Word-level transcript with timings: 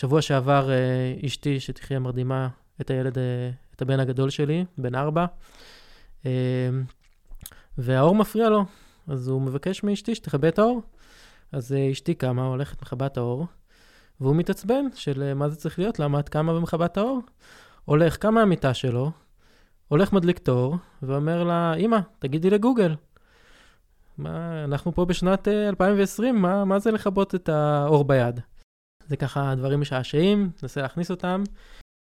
שבוע 0.00 0.22
שעבר 0.22 0.70
אשתי, 1.26 1.60
שתחיה 1.60 1.98
מרדימה 1.98 2.48
את 2.80 2.90
הילד, 2.90 3.18
את 3.74 3.82
הבן 3.82 4.00
הגדול 4.00 4.30
שלי, 4.30 4.64
בן 4.78 4.94
ארבע, 4.94 5.26
והאור 7.78 8.14
מפריע 8.14 8.48
לו, 8.48 8.64
אז 9.08 9.28
הוא 9.28 9.42
מבקש 9.42 9.82
מאשתי 9.82 10.14
שתכבה 10.14 10.48
את 10.48 10.58
האור. 10.58 10.82
אז 11.52 11.74
אשתי 11.92 12.14
קמה, 12.14 12.46
הולכת, 12.46 12.82
מכבה 12.82 13.06
את 13.06 13.16
האור, 13.16 13.46
והוא 14.20 14.36
מתעצבן 14.36 14.84
של 14.94 15.34
מה 15.34 15.48
זה 15.48 15.56
צריך 15.56 15.78
להיות, 15.78 15.98
למה 15.98 16.20
את 16.20 16.28
קמה 16.28 16.52
ומכבה 16.52 16.86
את 16.86 16.96
האור? 16.96 17.20
הולך, 17.84 18.16
קם 18.16 18.34
מהמיטה 18.34 18.74
שלו, 18.74 19.10
הולך 19.88 20.12
מדליק 20.12 20.38
את 20.38 20.48
האור, 20.48 20.76
ואומר 21.02 21.44
לה, 21.44 21.74
אמא, 21.74 21.98
תגידי 22.18 22.50
לגוגל. 22.50 22.94
מה, 24.18 24.64
אנחנו 24.64 24.94
פה 24.94 25.04
בשנת 25.04 25.48
2020, 25.48 26.34
אה, 26.34 26.40
מה, 26.40 26.64
מה 26.64 26.78
זה 26.78 26.90
לכבות 26.90 27.34
את 27.34 27.48
האור 27.48 28.04
ביד? 28.04 28.40
זה 29.10 29.16
ככה 29.16 29.54
דברים 29.54 29.80
משעשעים, 29.80 30.50
ננסה 30.62 30.82
להכניס 30.82 31.10
אותם. 31.10 31.42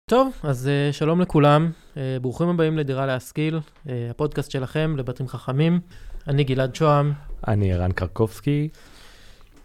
טוב, 0.10 0.34
אז 0.44 0.70
uh, 0.70 0.94
שלום 0.94 1.22
לכולם, 1.22 1.72
uh, 1.94 1.98
ברוכים 2.22 2.50
הבאים 2.50 2.78
לדירה 2.78 3.06
להשכיל, 3.06 3.58
uh, 3.58 3.90
הפודקאסט 4.10 4.52
שלכם 4.52 4.96
לבתים 4.98 5.28
חכמים. 5.28 5.80
אני 6.28 6.44
גלעד 6.44 6.76
שוהם. 6.76 7.14
אני 7.48 7.74
ערן 7.74 7.92
קרקובסקי. 7.92 8.70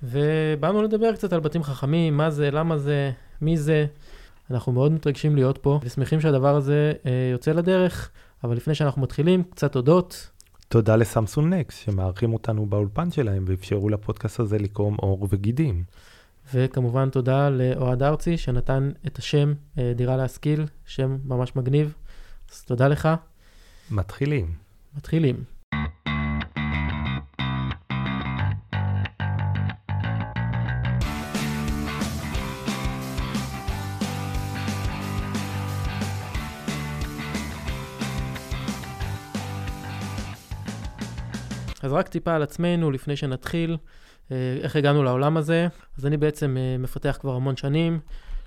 ובאנו 0.03 0.83
לדבר 0.83 1.13
קצת 1.13 1.33
על 1.33 1.41
בתים 1.41 1.63
חכמים, 1.63 2.17
מה 2.17 2.31
זה, 2.31 2.51
למה 2.51 2.79
זה, 2.79 3.13
מי 3.41 3.57
זה. 3.57 3.87
אנחנו 4.51 4.73
מאוד 4.73 4.93
מתרגשים 4.93 5.37
להיות 5.37 5.59
פה, 5.59 5.81
ושמחים 5.83 6.21
שהדבר 6.21 6.57
הזה 6.57 6.93
uh, 7.03 7.09
יוצא 7.33 7.53
לדרך, 7.53 8.11
אבל 8.45 8.57
לפני 8.57 8.75
שאנחנו 8.75 9.03
מתחילים, 9.03 9.43
קצת 9.43 9.73
תודות. 9.73 10.31
תודה 10.69 10.97
לסמסון 10.97 11.53
נקס, 11.53 11.77
שמארחים 11.77 12.33
אותנו 12.33 12.67
באולפן 12.67 13.11
שלהם 13.11 13.45
ואפשרו 13.47 13.89
לפודקאסט 13.89 14.41
הזה 14.41 14.59
לקרום 14.59 14.95
עור 14.95 15.29
וגידים. 15.31 15.85
וכמובן 16.55 17.11
תודה 17.11 17.51
לאוהד 17.51 18.03
ארצי, 18.03 18.39
שנתן 18.39 18.91
את 19.07 19.19
השם 19.19 19.53
אה, 19.79 19.93
דירה 19.97 20.17
להשכיל, 20.17 20.67
שם 20.85 21.17
ממש 21.25 21.57
מגניב. 21.57 21.95
אז 22.53 22.63
תודה 22.63 22.89
לך. 22.89 23.09
מתחילים. 23.91 24.55
מתחילים. 24.97 25.45
אז 41.83 41.93
רק 41.93 42.09
טיפה 42.09 42.35
על 42.35 42.43
עצמנו 42.43 42.91
לפני 42.91 43.17
שנתחיל, 43.17 43.77
איך 44.31 44.77
הגענו 44.77 45.03
לעולם 45.03 45.37
הזה. 45.37 45.69
אז 45.99 46.07
אני 46.07 46.17
בעצם 46.17 46.57
אה, 46.59 46.79
מפתח 46.79 47.19
כבר 47.21 47.35
המון 47.35 47.57
שנים. 47.57 48.01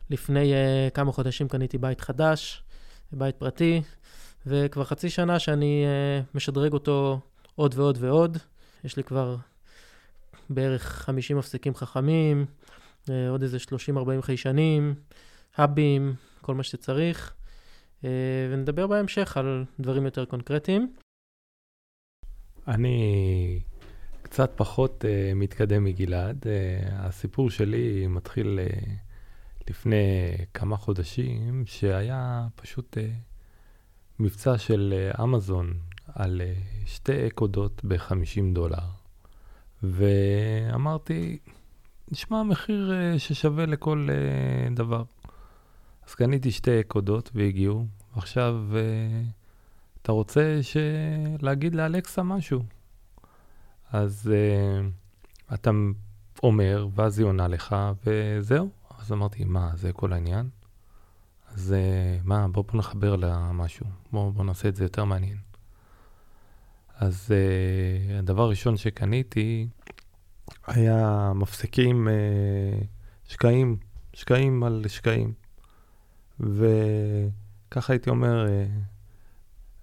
לפני 0.09 0.53
אה, 0.53 0.89
כמה 0.93 1.11
חודשים 1.11 1.47
קניתי 1.47 1.77
בית 1.77 2.01
חדש, 2.01 2.63
בית 3.11 3.35
פרטי, 3.35 3.81
וכבר 4.45 4.83
חצי 4.83 5.09
שנה 5.09 5.39
שאני 5.39 5.85
משדרג 6.35 6.73
אותו 6.73 7.19
עוד 7.55 7.73
ועוד 7.77 7.97
ועוד. 8.01 8.37
יש 8.83 8.97
לי 8.97 9.03
כבר 9.03 9.35
בערך 10.49 10.83
50 10.83 11.37
מפסקים 11.37 11.75
חכמים, 11.75 12.45
עוד 13.29 13.41
איזה 13.41 13.57
30-40 13.57 14.21
חיישנים, 14.21 14.95
האבים, 15.55 16.13
כל 16.41 16.55
מה 16.55 16.63
שצריך. 16.63 17.33
ונדבר 18.51 18.87
בהמשך 18.87 19.37
על 19.37 19.65
דברים 19.79 20.05
יותר 20.05 20.25
קונקרטיים. 20.25 20.93
אני 22.67 23.59
קצת 24.29 24.51
פחות 24.55 25.05
uh, 25.05 25.35
מתקדם 25.35 25.83
מגלעד. 25.83 26.43
Uh, 26.43 26.47
הסיפור 26.93 27.49
שלי 27.49 28.07
מתחיל 28.07 28.59
uh, 28.59 28.89
לפני 29.69 29.95
כמה 30.53 30.77
חודשים, 30.77 31.63
שהיה 31.65 32.47
פשוט 32.55 32.97
uh, 32.97 33.01
מבצע 34.19 34.57
של 34.57 34.93
uh, 35.13 35.23
אמזון 35.23 35.73
על 36.15 36.41
uh, 36.41 36.87
שתי 36.87 37.27
אקודות 37.27 37.81
ב-50 37.85 38.53
דולר. 38.53 38.87
ואמרתי, 39.83 41.37
נשמע 42.11 42.43
מחיר 42.43 42.91
uh, 43.15 43.19
ששווה 43.19 43.65
לכל 43.65 44.07
uh, 44.09 44.75
דבר. 44.75 45.03
אז 46.07 46.15
קניתי 46.15 46.51
שתי 46.51 46.79
אקודות 46.79 47.29
והגיעו. 47.33 47.85
עכשיו, 48.15 48.55
uh, 48.71 48.75
אתה 50.01 50.11
רוצה 50.11 50.59
להגיד 51.41 51.75
לאלקסה 51.75 52.23
משהו? 52.23 52.63
אז 53.91 54.31
uh, 54.31 55.53
אתה 55.53 55.71
אומר, 56.43 56.87
ואז 56.95 57.19
היא 57.19 57.25
עונה 57.25 57.47
לך, 57.47 57.75
וזהו. 58.05 58.69
אז 58.99 59.11
אמרתי, 59.11 59.43
מה, 59.43 59.71
זה 59.75 59.93
כל 59.93 60.13
העניין? 60.13 60.49
אז 61.47 61.75
uh, 61.77 62.27
מה, 62.27 62.47
בוא, 62.47 62.63
בוא 62.63 62.79
נחבר 62.79 63.15
לה 63.15 63.51
משהו, 63.51 63.85
בוא, 64.11 64.31
בוא 64.33 64.43
נעשה 64.43 64.69
את 64.69 64.75
זה 64.75 64.83
יותר 64.83 65.05
מעניין. 65.05 65.37
אז 66.95 67.27
uh, 67.31 68.19
הדבר 68.19 68.43
הראשון 68.43 68.77
שקניתי 68.77 69.67
היה 70.67 71.31
מפסקים 71.35 72.07
uh, 72.07 72.85
שקעים, 73.27 73.77
שקעים 74.13 74.63
על 74.63 74.85
שקעים. 74.87 75.33
וככה 76.39 77.93
הייתי 77.93 78.09
אומר, 78.09 78.45
uh, 78.45 78.49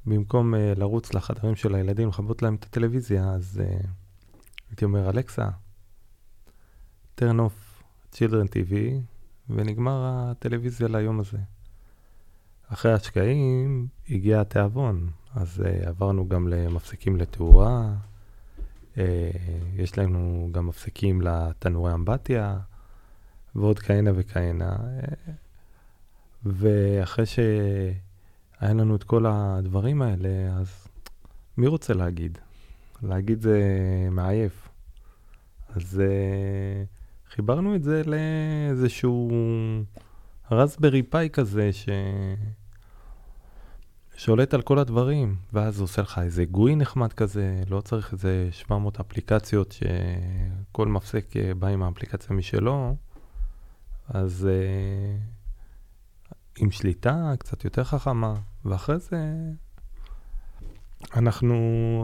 במקום 0.07 0.55
uh, 0.55 0.59
לרוץ 0.79 1.15
לחדרים 1.15 1.57
של 1.57 1.75
הילדים, 1.75 2.09
לכבות 2.09 2.43
להם 2.43 2.55
את 2.55 2.65
הטלוויזיה, 2.65 3.31
אז 3.31 3.63
uh, 3.65 3.87
הייתי 4.71 4.85
אומר, 4.85 5.11
אלכסה, 5.11 5.49
turn 7.21 7.39
off 7.39 7.83
children 8.15 8.49
TV, 8.49 8.75
ונגמר 9.51 10.03
הטלוויזיה 10.05 10.89
ליום 10.89 11.21
הזה. 11.21 11.39
אחרי 12.69 12.93
השקעים 12.93 13.87
הגיע 14.11 14.41
התיאבון, 14.41 15.11
אז 15.35 15.63
uh, 15.65 15.89
עברנו 15.89 16.29
גם 16.29 16.49
למפסקים 16.49 17.17
לתאורה, 17.17 17.95
uh, 18.95 18.99
יש 19.75 19.99
לנו 19.99 20.49
גם 20.53 20.67
מפסקים 20.67 21.21
לתנורי 21.21 21.95
אמבטיה, 21.95 22.59
ועוד 23.55 23.79
כהנה 23.79 24.11
וכהנה. 24.15 24.77
Uh, 24.77 25.31
ואחרי 26.45 27.27
ש... 27.27 27.39
היה 28.61 28.75
לנו 28.75 28.97
את 28.97 29.05
כל 29.05 29.27
הדברים 29.27 30.03
האלה, 30.03 30.29
אז 30.59 30.89
מי 31.57 31.67
רוצה 31.67 31.95
להגיד? 31.95 32.39
להגיד 33.03 33.41
זה 33.41 33.61
מעייף. 34.11 34.69
אז 35.69 36.03
uh, 36.03 37.35
חיברנו 37.35 37.75
את 37.75 37.83
זה 37.83 38.03
לאיזשהו 38.07 39.31
רסברי 40.51 41.03
פאי 41.03 41.29
כזה 41.33 41.73
ש... 41.73 41.89
שולט 44.17 44.55
על 44.55 44.63
כל 44.63 44.79
הדברים, 44.79 45.37
ואז 45.53 45.81
עושה 45.81 46.03
לך 46.03 46.19
איזה 46.19 46.45
גוי 46.45 46.77
נחמד 46.77 47.13
כזה, 47.13 47.63
לא 47.71 47.81
צריך 47.81 48.13
איזה 48.13 48.49
700 48.51 49.01
אפליקציות 49.01 49.73
שכל 49.73 50.89
מפסק 50.89 51.37
אה, 51.37 51.55
בא 51.55 51.69
עם 51.69 51.83
האפליקציה 51.83 52.37
משלו, 52.37 52.97
אז 54.09 54.49
uh, 54.49 55.36
עם 56.59 56.71
שליטה 56.71 57.33
קצת 57.39 57.65
יותר 57.65 57.85
חכמה, 57.85 58.35
ואחרי 58.65 58.99
זה 58.99 59.19
אנחנו 61.17 61.55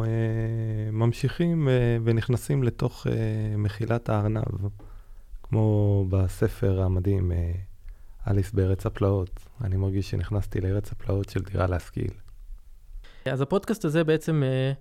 אה, 0.07 0.91
ממשיכים 0.93 1.69
אה, 1.69 1.97
ונכנסים 2.05 2.63
לתוך 2.63 3.07
אה, 3.07 3.13
מחילת 3.57 4.09
הארנב, 4.09 4.69
כמו 5.43 6.07
בספר 6.11 6.83
המדהים 6.83 7.33
אה, 7.33 7.53
אליס 8.29 8.53
בארץ 8.53 8.87
הפלאות. 8.87 9.41
אני 9.65 9.77
מרגיש 9.77 10.11
שנכנסתי 10.11 10.61
לארץ 10.61 10.93
הפלאות 10.93 11.29
של 11.29 11.41
דירה 11.43 11.67
להשכיל. 11.67 12.11
אז 13.25 13.41
הפודקאסט 13.41 13.85
הזה 13.85 14.05
בעצם 14.05 14.43
אה, 14.43 14.73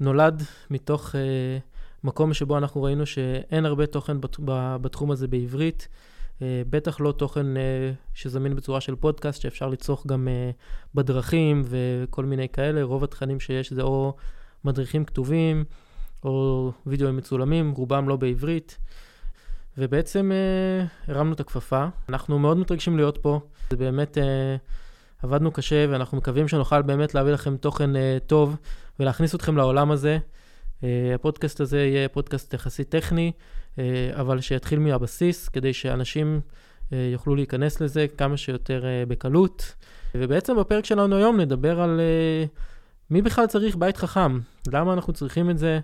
נולד 0.00 0.42
מתוך 0.70 1.14
אה, 1.14 1.58
מקום 2.04 2.34
שבו 2.34 2.58
אנחנו 2.58 2.82
ראינו 2.82 3.06
שאין 3.06 3.64
הרבה 3.64 3.86
תוכן 3.86 4.20
בת, 4.20 4.36
בתחום 4.80 5.10
הזה 5.10 5.28
בעברית. 5.28 5.88
אה, 6.42 6.62
בטח 6.70 7.00
לא 7.00 7.12
תוכן 7.12 7.56
אה, 7.56 7.92
שזמין 8.14 8.56
בצורה 8.56 8.80
של 8.80 8.94
פודקאסט, 8.94 9.40
שאפשר 9.42 9.68
לצרוך 9.68 10.06
גם 10.06 10.28
אה, 10.28 10.50
בדרכים 10.94 11.62
וכל 11.64 12.24
מיני 12.24 12.48
כאלה. 12.48 12.82
רוב 12.82 13.04
התכנים 13.04 13.40
שיש 13.40 13.72
זה 13.72 13.82
או 13.82 14.16
מדריכים 14.64 15.04
כתובים, 15.04 15.64
או 16.24 16.72
וידאוים 16.86 17.16
מצולמים, 17.16 17.70
רובם 17.70 18.08
לא 18.08 18.16
בעברית. 18.16 18.78
ובעצם 19.78 20.32
הרמנו 21.08 21.32
את 21.32 21.40
הכפפה. 21.40 21.86
אנחנו 22.08 22.38
מאוד 22.38 22.56
מתרגשים 22.56 22.96
להיות 22.96 23.18
פה. 23.18 23.40
זה 23.70 23.76
באמת, 23.76 24.18
עבדנו 25.22 25.52
קשה, 25.52 25.86
ואנחנו 25.90 26.18
מקווים 26.18 26.48
שנוכל 26.48 26.82
באמת 26.82 27.14
להביא 27.14 27.32
לכם 27.32 27.56
תוכן 27.56 27.90
טוב 28.26 28.56
ולהכניס 29.00 29.34
אתכם 29.34 29.56
לעולם 29.56 29.90
הזה. 29.90 30.18
הפודקאסט 31.14 31.60
הזה 31.60 31.78
יהיה 31.78 32.08
פודקאסט 32.08 32.54
יחסית 32.54 32.88
טכני. 32.88 33.32
אה, 33.78 34.10
אבל 34.20 34.40
שיתחיל 34.40 34.78
מהבסיס, 34.78 35.48
כדי 35.48 35.72
שאנשים 35.72 36.40
אה, 36.92 37.10
יוכלו 37.12 37.34
להיכנס 37.34 37.80
לזה 37.80 38.06
כמה 38.18 38.36
שיותר 38.36 38.86
אה, 38.86 39.06
בקלות. 39.08 39.74
ובעצם 40.14 40.56
בפרק 40.56 40.84
שלנו 40.84 41.16
היום 41.16 41.40
נדבר 41.40 41.80
על 41.80 42.00
מי 43.10 43.22
בכלל 43.22 43.46
צריך 43.46 43.76
בית 43.76 43.96
חכם, 43.96 44.38
למה 44.72 44.92
אנחנו 44.92 45.12
צריכים 45.12 45.50
את 45.50 45.58
זה, 45.58 45.80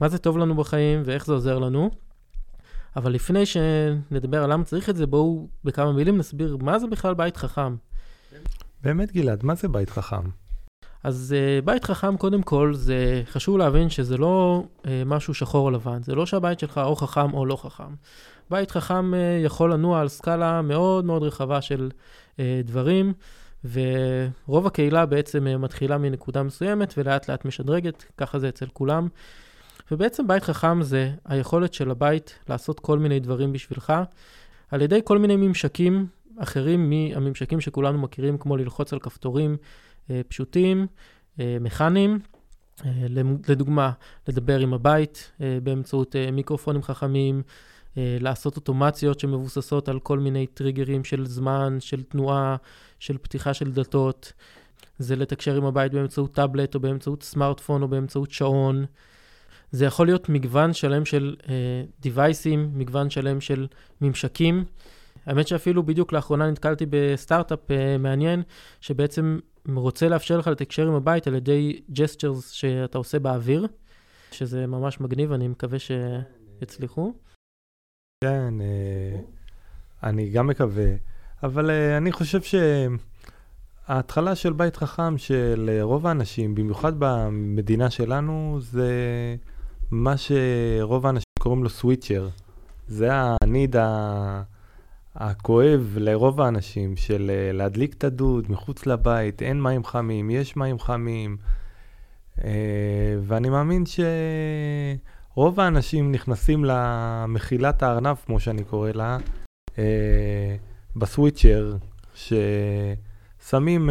מה 0.00 0.08
זה 0.08 0.18
טוב 0.18 0.38
לנו 0.38 0.54
בחיים 0.54 1.02
ואיך 1.04 1.26
זה 1.26 1.32
עוזר 1.32 1.58
לנו. 1.58 1.90
אבל 2.96 3.12
לפני 3.12 3.46
שנדבר 3.46 4.44
על 4.44 4.52
למה 4.52 4.64
צריך 4.64 4.90
את 4.90 4.96
זה, 4.96 5.06
בואו 5.06 5.48
בכמה 5.64 5.92
מילים 5.92 6.18
נסביר 6.18 6.56
מה 6.60 6.78
זה 6.78 6.86
בכלל 6.86 7.14
בית 7.14 7.36
חכם. 7.36 7.76
באמת, 8.82 9.12
גלעד, 9.12 9.44
מה 9.44 9.54
זה 9.54 9.68
בית 9.68 9.90
חכם? 9.90 10.43
אז 11.04 11.34
uh, 11.34 11.64
בית 11.64 11.84
חכם, 11.84 12.16
קודם 12.16 12.42
כל, 12.42 12.74
זה 12.74 13.22
חשוב 13.30 13.58
להבין 13.58 13.90
שזה 13.90 14.16
לא 14.16 14.64
uh, 14.82 14.86
משהו 15.06 15.34
שחור 15.34 15.66
או 15.66 15.70
לבן. 15.70 16.02
זה 16.02 16.14
לא 16.14 16.26
שהבית 16.26 16.58
שלך 16.58 16.78
או 16.78 16.96
חכם 16.96 17.34
או 17.34 17.46
לא 17.46 17.56
חכם. 17.56 17.94
בית 18.50 18.70
חכם 18.70 19.14
uh, 19.14 19.16
יכול 19.44 19.72
לנוע 19.72 20.00
על 20.00 20.08
סקאלה 20.08 20.62
מאוד 20.62 21.04
מאוד 21.04 21.22
רחבה 21.22 21.60
של 21.60 21.90
דברים, 22.64 23.12
ורוב 23.72 24.66
הקהילה 24.66 25.06
בעצם 25.06 25.46
מתחילה 25.58 25.98
מנקודה 25.98 26.42
מסוימת 26.42 26.94
ולאט 26.96 27.30
לאט 27.30 27.44
משדרגת, 27.44 28.04
ככה 28.16 28.38
זה 28.38 28.48
אצל 28.48 28.66
כולם. 28.72 29.08
ובעצם 29.90 30.26
בית 30.26 30.42
חכם 30.42 30.82
זה 30.82 31.10
היכולת 31.24 31.74
של 31.74 31.90
הבית 31.90 32.38
לעשות 32.48 32.80
כל 32.80 32.98
מיני 32.98 33.20
דברים 33.20 33.52
בשבילך, 33.52 33.92
על 34.70 34.82
ידי 34.82 35.00
כל 35.04 35.18
מיני 35.18 35.36
ממשקים 35.36 36.06
אחרים 36.38 36.90
מהממשקים 36.90 37.60
שכולנו 37.60 37.98
מכירים, 37.98 38.38
כמו 38.38 38.56
ללחוץ 38.56 38.92
על 38.92 38.98
כפתורים 38.98 39.50
אה, 39.52 39.56
פשוטים, 40.28 40.86
אה, 41.40 41.56
מכניים. 41.60 42.18
אה, 42.84 42.90
לדוגמה, 43.48 43.90
לדבר 44.28 44.60
עם 44.60 44.74
הבית 44.74 45.32
באמצעות 45.62 46.16
מיקרופונים 46.32 46.82
חכמים, 46.82 47.42
לעשות 47.96 48.56
אוטומציות 48.56 49.20
שמבוססות 49.20 49.88
על 49.88 50.00
כל 50.00 50.18
מיני 50.18 50.46
טריגרים 50.46 51.04
של 51.04 51.26
זמן, 51.26 51.76
של 51.80 52.02
תנועה, 52.02 52.56
של 52.98 53.18
פתיחה 53.18 53.54
של 53.54 53.72
דלתות. 53.72 54.32
זה 54.98 55.16
לתקשר 55.16 55.56
עם 55.56 55.64
הבית 55.64 55.92
באמצעות 55.92 56.34
טאבלט 56.34 56.74
או 56.74 56.80
באמצעות 56.80 57.22
סמארטפון 57.22 57.82
או 57.82 57.88
באמצעות 57.88 58.30
שעון. 58.30 58.84
זה 59.74 59.84
יכול 59.84 60.06
להיות 60.06 60.28
מגוון 60.28 60.72
שלם 60.72 61.04
של 61.04 61.36
דיווייסים, 62.00 62.70
אה, 62.74 62.78
מגוון 62.78 63.10
שלם 63.10 63.40
של 63.40 63.66
ממשקים. 64.00 64.64
האמת 65.26 65.48
שאפילו 65.48 65.82
בדיוק 65.82 66.12
לאחרונה 66.12 66.50
נתקלתי 66.50 66.86
בסטארט-אפ 66.90 67.58
אה, 67.70 67.72
מעניין, 67.98 68.42
שבעצם 68.80 69.38
רוצה 69.68 70.08
לאפשר 70.08 70.38
לך 70.38 70.46
לתקשר 70.46 70.88
עם 70.88 70.94
הבית 70.94 71.26
על 71.26 71.34
ידי 71.34 71.80
gestures 71.90 72.50
שאתה 72.50 72.98
עושה 72.98 73.18
באוויר, 73.18 73.66
שזה 74.30 74.66
ממש 74.66 75.00
מגניב, 75.00 75.32
אני 75.32 75.48
מקווה 75.48 75.78
שיצליחו. 75.78 77.12
כן, 78.24 78.60
אה, 78.60 79.20
אני 80.02 80.30
גם 80.30 80.46
מקווה, 80.46 80.92
אבל 81.42 81.70
אה, 81.70 81.96
אני 81.96 82.12
חושב 82.12 82.40
שההתחלה 83.88 84.34
של 84.34 84.52
בית 84.52 84.76
חכם 84.76 85.18
של 85.18 85.78
רוב 85.82 86.06
האנשים, 86.06 86.54
במיוחד 86.54 86.92
במדינה 86.98 87.90
שלנו, 87.90 88.58
זה 88.60 88.92
מה 89.90 90.14
שרוב 90.16 91.06
האנשים 91.06 91.24
קוראים 91.38 91.62
לו 91.62 91.70
סוויצ'ר. 91.70 92.28
זה 92.88 93.08
הניד 93.12 93.76
ה... 93.76 94.42
הכואב 95.14 95.96
לרוב 95.96 96.40
האנשים 96.40 96.96
של 96.96 97.30
אה, 97.34 97.52
להדליק 97.52 97.94
את 97.94 98.04
הדוד 98.04 98.50
מחוץ 98.50 98.86
לבית, 98.86 99.42
אין 99.42 99.62
מים 99.62 99.84
חמים, 99.84 100.30
יש 100.30 100.56
מים 100.56 100.78
חמים. 100.78 101.36
אה, 102.44 103.16
ואני 103.22 103.48
מאמין 103.48 103.84
שרוב 105.34 105.60
האנשים 105.60 106.12
נכנסים 106.12 106.64
למחילת 106.64 107.82
הארנב, 107.82 108.16
כמו 108.26 108.40
שאני 108.40 108.64
קורא 108.64 108.90
לה, 108.90 109.18
אה, 109.78 110.56
בסוויצ'ר, 110.96 111.76
ששמים 112.14 113.90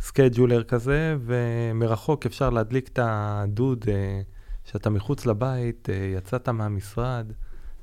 scheduler 0.00 0.62
כזה, 0.62 1.16
ומרחוק 1.20 2.26
אפשר 2.26 2.50
להדליק 2.50 2.88
את 2.88 2.98
הדוד 3.02 3.84
שאתה 4.64 4.90
מחוץ 4.90 5.26
לבית, 5.26 5.88
יצאת 6.16 6.48
מהמשרד. 6.48 7.32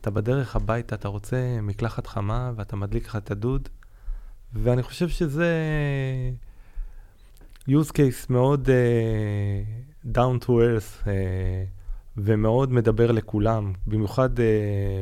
אתה 0.02 0.12
בדרך 0.12 0.56
הביתה, 0.56 0.96
אתה 0.96 1.08
רוצה 1.08 1.60
מקלחת 1.62 2.08
חמה 2.08 2.52
ואתה 2.56 2.76
מדליק 2.76 3.06
לך 3.08 3.16
את 3.16 3.32
הדוד, 3.32 3.70
ואני 4.54 4.84
חושב 4.84 5.10
שזה 5.10 5.54
use 7.70 7.92
case 7.92 8.26
מאוד 8.30 8.70
uh, 8.70 10.08
down 10.16 10.46
to 10.46 10.48
earth 10.48 11.04
uh, 11.04 11.08
ומאוד 12.18 12.74
מדבר 12.74 13.12
לכולם, 13.12 13.74
במיוחד 13.88 14.38
uh, 14.38 14.42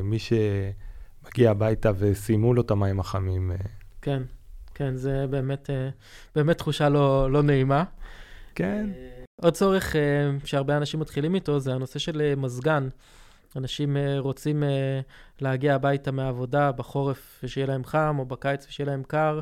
מי 0.03 0.17
שמגיע 0.19 1.51
הביתה 1.51 1.91
וסיימו 1.97 2.53
לו 2.53 2.61
את 2.61 2.71
המים 2.71 2.99
החמים. 2.99 3.51
Uh. 3.51 3.67
כן, 4.01 4.23
כן, 4.75 4.95
זה 4.95 5.25
באמת, 5.29 5.69
uh, 5.69 5.93
באמת 6.35 6.57
תחושה 6.57 6.89
לא, 6.89 7.31
לא 7.31 7.43
נעימה. 7.43 7.83
כן. 8.55 8.89
Uh, 8.91 9.43
עוד 9.43 9.53
צורך 9.53 9.95
uh, 9.95 10.47
שהרבה 10.47 10.77
אנשים 10.77 10.99
מתחילים 10.99 11.35
איתו 11.35 11.59
זה 11.59 11.73
הנושא 11.73 11.99
של 11.99 12.33
uh, 12.35 12.39
מזגן. 12.39 12.89
אנשים 13.55 13.95
uh, 13.95 14.19
רוצים 14.19 14.63
uh, 14.63 14.65
להגיע 15.41 15.75
הביתה 15.75 16.11
מהעבודה 16.11 16.71
בחורף 16.71 17.39
ושיהיה 17.43 17.67
להם 17.67 17.83
חם, 17.83 18.15
או 18.19 18.25
בקיץ 18.25 18.65
ושיהיה 18.69 18.89
להם 18.89 19.03
קר, 19.07 19.39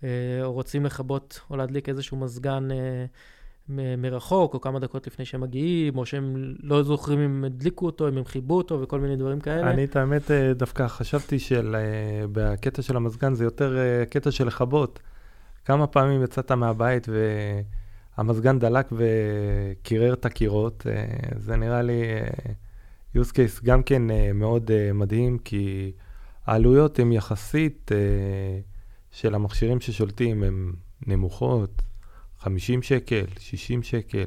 uh, 0.00 0.04
או 0.42 0.52
רוצים 0.52 0.84
לכבות 0.84 1.40
או 1.50 1.56
להדליק 1.56 1.88
איזשהו 1.88 2.16
מזגן 2.16 2.68
uh, 2.70 3.72
מרחוק, 3.98 4.54
או 4.54 4.60
כמה 4.60 4.78
דקות 4.78 5.06
לפני 5.06 5.24
שהם 5.24 5.40
מגיעים, 5.40 5.98
או 5.98 6.06
שהם 6.06 6.54
לא 6.62 6.82
זוכרים 6.82 7.20
אם 7.20 7.44
הדליקו 7.44 7.86
אותו, 7.86 8.08
אם 8.08 8.18
הם 8.18 8.24
חיבו 8.24 8.56
אותו, 8.56 8.80
וכל 8.80 9.00
מיני 9.00 9.16
דברים 9.16 9.40
כאלה. 9.40 9.70
אני, 9.70 9.84
את 9.84 9.96
האמת, 9.96 10.30
דווקא 10.56 10.88
חשבתי 10.88 11.38
שבקטע 11.38 12.82
של 12.82 12.96
המזגן 12.96 13.34
זה 13.34 13.44
יותר 13.44 13.78
קטע 14.10 14.30
של 14.30 14.46
לכבות. 14.46 15.00
כמה 15.64 15.86
פעמים 15.86 16.22
יצאת 16.22 16.52
מהבית 16.52 17.08
והמזגן 18.18 18.58
דלק 18.58 18.86
וקירר 18.92 20.12
את 20.12 20.26
הקירות, 20.26 20.86
זה 21.36 21.56
נראה 21.56 21.82
לי... 21.82 22.02
use 23.16 23.30
case 23.32 23.64
גם 23.64 23.82
כן 23.82 24.10
uh, 24.10 24.32
מאוד 24.34 24.70
uh, 24.70 24.92
מדהים, 24.94 25.38
כי 25.38 25.92
העלויות 26.46 26.98
הן 26.98 27.12
יחסית 27.12 27.90
uh, 27.92 27.94
של 29.10 29.34
המכשירים 29.34 29.80
ששולטים 29.80 30.42
הן 30.42 30.72
נמוכות, 31.06 31.82
50 32.38 32.82
שקל, 32.82 33.24
60 33.38 33.82
שקל, 33.82 34.24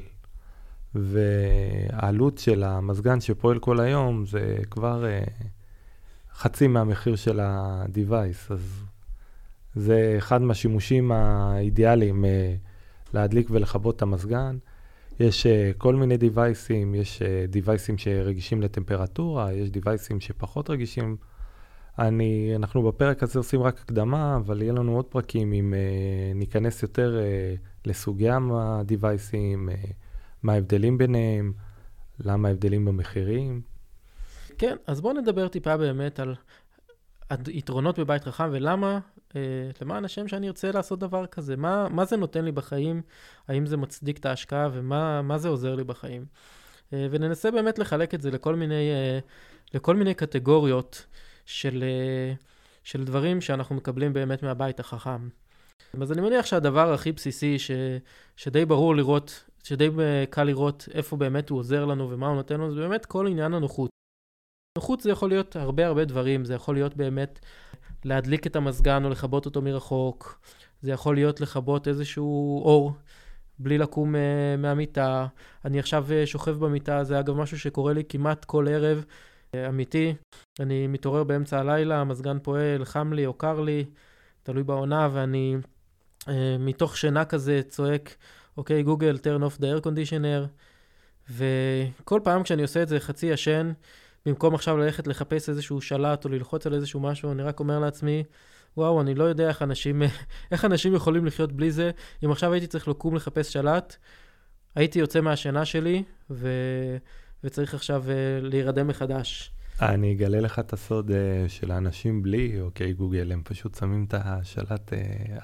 והעלות 0.96 2.38
של 2.38 2.64
המזגן 2.64 3.22
שפועל 3.22 3.60
כל 3.60 3.80
היום 3.80 4.26
זה 4.26 4.58
כבר 4.72 5.06
חצי 6.34 6.68
מהמחיר 6.68 7.16
של 7.16 7.40
ה-device, 7.40 8.54
אז 8.54 8.84
זה 9.76 10.16
אחד 10.18 10.42
מהשימושים 10.42 11.12
האידיאליים 11.12 12.26
להדליק 13.14 13.48
ולכבות 13.52 13.96
את 13.96 14.02
המזגן. 14.02 14.58
יש 15.20 15.46
uh, 15.46 15.50
כל 15.78 15.96
מיני 15.96 16.18
דיווייסים, 16.18 16.96
יש 16.96 17.22
דיווייסים 17.50 17.96
uh, 17.96 18.02
שרגישים 18.02 18.62
לטמפרטורה, 18.62 19.54
יש 19.54 19.70
דיווייסים 19.70 20.20
שפחות 20.20 20.70
רגישים. 20.70 21.18
אני, 22.00 22.56
אנחנו 22.56 22.84
בפרק 22.84 23.24
הזה 23.24 23.40
עושים 23.40 23.62
רק 23.62 23.80
הקדמה, 23.80 24.36
אבל 24.36 24.62
יהיה 24.62 24.74
לנו 24.74 24.96
עוד 24.96 25.06
פרקים 25.06 25.54
אם 25.54 25.74
uh, 25.74 26.38
ניכנס 26.38 26.84
יותר 26.84 27.20
uh, 27.20 27.88
לסוגי 27.90 28.30
הדיווייסים, 28.54 29.70
uh, 29.70 29.74
מה 30.44 30.54
ההבדלים 30.54 30.98
ביניהם, 30.98 31.54
למה 32.20 32.48
ההבדלים 32.48 32.86
במחירים. 32.86 33.62
כן, 34.58 34.76
אז 34.88 35.02
בואו 35.02 35.14
נדבר 35.14 35.48
טיפה 35.48 35.78
באמת 35.78 36.20
על 36.20 36.36
היתרונות 37.30 38.00
בבית 38.00 38.24
חכם 38.24 38.50
ולמה 38.52 38.92
אה, 38.94 39.00
למען 39.82 40.06
השם 40.06 40.28
שאני 40.28 40.48
ארצה 40.48 40.72
לעשות 40.72 41.00
דבר 41.00 41.26
כזה. 41.26 41.56
מה, 41.56 41.90
מה 41.90 42.06
זה 42.06 42.18
נותן 42.18 42.46
לי 42.46 42.52
בחיים? 42.52 43.02
האם 43.48 43.66
זה 43.66 43.78
מצדיק 43.78 44.18
את 44.18 44.26
ההשקעה 44.26 44.70
ומה 44.74 45.38
זה 45.38 45.48
עוזר 45.48 45.76
לי 45.76 45.84
בחיים? 45.84 46.26
אה, 46.94 47.08
וננסה 47.12 47.52
באמת 47.52 47.80
לחלק 47.80 48.14
את 48.14 48.22
זה 48.22 48.32
לכל 48.32 48.56
מיני, 48.56 48.92
אה, 48.92 49.20
לכל 49.74 49.96
מיני 49.96 50.14
קטגוריות 50.14 51.06
של, 51.46 51.84
של 52.84 53.04
דברים 53.04 53.42
שאנחנו 53.42 53.76
מקבלים 53.76 54.14
באמת 54.14 54.44
מהבית 54.44 54.80
החכם. 54.80 55.30
אז 56.02 56.12
אני 56.12 56.22
מניח 56.22 56.46
שהדבר 56.46 56.94
הכי 56.94 57.12
בסיסי, 57.12 57.60
ש, 57.60 57.72
שדי 58.36 58.66
ברור 58.66 58.96
לראות, 58.96 59.44
שדי 59.64 59.90
קל 60.30 60.44
לראות 60.44 60.88
איפה 60.94 61.18
באמת 61.18 61.50
הוא 61.50 61.60
עוזר 61.60 61.86
לנו 61.86 62.10
ומה 62.10 62.28
הוא 62.28 62.36
נותן 62.36 62.54
לנו, 62.54 62.74
זה 62.74 62.82
באמת 62.82 63.06
כל 63.06 63.28
עניין 63.28 63.54
הנוחות. 63.54 63.90
נוחות 64.78 65.02
זה 65.02 65.12
יכול 65.12 65.30
להיות 65.30 65.56
הרבה 65.56 65.88
הרבה 65.88 66.06
דברים, 66.06 66.46
זה 66.46 66.54
יכול 66.54 66.76
להיות 66.76 66.96
באמת 66.96 67.40
להדליק 68.06 68.48
את 68.48 68.56
המזגן 68.56 69.06
או 69.06 69.10
לכבות 69.10 69.46
אותו 69.46 69.62
מרחוק. 69.62 70.40
זה 70.82 70.92
יכול 70.92 71.16
להיות 71.16 71.42
לכבות 71.42 71.88
איזשהו 71.88 72.62
אור 72.64 72.94
בלי 73.60 73.78
לקום 73.78 74.16
uh, 74.16 74.18
מהמיטה. 74.58 75.28
אני 75.66 75.80
עכשיו 75.80 76.06
uh, 76.08 76.26
שוכב 76.26 76.52
במיטה, 76.52 77.04
זה 77.04 77.20
אגב 77.20 77.36
משהו 77.36 77.60
שקורה 77.60 77.94
לי 77.94 78.04
כמעט 78.10 78.46
כל 78.46 78.68
ערב, 78.68 79.06
uh, 79.08 79.56
אמיתי. 79.70 80.14
אני 80.60 80.88
מתעורר 80.88 81.24
באמצע 81.24 81.60
הלילה, 81.60 82.02
המזגן 82.02 82.38
פועל, 82.40 82.86
חם 82.86 83.14
לי 83.14 83.26
או 83.26 83.34
קר 83.34 83.62
לי, 83.62 83.86
תלוי 84.44 84.64
בעונה, 84.64 85.10
ואני 85.14 85.56
uh, 86.22 86.30
מתוך 86.60 86.98
שינה 86.98 87.26
כזה 87.26 87.62
צועק, 87.70 88.16
אוקיי, 88.58 88.84
גוגל, 88.84 89.18
turn 89.18 89.42
off 89.42 89.60
the 89.60 89.64
air 89.64 89.86
conditioner. 89.86 90.48
וכל 91.30 92.20
פעם 92.24 92.44
כשאני 92.44 92.62
עושה 92.62 92.84
את 92.84 92.88
זה 92.88 93.00
חצי 93.00 93.26
ישן, 93.26 93.72
במקום 94.26 94.56
עכשיו 94.56 94.78
ללכת 94.78 95.08
לחפש 95.08 95.50
איזשהו 95.50 95.82
שלט 95.82 96.26
או 96.26 96.30
ללחוץ 96.30 96.68
על 96.68 96.74
איזשהו 96.74 97.00
משהו, 97.00 97.32
אני 97.32 97.44
רק 97.44 97.60
אומר 97.60 97.80
לעצמי, 97.80 98.24
וואו, 98.78 99.02
אני 99.02 99.16
לא 99.16 99.24
יודע 99.24 99.48
איך 99.48 99.62
אנשים, 99.62 100.02
איך 100.52 100.66
אנשים 100.66 100.96
יכולים 100.96 101.26
לחיות 101.26 101.52
בלי 101.52 101.72
זה. 101.72 101.92
אם 102.26 102.32
עכשיו 102.32 102.54
הייתי 102.54 102.68
צריך 102.68 102.88
לקום 102.88 103.16
לחפש 103.16 103.54
שלט, 103.54 103.96
הייתי 104.76 105.00
יוצא 105.00 105.22
מהשינה 105.22 105.66
שלי, 105.66 106.04
ו... 106.30 106.50
וצריך 107.44 107.74
עכשיו 107.74 108.04
uh, 108.04 108.46
להירדם 108.46 108.88
מחדש. 108.88 109.52
אני 109.82 110.14
אגלה 110.14 110.40
לך 110.40 110.60
את 110.60 110.74
הסוד 110.74 111.12
uh, 111.12 111.14
של 111.48 111.72
האנשים 111.72 112.24
בלי 112.24 112.62
אוקיי 112.62 112.94
גוגל, 112.94 113.32
הם 113.32 113.42
פשוט 113.44 113.76
שמים 113.76 114.06
את 114.08 114.14
השלט 114.18 114.94
uh, 114.94 114.96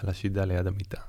על 0.04 0.10
השידה 0.10 0.46
ליד 0.46 0.68
המיטה. 0.68 1.02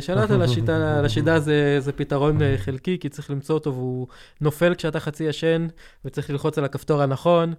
שלט 0.00 0.30
על 0.30 0.42
השיטה, 0.42 0.98
על 0.98 1.04
השידה 1.04 1.40
זה, 1.40 1.76
זה 1.80 1.92
פתרון 1.92 2.38
חלקי, 2.56 2.98
כי 2.98 3.08
צריך 3.08 3.30
למצוא 3.30 3.54
אותו 3.54 3.74
והוא 3.74 4.06
נופל 4.40 4.74
כשאתה 4.74 5.00
חצי 5.00 5.24
ישן, 5.24 5.66
וצריך 6.04 6.30
ללחוץ 6.30 6.58
על 6.58 6.64
הכפתור 6.64 7.02
הנכון, 7.02 7.54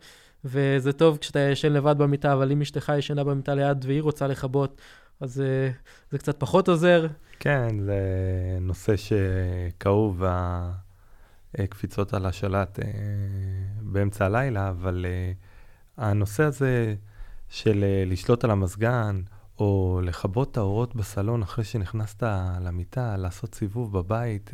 וזה 0.46 0.94
טוב 0.94 1.18
כשאתה 1.18 1.40
ישן 1.40 1.74
לבד 1.74 1.98
במיטה, 1.98 2.34
אבל 2.34 2.52
אם 2.52 2.62
אשתך 2.62 2.92
ישנה 2.98 3.24
במיטה 3.24 3.56
ליד 3.56 3.86
והיא 3.88 4.02
רוצה 4.02 4.28
לכבות, 4.28 4.82
אז 5.20 5.44
זה 6.12 6.18
קצת 6.18 6.40
פחות 6.40 6.68
עוזר. 6.70 7.08
כן, 7.40 7.80
זה 7.80 8.00
נושא 8.62 8.94
שכאוב, 8.98 10.24
הקפיצות 11.58 12.14
על 12.14 12.26
השלט 12.26 12.80
אה, 12.80 12.86
באמצע 13.82 14.26
הלילה, 14.26 14.70
אבל 14.70 15.06
אה, 15.10 15.32
הנושא 15.98 16.44
הזה 16.44 16.96
של 17.50 17.84
אה, 17.84 18.04
לשלוט 18.06 18.44
על 18.44 18.52
המזגן, 18.52 19.22
או 19.62 20.02
לכבות 20.04 20.52
את 20.52 20.58
האורות 20.58 20.96
בסלון 20.96 21.42
אחרי 21.42 21.64
שנכנסת 21.64 22.24
למיטה, 22.62 23.18
לעשות 23.18 23.56
סיבוב 23.56 23.98
בבית, 23.98 24.52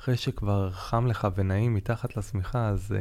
אחרי 0.00 0.16
שכבר 0.16 0.70
חם 0.70 1.06
לך 1.06 1.28
ונעים 1.34 1.74
מתחת 1.74 2.16
לשמיכה, 2.16 2.68
אז 2.68 2.94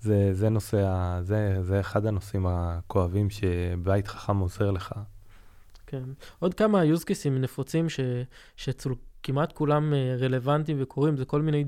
זה, 0.00 0.34
זה 0.34 0.48
נושא, 0.48 1.18
זה, 1.22 1.58
זה 1.62 1.80
אחד 1.80 2.06
הנושאים 2.06 2.46
הכואבים 2.46 3.30
שבית 3.30 4.08
חכם 4.08 4.38
עוזר 4.38 4.70
לך. 4.70 4.92
כן. 5.86 6.02
עוד 6.38 6.54
כמה 6.54 6.82
cases 6.82 7.28
נפוצים 7.30 7.88
ש, 7.88 8.00
שצול, 8.56 8.94
כמעט 9.22 9.52
כולם 9.52 9.92
uh, 9.92 10.22
רלוונטיים 10.22 10.76
וקורים, 10.80 11.16
זה 11.16 11.24
כל 11.24 11.42
מיני 11.42 11.64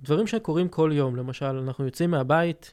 דברים 0.00 0.26
שקורים 0.26 0.68
כל 0.68 0.90
יום. 0.94 1.16
למשל, 1.16 1.46
אנחנו 1.46 1.84
יוצאים 1.84 2.10
מהבית, 2.10 2.72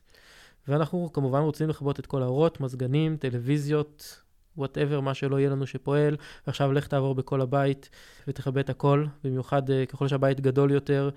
ואנחנו 0.68 1.10
כמובן 1.14 1.40
רוצים 1.40 1.70
לכבות 1.70 2.00
את 2.00 2.06
כל 2.06 2.24
האורות, 2.24 2.62
מזגנים, 2.62 3.18
טלוויזיות, 3.18 4.22
וואטאבר, 4.58 5.00
מה 5.00 5.14
שלא 5.14 5.40
יהיה 5.40 5.50
לנו 5.50 5.68
שפועל, 5.68 6.16
ועכשיו 6.48 6.72
לך 6.72 6.88
תעבור 6.88 7.16
בכל 7.16 7.42
הבית 7.42 7.90
ותכבה 8.28 8.62
את 8.62 8.70
הכל, 8.70 9.06
במיוחד 9.24 9.70
uh, 9.70 9.74
ככל 9.88 10.08
שהבית 10.08 10.42
גדול 10.42 10.72
יותר 10.72 11.10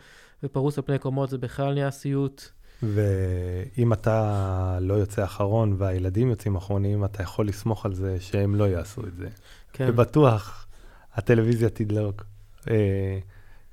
ופרוס 0.43 0.79
על 0.79 0.85
פני 0.85 0.99
קומות, 0.99 1.31
זה 1.31 1.39
בכלל 1.39 1.75
נהיה 1.75 1.91
סיוט. 1.91 2.43
ואם 2.83 3.93
אתה 3.93 4.79
לא 4.81 4.95
יוצא 4.95 5.25
אחרון 5.25 5.75
והילדים 5.79 6.31
יוצאים 6.31 6.57
אחרונים, 6.57 7.05
אתה 7.05 7.23
יכול 7.23 7.49
לסמוך 7.49 7.87
על 7.87 7.95
זה 7.95 8.17
שהם 8.21 8.55
לא 8.55 8.65
יעשו 8.65 9.07
את 9.07 9.17
זה. 9.17 9.29
כן. 9.73 9.87
ובטוח 9.89 10.67
הטלוויזיה 11.15 11.69
תדלוק. 11.69 12.25
אה, 12.71 13.19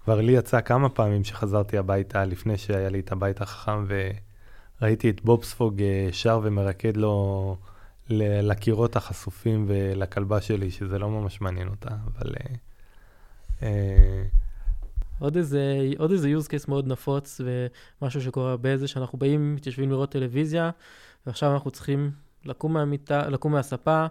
כבר 0.04 0.22
לי 0.22 0.32
יצא 0.32 0.62
כמה 0.62 0.90
פעמים 0.90 1.24
שחזרתי 1.24 1.78
הביתה 1.78 2.26
לפני 2.26 2.58
שהיה 2.58 2.90
לי 2.90 3.00
את 3.00 3.12
הבית 3.12 3.42
החכם, 3.42 3.86
וראיתי 4.82 5.10
את 5.10 5.22
בובספוג 5.24 5.82
אה, 5.82 6.10
שר 6.12 6.40
ומרקד 6.44 6.98
לו 6.98 7.58
לקירות 8.42 8.96
החשופים 8.96 9.66
ולכלבה 9.68 10.42
שלי, 10.42 10.72
שזה 10.72 11.00
לא 11.00 11.10
ממש 11.10 11.42
מעניין 11.42 11.68
אותה, 11.68 11.90
אבל... 11.90 12.34
אה, 12.40 12.56
אה, 13.64 14.24
עוד 15.20 15.38
איזה, 15.38 15.90
עוד 15.98 16.12
איזה 16.12 16.34
use 16.38 16.48
case 16.48 16.66
מאוד 16.68 16.88
נפוץ, 16.88 17.42
ומשהו 18.02 18.22
שקורה 18.22 18.52
הרבה 18.52 18.78
זה 18.78 18.88
שאנחנו 18.88 19.18
באים, 19.18 19.56
מתיישבים 19.56 19.90
לראות 19.90 20.12
טלוויזיה, 20.12 20.70
ועכשיו 21.26 21.54
אנחנו 21.54 21.72
צריכים 21.72 22.12
לקום 22.46 22.74
מהמיטה, 22.74 23.30
לקום 23.30 23.52
מהספה, 23.52 24.06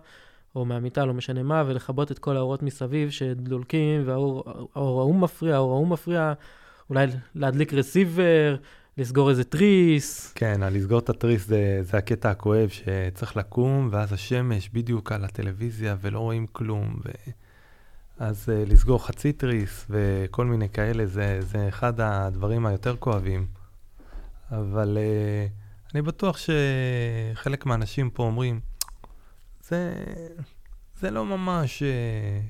או 0.54 0.64
מהמיטה, 0.64 1.04
לא 1.04 1.14
משנה 1.14 1.42
מה, 1.42 1.64
ולכבות 1.66 2.12
את 2.12 2.18
כל 2.18 2.36
האורות 2.36 2.62
מסביב 2.62 3.10
שדולקים, 3.10 4.02
והאור 4.06 4.44
ההוא 4.74 5.14
מפריע, 5.14 5.54
האור 5.54 5.72
ההוא 5.72 5.88
מפריע, 5.88 6.32
אולי 6.90 7.06
להדליק 7.34 7.74
רסיבר, 7.74 8.56
לסגור 8.98 9.30
איזה 9.30 9.44
תריס. 9.44 10.32
כן, 10.34 10.60
לסגור 10.72 10.98
את 10.98 11.10
התריס 11.10 11.46
זה, 11.46 11.80
זה 11.82 11.96
הקטע 11.96 12.30
הכואב, 12.30 12.68
שצריך 12.68 13.36
לקום, 13.36 13.88
ואז 13.92 14.12
השמש 14.12 14.68
בדיוק 14.68 15.12
על 15.12 15.24
הטלוויזיה, 15.24 15.96
ולא 16.00 16.18
רואים 16.18 16.46
כלום. 16.52 17.00
ו... 17.04 17.10
אז 18.18 18.48
uh, 18.48 18.70
לסגור 18.70 19.06
חצי 19.06 19.32
תריס 19.32 19.86
וכל 19.90 20.46
מיני 20.46 20.68
כאלה, 20.68 21.06
זה, 21.06 21.38
זה 21.40 21.68
אחד 21.68 22.00
הדברים 22.00 22.66
היותר 22.66 22.96
כואבים. 22.96 23.46
אבל 24.50 24.98
uh, 24.98 25.94
אני 25.94 26.02
בטוח 26.02 26.38
שחלק 27.34 27.66
מהאנשים 27.66 28.10
פה 28.10 28.22
אומרים, 28.22 28.60
זה, 29.68 29.94
זה 31.00 31.10
לא 31.10 31.24
ממש, 31.24 31.82
אה, 31.82 32.40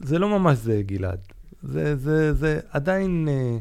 זה 0.00 0.18
לא 0.18 0.38
ממש 0.38 0.58
זה, 0.58 0.82
גלעד. 0.82 1.20
זה, 1.62 1.96
זה, 1.96 2.34
זה 2.34 2.60
עדיין, 2.70 3.28
אה, 3.28 3.58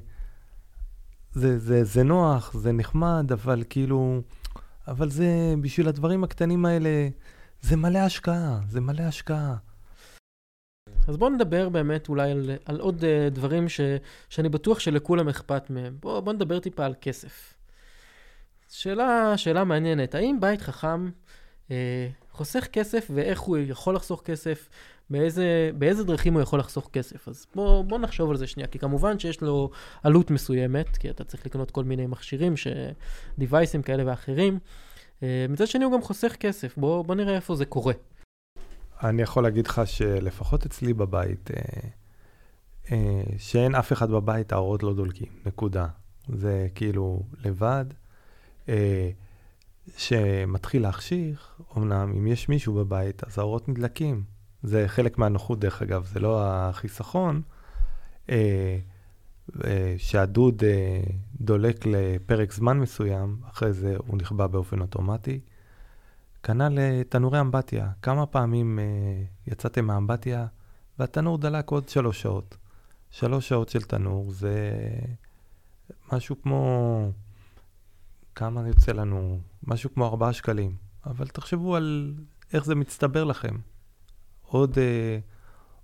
זה, 1.35 1.59
זה, 1.59 1.83
זה 1.83 2.03
נוח, 2.03 2.53
זה 2.53 2.71
נחמד, 2.71 3.31
אבל 3.31 3.63
כאילו, 3.69 4.21
אבל 4.87 5.09
זה, 5.09 5.53
בשביל 5.61 5.87
הדברים 5.87 6.23
הקטנים 6.23 6.65
האלה, 6.65 7.07
זה 7.61 7.75
מלא 7.75 7.99
השקעה, 7.99 8.59
זה 8.69 8.81
מלא 8.81 9.01
השקעה. 9.01 9.55
אז 11.07 11.17
בואו 11.17 11.29
נדבר 11.29 11.69
באמת 11.69 12.09
אולי 12.09 12.31
על, 12.31 12.51
על 12.65 12.79
עוד 12.79 13.03
uh, 13.03 13.33
דברים 13.33 13.69
ש, 13.69 13.81
שאני 14.29 14.49
בטוח 14.49 14.79
שלכולם 14.79 15.29
אכפת 15.29 15.69
מהם. 15.69 15.97
בואו 15.99 16.21
בוא 16.21 16.33
נדבר 16.33 16.59
טיפה 16.59 16.85
על 16.85 16.93
כסף. 17.01 17.53
שאלה, 18.69 19.37
שאלה 19.37 19.63
מעניינת, 19.63 20.15
האם 20.15 20.37
בית 20.39 20.61
חכם 20.61 21.09
אה, 21.71 22.07
חוסך 22.31 22.67
כסף 22.71 23.07
ואיך 23.13 23.39
הוא 23.39 23.57
יכול 23.57 23.95
לחסוך 23.95 24.21
כסף, 24.25 24.69
באיזה, 25.09 25.71
באיזה 25.77 26.03
דרכים 26.03 26.33
הוא 26.33 26.41
יכול 26.41 26.59
לחסוך 26.59 26.89
כסף. 26.93 27.27
אז 27.27 27.47
בוא, 27.55 27.83
בוא 27.83 27.99
נחשוב 27.99 28.29
על 28.29 28.37
זה 28.37 28.47
שנייה, 28.47 28.67
כי 28.67 28.79
כמובן 28.79 29.19
שיש 29.19 29.41
לו 29.41 29.69
עלות 30.03 30.31
מסוימת, 30.31 30.97
כי 30.97 31.09
אתה 31.09 31.23
צריך 31.23 31.45
לקנות 31.45 31.71
כל 31.71 31.83
מיני 31.83 32.07
מכשירים, 32.07 32.57
ש... 32.57 32.67
דיווייסים 33.37 33.81
כאלה 33.81 34.03
ואחרים. 34.05 34.59
אה, 35.23 35.45
מצד 35.49 35.67
שני 35.67 35.85
הוא 35.85 35.93
גם 35.93 36.01
חוסך 36.01 36.35
כסף, 36.39 36.77
בוא, 36.77 37.05
בוא 37.05 37.15
נראה 37.15 37.35
איפה 37.35 37.55
זה 37.55 37.65
קורה. 37.65 37.93
אני 39.03 39.21
יכול 39.21 39.43
להגיד 39.43 39.67
לך 39.67 39.81
שלפחות 39.85 40.65
אצלי 40.65 40.93
בבית, 40.93 41.51
אה, 41.51 41.89
אה, 42.91 43.23
שאין 43.37 43.75
אף 43.75 43.93
אחד 43.93 44.09
בבית, 44.09 44.51
האורות 44.51 44.83
לא 44.83 44.93
דולקים, 44.93 45.31
נקודה. 45.45 45.87
זה 46.27 46.67
כאילו 46.75 47.23
לבד. 47.45 47.85
אה, 48.69 49.09
שמתחיל 49.97 50.81
להחשיך, 50.81 51.61
אמנם 51.77 52.13
אם 52.17 52.27
יש 52.27 52.49
מישהו 52.49 52.73
בבית, 52.73 53.23
אז 53.23 53.39
האורות 53.39 53.69
נדלקים. 53.69 54.23
זה 54.65 54.87
חלק 54.87 55.17
מהנוחות, 55.17 55.59
דרך 55.59 55.81
אגב, 55.81 56.05
זה 56.05 56.19
לא 56.19 56.41
החיסכון. 56.43 57.41
אה, 58.29 58.77
אה, 59.63 59.95
שהדוד 59.97 60.63
אה, 60.63 61.01
דולק 61.41 61.85
לפרק 61.85 62.53
זמן 62.53 62.79
מסוים, 62.79 63.37
אחרי 63.51 63.73
זה 63.73 63.95
הוא 64.07 64.17
נכבה 64.17 64.47
באופן 64.47 64.81
אוטומטי. 64.81 65.39
כנ"ל 66.43 67.03
תנורי 67.09 67.39
אמבטיה. 67.39 67.89
כמה 68.01 68.25
פעמים 68.25 68.79
אה, 68.79 68.83
יצאתם 69.47 69.85
מהאמבטיה 69.85 70.47
והתנור 70.99 71.37
דלק 71.37 71.71
עוד 71.71 71.89
שלוש 71.89 72.21
שעות. 72.21 72.57
שלוש 73.11 73.49
שעות 73.49 73.69
של 73.69 73.81
תנור 73.81 74.31
זה 74.31 74.71
משהו 76.13 76.41
כמו 76.41 77.11
כמה 78.35 78.67
יוצא 78.67 78.91
לנו? 78.91 79.39
משהו 79.63 79.93
כמו 79.93 80.07
4 80.07 80.33
שקלים. 80.33 80.75
אבל 81.05 81.27
תחשבו 81.27 81.75
על 81.75 82.13
איך 82.53 82.65
זה 82.65 82.75
מצטבר 82.75 83.23
לכם. 83.23 83.55
עוד, 84.47 84.77
אה, 84.77 85.17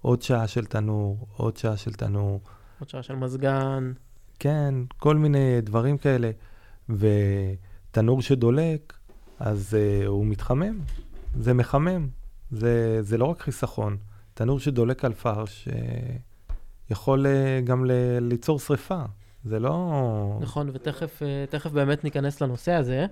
עוד 0.02 0.22
שעה 0.22 0.48
של 0.48 0.66
תנור, 0.66 1.28
עוד 1.38 1.58
שעה 1.58 1.78
של 1.78 1.94
תנור. 1.94 2.42
עוד 2.80 2.90
שעה 2.90 3.04
של 3.04 3.16
מזגן. 3.16 3.94
כן, 4.40 4.74
כל 4.98 5.18
מיני 5.18 5.62
דברים 5.62 5.98
כאלה. 5.98 6.32
ותנור 6.90 8.22
שדולק, 8.22 8.94
אז 9.40 9.76
אה, 9.76 10.08
הוא 10.08 10.26
מתחמם. 10.26 10.80
זה 11.40 11.54
מחמם. 11.54 12.08
זה, 12.52 12.98
זה 13.02 13.18
לא 13.18 13.26
רק 13.26 13.42
חיסכון. 13.42 13.98
תנור 14.34 14.60
שדולק 14.60 15.06
על 15.06 15.14
פרש 15.14 15.68
אה, 15.68 16.16
יכול 16.90 17.28
אה, 17.28 17.62
גם 17.64 17.86
ל, 17.86 17.92
ליצור 18.20 18.60
שריפה. 18.60 19.02
זה 19.44 19.60
לא... 19.60 20.38
נכון, 20.42 20.70
ותכף 20.74 21.22
אה, 21.22 21.72
באמת 21.74 22.04
ניכנס 22.04 22.42
לנושא 22.42 22.72
הזה. 22.72 23.06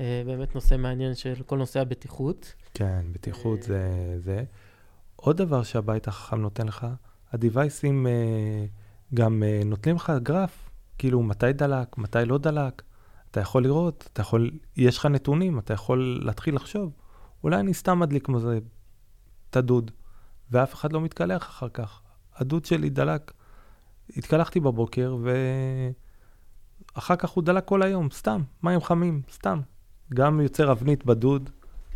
אה, 0.00 0.22
באמת 0.26 0.54
נושא 0.54 0.76
מעניין 0.76 1.14
של 1.14 1.34
כל 1.46 1.58
נושא 1.58 1.80
הבטיחות. 1.80 2.54
כן, 2.74 3.00
בטיחות 3.12 3.62
זה 3.62 4.14
זה. 4.18 4.44
עוד 5.20 5.36
דבר 5.36 5.62
שהבית 5.62 6.08
החכם 6.08 6.40
נותן 6.40 6.66
לך, 6.66 6.86
הדיווייסים 7.32 8.06
אה, 8.06 8.64
גם 9.14 9.42
נותנים 9.64 9.96
לך 9.96 10.12
גרף, 10.22 10.70
כאילו 10.98 11.22
מתי 11.22 11.52
דלק, 11.52 11.98
מתי 11.98 12.24
לא 12.24 12.38
דלק. 12.38 12.82
אתה 13.30 13.40
יכול 13.40 13.62
לראות, 13.62 14.08
אתה 14.12 14.20
יכול, 14.20 14.50
יש 14.76 14.98
לך 14.98 15.06
נתונים, 15.06 15.58
אתה 15.58 15.74
יכול 15.74 16.20
להתחיל 16.24 16.54
לחשוב, 16.54 16.92
אולי 17.44 17.60
אני 17.60 17.74
סתם 17.74 17.98
מדליק 17.98 18.26
כמו 18.26 18.40
זה 18.40 18.58
את 19.50 19.56
הדוד, 19.56 19.90
ואף 20.50 20.74
אחד 20.74 20.92
לא 20.92 21.00
מתקלח 21.00 21.42
אחר 21.42 21.68
כך. 21.68 22.02
הדוד 22.36 22.64
שלי 22.64 22.90
דלק 22.90 23.32
התקלחתי 24.16 24.60
בבוקר, 24.60 25.16
ואחר 26.96 27.16
כך 27.16 27.30
הוא 27.30 27.44
דלק 27.44 27.64
כל 27.64 27.82
היום, 27.82 28.10
סתם, 28.10 28.42
מים 28.62 28.80
חמים, 28.80 29.22
סתם. 29.32 29.60
גם 30.14 30.40
יוצר 30.40 30.72
אבנית 30.72 31.04
בדוד, 31.04 31.50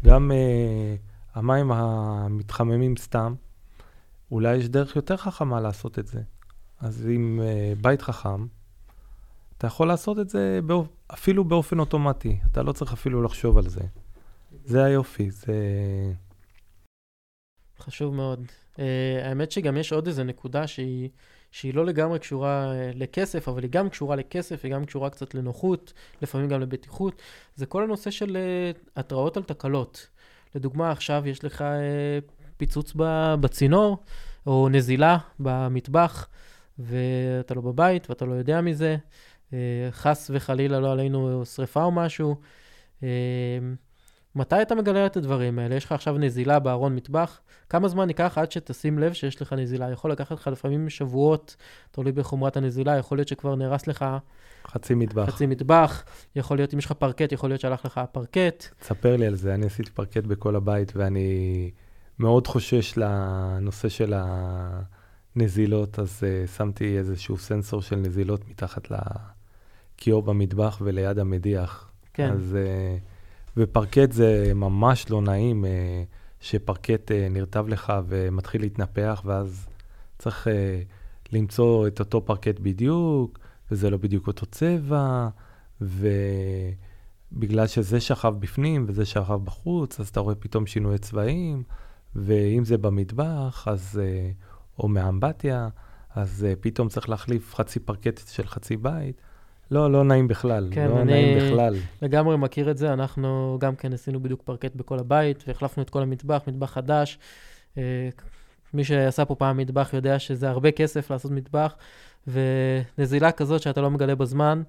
גם 0.04 0.30
uh, 0.30 1.13
המים 1.34 1.72
המתחממים 1.72 2.96
סתם. 2.96 3.34
אולי 4.30 4.56
יש 4.56 4.68
דרך 4.68 4.96
יותר 4.96 5.16
חכמה 5.16 5.60
לעשות 5.60 5.98
את 5.98 6.06
זה. 6.06 6.20
אז 6.80 7.06
עם 7.10 7.40
uh, 7.42 7.82
בית 7.82 8.02
חכם, 8.02 8.46
אתה 9.58 9.66
יכול 9.66 9.88
לעשות 9.88 10.18
את 10.18 10.28
זה 10.28 10.60
באופ... 10.66 10.88
אפילו 11.12 11.44
באופן 11.44 11.78
אוטומטי, 11.78 12.38
אתה 12.52 12.62
לא 12.62 12.72
צריך 12.72 12.92
אפילו 12.92 13.22
לחשוב 13.22 13.58
על 13.58 13.68
זה. 13.68 13.80
זה 14.64 14.84
היופי, 14.84 15.30
זה... 15.30 15.54
חשוב 17.78 18.14
מאוד. 18.14 18.40
Uh, 18.74 18.78
האמת 19.22 19.52
שגם 19.52 19.76
יש 19.76 19.92
עוד 19.92 20.06
איזה 20.06 20.24
נקודה 20.24 20.66
שהיא, 20.66 21.08
שהיא 21.50 21.74
לא 21.74 21.86
לגמרי 21.86 22.18
קשורה 22.18 22.72
uh, 22.72 22.96
לכסף, 22.98 23.48
אבל 23.48 23.62
היא 23.62 23.70
גם 23.70 23.88
קשורה 23.88 24.16
לכסף, 24.16 24.64
היא 24.64 24.72
גם 24.72 24.84
קשורה 24.84 25.10
קצת 25.10 25.34
לנוחות, 25.34 25.92
לפעמים 26.22 26.48
גם 26.48 26.60
לבטיחות. 26.60 27.22
זה 27.54 27.66
כל 27.66 27.82
הנושא 27.82 28.10
של 28.10 28.36
uh, 28.36 28.90
התראות 28.96 29.36
על 29.36 29.42
תקלות. 29.42 30.08
לדוגמה, 30.54 30.90
עכשיו 30.90 31.22
יש 31.26 31.44
לך 31.44 31.60
uh, 31.60 32.44
פיצוץ 32.56 32.92
בצינור, 33.40 33.98
או 34.46 34.68
נזילה 34.68 35.18
במטבח, 35.40 36.28
ואתה 36.78 37.54
לא 37.54 37.60
בבית 37.60 38.10
ואתה 38.10 38.24
לא 38.24 38.34
יודע 38.34 38.60
מזה. 38.60 38.96
Uh, 39.50 39.54
חס 39.90 40.30
וחלילה 40.34 40.80
לא 40.80 40.92
עלינו 40.92 41.44
שריפה 41.44 41.82
או 41.82 41.90
משהו. 41.90 42.36
מתי 44.36 44.62
אתה 44.62 44.74
מגלה 44.74 45.06
את 45.06 45.16
הדברים 45.16 45.58
האלה? 45.58 45.74
יש 45.74 45.84
לך 45.84 45.92
עכשיו 45.92 46.18
נזילה 46.18 46.58
בארון 46.58 46.94
מטבח, 46.94 47.40
כמה 47.68 47.88
זמן 47.88 48.08
ייקח 48.08 48.38
עד 48.38 48.52
שתשים 48.52 48.98
לב 48.98 49.12
שיש 49.12 49.42
לך 49.42 49.52
נזילה? 49.52 49.90
יכול 49.90 50.12
לקחת 50.12 50.32
לך 50.32 50.46
לפעמים 50.46 50.90
שבועות, 50.90 51.56
תלוי 51.90 52.12
בחומרת 52.12 52.56
הנזילה, 52.56 52.96
יכול 52.96 53.18
להיות 53.18 53.28
שכבר 53.28 53.54
נהרס 53.54 53.86
לך... 53.86 54.04
חצי 54.66 54.94
מטבח. 54.94 55.30
חצי 55.30 55.46
מטבח, 55.46 56.04
יכול 56.36 56.56
להיות, 56.56 56.74
אם 56.74 56.78
יש 56.78 56.84
לך 56.84 56.92
פרקט, 56.92 57.32
יכול 57.32 57.50
להיות 57.50 57.60
שהלך 57.60 57.84
לך 57.84 57.98
הפרקט. 57.98 58.64
תספר 58.80 59.16
לי 59.16 59.26
על 59.26 59.34
זה, 59.34 59.54
אני 59.54 59.66
עשיתי 59.66 59.90
פרקט 59.90 60.24
בכל 60.24 60.56
הבית, 60.56 60.92
ואני 60.96 61.70
מאוד 62.18 62.46
חושש 62.46 62.94
לנושא 62.96 63.88
של 63.88 64.14
הנזילות, 65.36 65.98
אז 65.98 66.22
uh, 66.22 66.50
שמתי 66.50 66.98
איזשהו 66.98 67.38
סנסור 67.38 67.82
של 67.82 67.96
נזילות 67.96 68.48
מתחת 68.48 68.88
לכיור 68.90 70.22
במטבח 70.22 70.78
וליד 70.84 71.18
המדיח. 71.18 71.90
כן. 72.14 72.32
אז... 72.32 72.56
Uh, 73.00 73.13
ופרקט 73.56 74.12
זה 74.12 74.52
ממש 74.54 75.10
לא 75.10 75.22
נעים 75.22 75.64
אה, 75.64 76.02
שפרקט 76.40 77.12
אה, 77.12 77.28
נרטב 77.30 77.68
לך 77.68 77.92
ומתחיל 78.06 78.60
להתנפח, 78.60 79.22
ואז 79.24 79.66
צריך 80.18 80.48
אה, 80.48 80.82
למצוא 81.32 81.86
את 81.86 82.00
אותו 82.00 82.24
פרקט 82.24 82.60
בדיוק, 82.60 83.38
וזה 83.70 83.90
לא 83.90 83.96
בדיוק 83.96 84.26
אותו 84.26 84.46
צבע, 84.46 85.28
ובגלל 85.80 87.66
שזה 87.66 88.00
שכב 88.00 88.34
בפנים 88.38 88.84
וזה 88.88 89.04
שכב 89.04 89.40
בחוץ, 89.44 90.00
אז 90.00 90.08
אתה 90.08 90.20
רואה 90.20 90.34
פתאום 90.34 90.66
שינויי 90.66 90.98
צבעים, 90.98 91.62
ואם 92.14 92.64
זה 92.64 92.78
במטבח, 92.78 93.68
אז, 93.68 94.00
או 94.78 94.88
מאמבטיה, 94.88 95.68
אז 96.14 96.46
פתאום 96.60 96.88
צריך 96.88 97.08
להחליף 97.08 97.54
חצי 97.54 97.80
פרקט 97.80 98.20
של 98.28 98.46
חצי 98.46 98.76
בית. 98.76 99.20
לא, 99.74 99.92
לא 99.92 100.04
נעים 100.04 100.28
בכלל. 100.28 100.68
כן, 100.70 100.88
לא 100.88 101.00
היה 101.00 101.12
נעים 101.12 101.38
בכלל. 101.38 101.76
לגמרי 102.02 102.36
מכיר 102.36 102.70
את 102.70 102.78
זה. 102.78 102.92
אנחנו 102.92 103.56
גם 103.60 103.76
כן 103.76 103.92
עשינו 103.92 104.22
בדיוק 104.22 104.42
פרקט 104.42 104.74
בכל 104.74 104.98
הבית, 104.98 105.44
והחלפנו 105.46 105.82
את 105.82 105.90
כל 105.90 106.02
המטבח, 106.02 106.40
מטבח 106.46 106.70
חדש. 106.70 107.18
אה, 107.78 108.08
מי 108.74 108.84
שעשה 108.84 109.24
פה 109.24 109.34
פעם 109.34 109.56
מטבח 109.56 109.90
יודע 109.94 110.18
שזה 110.18 110.48
הרבה 110.48 110.70
כסף 110.70 111.10
לעשות 111.10 111.30
מטבח, 111.30 111.74
ונזילה 112.26 113.32
כזאת 113.32 113.62
שאתה 113.62 113.80
לא 113.80 113.90
מגלה 113.90 114.14
בזמן, 114.14 114.62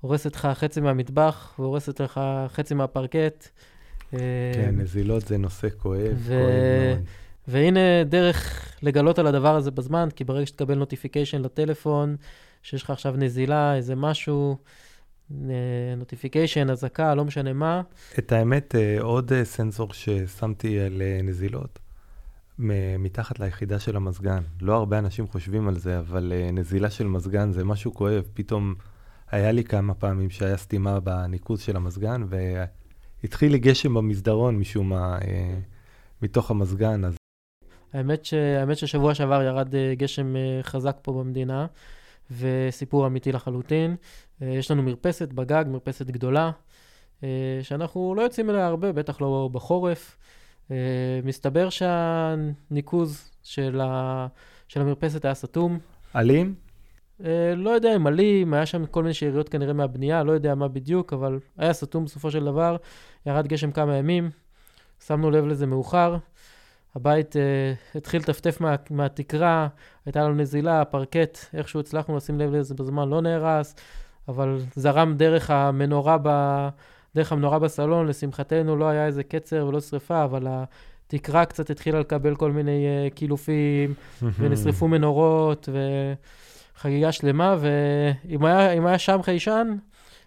הורסת 0.00 0.34
לך 0.36 0.48
חצי 0.54 0.80
מהמטבח 0.80 1.54
והורסת 1.58 2.00
לך 2.00 2.20
חצי 2.48 2.74
מהפרקט. 2.74 3.48
אה, 4.14 4.18
כן, 4.54 4.74
נזילות 4.76 5.26
זה 5.26 5.38
נושא 5.38 5.68
כואב, 5.78 6.12
ו... 6.14 6.28
כואב 6.28 6.96
מאוד. 6.96 7.06
והנה 7.48 8.04
דרך 8.04 8.68
לגלות 8.82 9.18
על 9.18 9.26
הדבר 9.26 9.56
הזה 9.56 9.70
בזמן, 9.70 10.08
כי 10.16 10.24
ברגע 10.24 10.46
שתקבל 10.46 10.74
notification 10.74 11.42
לטלפון, 11.42 12.16
שיש 12.62 12.82
לך 12.82 12.90
עכשיו 12.90 13.14
נזילה, 13.16 13.76
איזה 13.76 13.94
משהו, 13.94 14.56
נוטיפיקיישן, 15.96 16.70
אזעקה, 16.70 17.14
לא 17.14 17.24
משנה 17.24 17.52
מה. 17.52 17.82
את 18.18 18.32
האמת, 18.32 18.74
אה, 18.74 19.00
עוד 19.00 19.32
אה, 19.32 19.44
סנסור 19.44 19.92
ששמתי 19.92 20.80
על 20.80 21.02
אה, 21.02 21.20
נזילות, 21.22 21.78
מתחת 22.98 23.40
ליחידה 23.40 23.78
של 23.78 23.96
המזגן. 23.96 24.42
לא 24.60 24.76
הרבה 24.76 24.98
אנשים 24.98 25.28
חושבים 25.28 25.68
על 25.68 25.78
זה, 25.78 25.98
אבל 25.98 26.32
נזילה 26.52 26.90
של 26.90 27.06
מזגן 27.06 27.52
זה 27.52 27.64
משהו 27.64 27.94
כואב. 27.94 28.24
פתאום 28.34 28.74
היה 29.30 29.52
לי 29.52 29.64
כמה 29.64 29.94
פעמים 29.94 30.30
שהיה 30.30 30.56
סתימה 30.56 31.00
בניקוז 31.00 31.60
של 31.60 31.76
המזגן, 31.76 32.22
והתחיל 33.22 33.52
לי 33.52 33.58
גשם 33.58 33.94
במסדרון 33.94 34.56
משום 34.56 34.88
מה, 34.88 35.18
מתוך 36.22 36.50
המזגן. 36.50 37.04
אז... 37.04 37.16
האמת, 37.92 38.24
ש... 38.24 38.34
האמת 38.34 38.76
ששבוע 38.76 39.14
שעבר 39.14 39.42
ירד 39.42 39.74
גשם 39.96 40.34
חזק 40.62 40.96
פה 41.02 41.12
במדינה. 41.12 41.66
וסיפור 42.30 43.06
אמיתי 43.06 43.32
לחלוטין. 43.32 43.96
אה, 44.42 44.48
יש 44.48 44.70
לנו 44.70 44.82
מרפסת 44.82 45.32
בגג, 45.32 45.64
מרפסת 45.68 46.06
גדולה, 46.06 46.50
אה, 47.24 47.58
שאנחנו 47.62 48.14
לא 48.14 48.22
יוצאים 48.22 48.50
אליה 48.50 48.66
הרבה, 48.66 48.92
בטח 48.92 49.20
לא 49.20 49.48
בחורף. 49.52 50.16
אה, 50.70 50.76
מסתבר 51.24 51.68
שהניקוז 51.70 53.30
של, 53.42 53.80
ה... 53.80 54.26
של 54.68 54.80
המרפסת 54.80 55.24
היה 55.24 55.34
סתום. 55.34 55.78
אלים? 56.16 56.54
לא 57.56 57.70
יודע 57.70 57.96
אם 57.96 58.06
אלים, 58.06 58.54
היה 58.54 58.66
שם 58.66 58.86
כל 58.86 59.02
מיני 59.02 59.14
שאריות 59.14 59.48
כנראה 59.48 59.72
מהבנייה, 59.72 60.24
לא 60.24 60.32
יודע 60.32 60.54
מה 60.54 60.68
בדיוק, 60.68 61.12
אבל 61.12 61.38
היה 61.58 61.72
סתום 61.72 62.04
בסופו 62.04 62.30
של 62.30 62.44
דבר. 62.44 62.76
ירד 63.26 63.46
גשם 63.46 63.70
כמה 63.70 63.96
ימים, 63.96 64.30
שמנו 65.06 65.30
לב 65.30 65.46
לזה 65.46 65.66
מאוחר. 65.66 66.16
הבית 66.96 67.36
uh, 67.36 67.98
התחיל 67.98 68.20
לטפטף 68.20 68.60
מה, 68.60 68.74
מהתקרה, 68.90 69.68
הייתה 70.06 70.22
לנו 70.22 70.34
נזילה, 70.34 70.84
פרקט, 70.84 71.38
איכשהו 71.54 71.80
הצלחנו 71.80 72.16
לשים 72.16 72.38
לב 72.38 72.54
לזה 72.54 72.74
בזמן, 72.74 73.08
לא 73.08 73.20
נהרס, 73.20 73.74
אבל 74.28 74.58
זרם 74.76 75.14
דרך 75.16 75.50
המנורה, 75.50 76.16
ב, 76.22 76.28
דרך 77.14 77.32
המנורה 77.32 77.58
בסלון, 77.58 78.06
לשמחתנו 78.06 78.76
לא 78.76 78.88
היה 78.88 79.06
איזה 79.06 79.22
קצר 79.22 79.66
ולא 79.66 79.80
שריפה, 79.80 80.24
אבל 80.24 80.46
התקרה 81.06 81.44
קצת 81.44 81.70
התחילה 81.70 82.00
לקבל 82.00 82.36
כל 82.36 82.52
מיני 82.52 82.86
uh, 82.86 83.14
קילופים, 83.14 83.94
ונשרפו 84.38 84.88
מנורות, 84.88 85.68
וחגיגה 86.76 87.12
שלמה, 87.12 87.56
ואם 87.60 88.44
היה, 88.44 88.70
היה 88.70 88.98
שם 88.98 89.22
חיישן, 89.22 89.76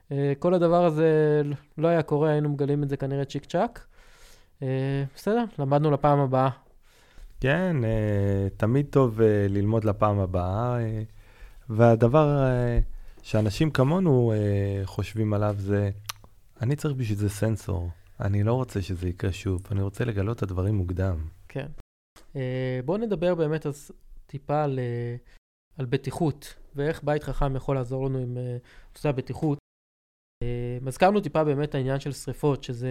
uh, 0.10 0.14
כל 0.40 0.54
הדבר 0.54 0.86
הזה 0.86 1.42
לא 1.78 1.88
היה 1.88 2.02
קורה, 2.02 2.30
היינו 2.30 2.50
מגלים 2.50 2.84
את 2.84 2.90
זה 2.90 2.98
כנראה 2.98 3.26
צ'יק 3.26 3.46
צ'אק. 3.46 3.86
אה, 4.64 5.04
בסדר, 5.16 5.46
למדנו 5.60 5.92
לפעם 5.92 6.20
הבאה. 6.20 6.50
כן, 7.40 7.76
אה, 7.84 8.48
תמיד 8.58 8.86
טוב 8.90 9.22
אה, 9.22 9.48
ללמוד 9.50 9.84
לפעם 9.84 10.20
הבאה, 10.20 10.78
והדבר 11.70 12.48
שאנשים 13.22 13.72
כמונו 13.72 14.34
חושבים 14.84 15.34
עליו 15.34 15.56
זה, 15.58 15.90
אני 16.62 16.76
צריך 16.76 16.96
בשביל 16.96 17.18
זה 17.18 17.30
סנסור. 17.30 17.90
אני 18.20 18.44
לא 18.44 18.54
רוצה 18.54 18.82
שזה 18.82 19.10
יקרה 19.10 19.32
שוב, 19.32 19.62
אני 19.72 19.82
רוצה 19.82 20.06
לגלות 20.06 20.38
את 20.38 20.44
הדברים 20.44 20.76
מוקדם. 20.76 21.18
כן. 21.48 21.68
בואו 22.86 22.98
נדבר 22.98 23.36
באמת 23.36 23.66
אז 23.66 23.92
טיפה 24.26 24.64
על, 24.64 24.80
על 25.78 25.86
בטיחות, 25.86 26.56
ואיך 26.76 27.04
בית 27.04 27.24
חכם 27.24 27.56
יכול 27.56 27.76
לעזור 27.76 28.06
לנו 28.06 28.18
עם 28.18 28.38
נושא 28.96 29.10
הבטיחות. 29.10 29.65
הזכרנו 30.88 31.20
טיפה 31.20 31.44
באמת 31.44 31.76
העניין 31.76 32.00
של 32.00 32.12
שריפות, 32.12 32.64
שזה 32.64 32.90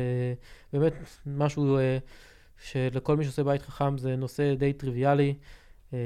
באמת 0.72 0.92
משהו 1.26 1.78
אה, 1.78 1.98
שלכל 2.58 3.16
מי 3.16 3.24
שעושה 3.24 3.44
בית 3.44 3.62
חכם 3.62 3.98
זה 3.98 4.16
נושא 4.16 4.54
די 4.54 4.72
טריוויאלי. 4.72 5.34
אה, 5.92 5.98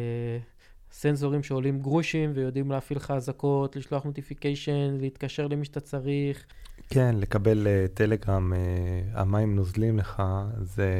סנסורים 0.93 1.43
שעולים 1.43 1.81
גרושים 1.81 2.33
ויודעים 2.35 2.71
להפעיל 2.71 2.99
לך 2.99 3.11
אזעקות, 3.11 3.77
לשלוח 3.77 4.05
נוטיפיקיישן, 4.05 4.97
להתקשר 5.01 5.47
למי 5.47 5.65
שאתה 5.65 5.81
צריך. 5.81 6.45
כן, 6.91 7.15
לקבל 7.19 7.67
uh, 7.67 7.89
טלגרם, 7.95 8.53
uh, 8.53 9.19
המים 9.19 9.57
נוזלים 9.57 9.99
לך, 9.99 10.23
זה 10.61 10.93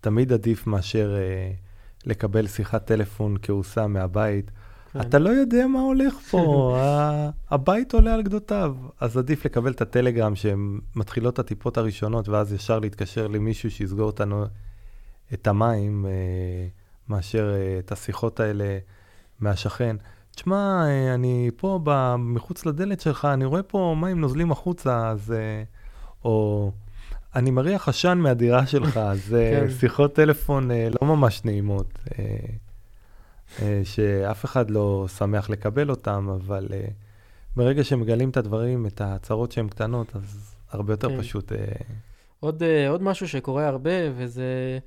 תמיד 0.00 0.32
עדיף 0.32 0.66
מאשר 0.66 1.16
uh, 1.16 2.08
לקבל 2.08 2.46
שיחת 2.46 2.86
טלפון 2.86 3.36
כעוסה 3.42 3.86
מהבית. 3.86 4.50
כן. 4.92 5.00
אתה 5.00 5.18
לא 5.18 5.30
יודע 5.30 5.66
מה 5.66 5.80
הולך 5.80 6.14
פה, 6.30 6.76
הבית 7.50 7.94
עולה 7.94 8.14
על 8.14 8.22
גדותיו. 8.22 8.76
אז 9.00 9.16
עדיף 9.16 9.44
לקבל 9.44 9.72
את 9.72 9.80
הטלגרם 9.80 10.34
שמתחילות 10.34 11.38
הטיפות 11.38 11.78
הראשונות, 11.78 12.28
ואז 12.28 12.52
ישר 12.52 12.78
להתקשר 12.78 13.26
למישהו 13.26 13.70
שיסגור 13.70 14.06
אותנו, 14.06 14.44
את 15.34 15.46
המים, 15.46 16.06
אה, 16.06 16.66
מאשר 17.08 17.54
אה, 17.54 17.78
את 17.78 17.92
השיחות 17.92 18.40
האלה 18.40 18.78
מהשכן. 19.40 19.96
תשמע, 20.34 20.84
אה, 20.86 21.14
אני 21.14 21.50
פה 21.56 21.80
מחוץ 22.18 22.66
לדלת 22.66 23.00
שלך, 23.00 23.24
אני 23.24 23.44
רואה 23.44 23.62
פה 23.62 23.96
מים 24.00 24.20
נוזלים 24.20 24.52
החוצה, 24.52 25.08
אז... 25.08 25.34
או... 26.24 26.70
אני 27.34 27.50
מריח 27.50 27.88
עשן 27.88 28.18
מהדירה 28.18 28.66
שלך, 28.66 28.96
אז 28.96 29.20
כן. 29.50 29.66
שיחות 29.80 30.14
טלפון 30.14 30.70
לא 30.70 31.06
ממש 31.06 31.44
נעימות. 31.44 31.98
אה, 33.62 33.80
שאף 33.84 34.44
אחד 34.44 34.70
לא 34.70 35.06
שמח 35.18 35.50
לקבל 35.50 35.90
אותם, 35.90 36.28
אבל 36.28 36.68
אה, 36.72 36.88
ברגע 37.56 37.84
שמגלים 37.84 38.30
את 38.30 38.36
הדברים, 38.36 38.86
את 38.86 39.00
ההצהרות 39.00 39.52
שהן 39.52 39.68
קטנות, 39.68 40.16
אז 40.16 40.56
הרבה 40.70 40.92
יותר 40.92 41.08
כן. 41.08 41.20
פשוט. 41.20 41.52
אה, 41.52 41.58
עוד, 42.40 42.62
עוד 42.88 43.02
משהו 43.02 43.28
שקורה 43.28 43.68
הרבה, 43.68 44.12
וזה 44.16 44.78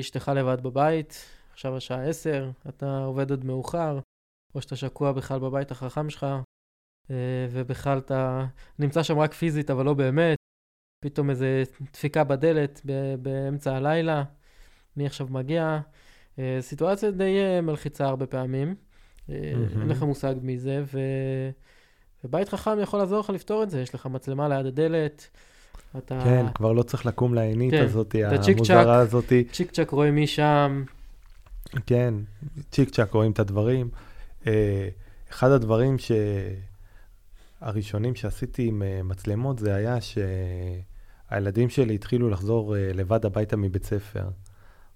אשתך 0.00 0.32
לבד 0.34 0.62
בבית, 0.62 1.24
עכשיו 1.52 1.76
השעה 1.76 2.08
10, 2.08 2.50
אתה 2.68 2.98
עובד 3.04 3.32
עד 3.32 3.44
מאוחר, 3.44 3.98
או 4.54 4.62
שאתה 4.62 4.76
שקוע 4.76 5.12
בכלל 5.12 5.38
בבית 5.38 5.70
החכם 5.70 6.10
שלך, 6.10 6.26
ובכלל 7.50 7.98
אתה 7.98 8.46
נמצא 8.78 9.02
שם 9.02 9.18
רק 9.18 9.34
פיזית, 9.34 9.70
אבל 9.70 9.84
לא 9.84 9.94
באמת. 9.94 10.36
פתאום 11.04 11.30
איזה 11.30 11.62
דפיקה 11.92 12.24
בדלת 12.24 12.80
באמצע 13.22 13.76
הלילה, 13.76 14.24
מי 14.96 15.06
עכשיו 15.06 15.26
מגיע. 15.30 15.80
סיטואציה 16.60 17.10
די 17.10 17.38
מלחיצה 17.62 18.06
הרבה 18.06 18.26
פעמים. 18.26 18.74
Mm-hmm. 18.74 19.32
אין 19.80 19.88
לך 19.88 20.02
מושג 20.02 20.34
מי 20.42 20.58
זה, 20.58 20.84
ו... 20.92 21.00
ובית 22.24 22.48
חכם 22.48 22.80
יכול 22.82 22.98
לעזור 22.98 23.20
לך 23.20 23.30
לפתור 23.30 23.62
את 23.62 23.70
זה. 23.70 23.80
יש 23.80 23.94
לך 23.94 24.06
מצלמה 24.06 24.48
ליד 24.48 24.66
הדלת, 24.66 25.28
אתה... 25.98 26.20
כן, 26.24 26.46
כבר 26.54 26.72
לא 26.72 26.82
צריך 26.82 27.06
לקום 27.06 27.34
לעינית 27.34 27.70
כן, 27.70 27.84
הזאת, 27.84 28.14
המוזרה 28.48 28.96
הזאת. 28.96 29.32
צ'יק 29.52 29.70
צ'אק 29.70 29.90
רואים 29.90 30.14
מי 30.14 30.26
שם. 30.26 30.84
כן, 31.86 32.14
צ'יק 32.70 32.90
צ'אק 32.90 33.12
רואים 33.12 33.32
את 33.32 33.38
הדברים. 33.38 33.88
אה, 34.46 34.88
אחד 35.30 35.50
הדברים 35.50 35.98
ש... 35.98 36.12
הראשונים 37.60 38.14
שעשיתי 38.14 38.66
עם 38.66 38.82
אה, 38.82 39.00
מצלמות 39.02 39.58
זה 39.58 39.74
היה 39.74 39.96
שהילדים 41.30 41.68
שלי 41.68 41.94
התחילו 41.94 42.30
לחזור 42.30 42.76
אה, 42.76 42.90
לבד 42.94 43.26
הביתה 43.26 43.56
מבית 43.56 43.84
ספר. 43.84 44.28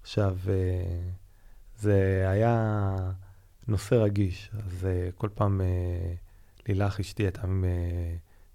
עכשיו, 0.02 0.36
זה 1.80 2.24
היה 2.28 2.96
נושא 3.68 3.94
רגיש, 3.94 4.50
אז 4.54 4.86
כל 5.14 5.28
פעם 5.34 5.60
לילך 6.68 7.00
אשתי 7.00 7.22
הייתה 7.22 7.42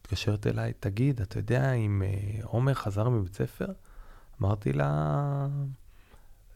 מתקשרת 0.01 0.47
אליי, 0.47 0.73
תגיד, 0.79 1.21
אתה 1.21 1.39
יודע 1.39 1.71
אם 1.71 2.03
עומר 2.43 2.73
חזר 2.73 3.09
מבית 3.09 3.33
ספר? 3.33 3.67
אמרתי 4.41 4.73
לה, 4.73 5.47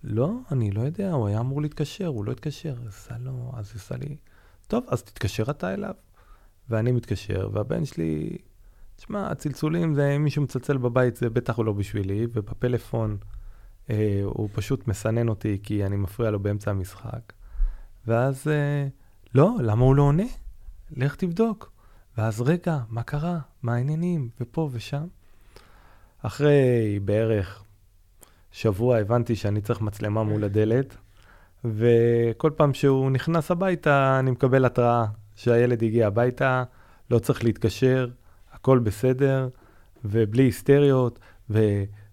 לא, 0.03 0.31
אני 0.51 0.71
לא 0.71 0.81
יודע, 0.81 1.11
הוא 1.11 1.27
היה 1.27 1.39
אמור 1.39 1.61
להתקשר, 1.61 2.07
הוא 2.07 2.25
לא 2.25 2.31
התקשר. 2.31 2.75
עשה 2.87 3.17
לו, 3.17 3.51
אז 3.55 3.71
עשה 3.75 3.95
לי, 3.97 4.15
טוב, 4.67 4.83
אז 4.87 5.03
תתקשר 5.03 5.51
אתה 5.51 5.73
אליו. 5.73 5.93
ואני 6.69 6.91
מתקשר, 6.91 7.49
והבן 7.53 7.85
שלי, 7.85 8.37
תשמע, 8.95 9.31
הצלצולים 9.31 9.93
זה, 9.93 10.17
מישהו 10.17 10.43
מצלצל 10.43 10.77
בבית 10.77 11.15
זה 11.15 11.29
בטח 11.29 11.59
לא 11.59 11.73
בשבילי, 11.73 12.27
ובפלאפון 12.33 13.17
אה, 13.89 14.21
הוא 14.23 14.49
פשוט 14.53 14.87
מסנן 14.87 15.29
אותי 15.29 15.57
כי 15.63 15.85
אני 15.85 15.95
מפריע 15.95 16.31
לו 16.31 16.39
באמצע 16.39 16.71
המשחק. 16.71 17.33
ואז, 18.07 18.47
אה, 18.47 18.87
לא, 19.35 19.55
למה 19.61 19.85
הוא 19.85 19.95
לא 19.95 20.01
עונה? 20.01 20.23
לך 20.91 21.15
תבדוק. 21.15 21.71
ואז 22.17 22.41
רגע, 22.41 22.79
מה 22.89 23.03
קרה? 23.03 23.39
מה 23.63 23.75
העניינים? 23.75 24.29
ופה 24.41 24.69
ושם. 24.71 25.07
אחרי 26.21 26.99
בערך 27.05 27.63
שבוע 28.51 28.97
הבנתי 28.97 29.35
שאני 29.35 29.61
צריך 29.61 29.81
מצלמה 29.81 30.23
מול 30.23 30.43
הדלת, 30.43 30.97
וכל 31.65 32.51
פעם 32.55 32.73
שהוא 32.73 33.11
נכנס 33.11 33.51
הביתה, 33.51 34.19
אני 34.19 34.31
מקבל 34.31 34.65
התראה 34.65 35.05
שהילד 35.35 35.83
הגיע 35.83 36.07
הביתה, 36.07 36.63
לא 37.11 37.19
צריך 37.19 37.43
להתקשר, 37.43 38.07
הכל 38.51 38.79
בסדר, 38.79 39.49
ובלי 40.05 40.43
היסטריות, 40.43 41.19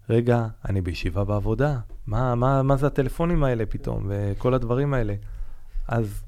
ורגע, 0.09 0.45
אני 0.69 0.81
בישיבה 0.81 1.23
בעבודה, 1.23 1.77
מה, 2.07 2.35
מה, 2.35 2.63
מה 2.63 2.75
זה 2.75 2.87
הטלפונים 2.87 3.43
האלה 3.43 3.65
פתאום, 3.65 4.05
וכל 4.09 4.53
הדברים 4.53 4.93
האלה. 4.93 5.13
אז 5.87 6.23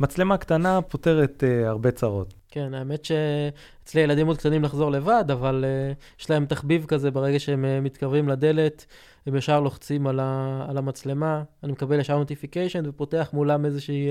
מצלמה 0.00 0.36
קטנה 0.36 0.82
פותרת 0.82 1.44
uh, 1.46 1.68
הרבה 1.68 1.90
צרות. 1.90 2.34
כן, 2.48 2.74
האמת 2.74 3.04
שאצלי 3.04 4.00
ילדים 4.00 4.26
מאוד 4.26 4.38
קטנים 4.38 4.62
לחזור 4.62 4.90
לבד, 4.90 5.24
אבל 5.32 5.64
uh, 5.64 6.20
יש 6.20 6.30
להם 6.30 6.46
תחביב 6.46 6.84
כזה 6.88 7.10
ברגע 7.10 7.38
שהם 7.38 7.64
uh, 7.64 7.84
מתקרבים 7.84 8.28
לדלת, 8.28 8.86
הם 9.26 9.36
ישר 9.36 9.60
לוחצים 9.60 10.06
על, 10.06 10.20
ה, 10.20 10.66
על 10.68 10.78
המצלמה, 10.78 11.42
אני 11.62 11.72
מקבל 11.72 12.00
ישר 12.00 12.18
נוטיפיקיישן 12.18 12.82
ופותח 12.86 13.30
מולם 13.32 13.64
איזושהי 13.64 14.08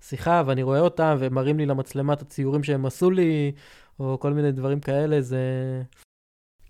שיחה, 0.00 0.42
ואני 0.46 0.62
רואה 0.62 0.80
אותם, 0.80 1.16
והם 1.18 1.34
מראים 1.34 1.58
לי 1.58 1.66
למצלמה 1.66 2.12
את 2.12 2.22
הציורים 2.22 2.62
שהם 2.62 2.86
עשו 2.86 3.10
לי, 3.10 3.52
או 4.00 4.18
כל 4.20 4.32
מיני 4.32 4.52
דברים 4.52 4.80
כאלה, 4.80 5.20
זה... 5.20 5.42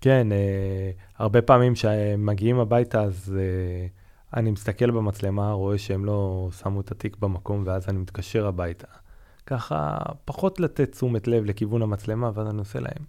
כן, 0.01 0.27
uh, 0.31 1.01
הרבה 1.17 1.41
פעמים 1.41 1.73
כשהם 1.73 2.25
מגיעים 2.25 2.59
הביתה, 2.59 3.01
אז... 3.01 3.35
Uh... 3.35 3.99
אני 4.33 4.51
מסתכל 4.51 4.91
במצלמה, 4.91 5.51
רואה 5.51 5.77
שהם 5.77 6.05
לא 6.05 6.49
שמו 6.59 6.81
את 6.81 6.91
התיק 6.91 7.17
במקום, 7.17 7.63
ואז 7.65 7.89
אני 7.89 7.97
מתקשר 7.97 8.47
הביתה. 8.47 8.87
ככה, 9.45 9.97
פחות 10.25 10.59
לתת 10.59 10.91
תשומת 10.91 11.27
לב 11.27 11.45
לכיוון 11.45 11.81
המצלמה, 11.81 12.31
ואז 12.33 12.47
אני 12.47 12.59
עושה 12.59 12.79
להם, 12.79 13.05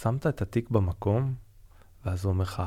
שמת 0.00 0.26
את 0.26 0.42
התיק 0.42 0.70
במקום? 0.70 1.34
ואז 2.04 2.24
הוא 2.24 2.32
אומר 2.32 2.42
לך, 2.42 2.62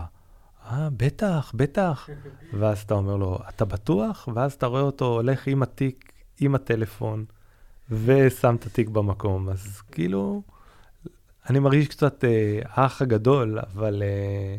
אה, 0.65 0.89
בטח, 0.97 1.51
בטח. 1.55 2.09
ואז 2.59 2.81
אתה 2.81 2.93
אומר 2.93 3.15
לו, 3.15 3.39
אתה 3.49 3.65
בטוח? 3.65 4.29
ואז 4.35 4.53
אתה 4.53 4.65
רואה 4.65 4.81
אותו 4.81 5.05
הולך 5.05 5.47
עם 5.47 5.63
התיק, 5.63 6.11
עם 6.39 6.55
הטלפון, 6.55 7.25
ושם 7.89 8.55
את 8.55 8.65
התיק 8.65 8.89
במקום. 8.89 9.49
אז 9.49 9.81
כאילו, 9.91 10.41
אני 11.49 11.59
מרגיש 11.59 11.87
קצת 11.87 12.23
אה, 12.23 12.59
האח 12.65 13.01
הגדול, 13.01 13.59
אבל... 13.59 14.03
אה, 14.03 14.55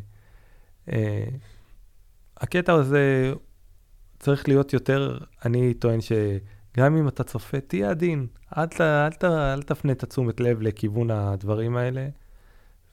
אה, 0.93 1.25
הקטע 2.37 2.73
הזה 2.73 3.33
צריך 4.19 4.49
להיות 4.49 4.73
יותר, 4.73 5.19
אני 5.45 5.75
טוען 5.75 5.99
שגם 6.01 6.97
אם 6.97 7.09
אתה 7.09 7.25
צופה, 7.25 7.61
תהיה 7.61 7.91
עדין. 7.91 8.27
אל, 8.57 9.63
תפנה 9.63 9.93
את 9.93 10.03
התשומת 10.03 10.41
לב 10.41 10.63
לכיוון 10.63 11.11
הדברים 11.11 11.77
האלה. 11.77 12.09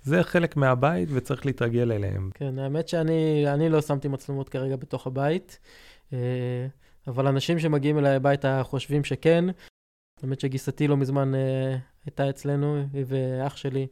זה 0.04 0.24
חלק 0.24 0.58
מהבית 0.58 1.10
וצריך 1.12 1.46
להתרגל 1.46 1.92
אליהם. 1.92 2.30
כן, 2.34 2.60
האמת 2.60 2.88
שאני 2.88 3.70
לא 3.70 3.82
שמתי 3.82 4.08
מצלמות 4.08 4.50
כרגע 4.50 4.76
בתוך 4.76 5.08
הבית, 5.08 5.60
אבל 7.08 7.28
אנשים 7.28 7.60
שמגיעים 7.60 8.00
אליי 8.00 8.16
הביתה 8.16 8.62
חושבים 8.64 9.04
שכן. 9.04 9.46
האמת 10.24 10.40
שגיסתי 10.40 10.88
לא 10.88 10.98
מזמן 10.98 11.36
אה, 11.36 11.78
הייתה 12.06 12.30
אצלנו, 12.30 12.84
היא 12.94 13.06
ואח 13.08 13.58
שלי 13.58 13.88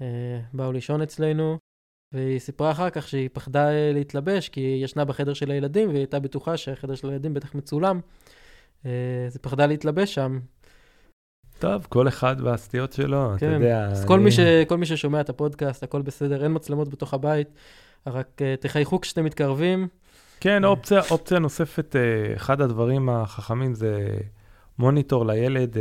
אה, 0.00 0.40
באו 0.52 0.72
לישון 0.72 1.02
אצלנו. 1.02 1.58
והיא 2.12 2.38
סיפרה 2.38 2.70
אחר 2.70 2.90
כך 2.90 3.08
שהיא 3.08 3.28
פחדה 3.32 3.70
אה, 3.70 3.90
להתלבש, 3.94 4.48
כי 4.48 4.60
היא 4.60 4.84
ישנה 4.84 5.04
בחדר 5.04 5.34
של 5.34 5.50
הילדים, 5.50 5.88
והיא 5.88 5.98
הייתה 5.98 6.20
בטוחה 6.20 6.56
שהחדר 6.56 6.94
של 6.94 7.08
הילדים 7.08 7.34
בטח 7.34 7.54
מצולם. 7.54 8.00
אה, 8.86 8.90
אז 9.26 9.36
היא 9.36 9.42
פחדה 9.42 9.66
להתלבש 9.66 10.14
שם. 10.14 10.38
טוב, 11.58 11.86
כל 11.88 12.08
אחד 12.08 12.36
והסטיות 12.38 12.92
שלו, 12.92 13.30
כן. 13.38 13.46
אתה 13.46 13.54
יודע. 13.54 13.84
אז 13.84 14.00
אני... 14.00 14.08
כל, 14.08 14.20
מי 14.20 14.32
ש... 14.32 14.40
כל 14.68 14.76
מי 14.76 14.86
ששומע 14.86 15.20
את 15.20 15.28
הפודקאסט, 15.28 15.82
הכל 15.82 16.02
בסדר, 16.02 16.44
אין 16.44 16.54
מצלמות 16.54 16.88
בתוך 16.88 17.14
הבית, 17.14 17.48
רק 18.06 18.28
uh, 18.38 18.60
תחייכו 18.60 19.00
כשאתם 19.00 19.24
מתקרבים. 19.24 19.88
כן, 20.40 20.64
אופציה, 20.64 21.00
אופציה 21.10 21.38
נוספת, 21.38 21.96
uh, 21.96 22.36
אחד 22.36 22.60
הדברים 22.60 23.08
החכמים 23.08 23.74
זה 23.74 24.18
מוניטור 24.78 25.26
לילד 25.26 25.74
uh, 25.74 25.78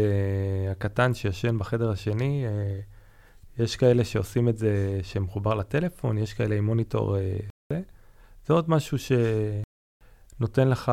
הקטן 0.71 1.13
שישן 1.13 1.57
בחדר 1.57 1.91
השני. 1.91 2.45
Uh, 2.45 2.95
יש 3.59 3.75
כאלה 3.75 4.03
שעושים 4.03 4.49
את 4.49 4.57
זה 4.57 4.99
שמחובר 5.03 5.53
לטלפון, 5.53 6.17
יש 6.17 6.33
כאלה 6.33 6.55
עם 6.55 6.65
מוניטור. 6.65 7.17
אה, 7.17 7.37
זה, 7.69 7.81
זה 8.45 8.53
עוד 8.53 8.69
משהו 8.69 8.97
שנותן 10.39 10.67
לך 10.67 10.91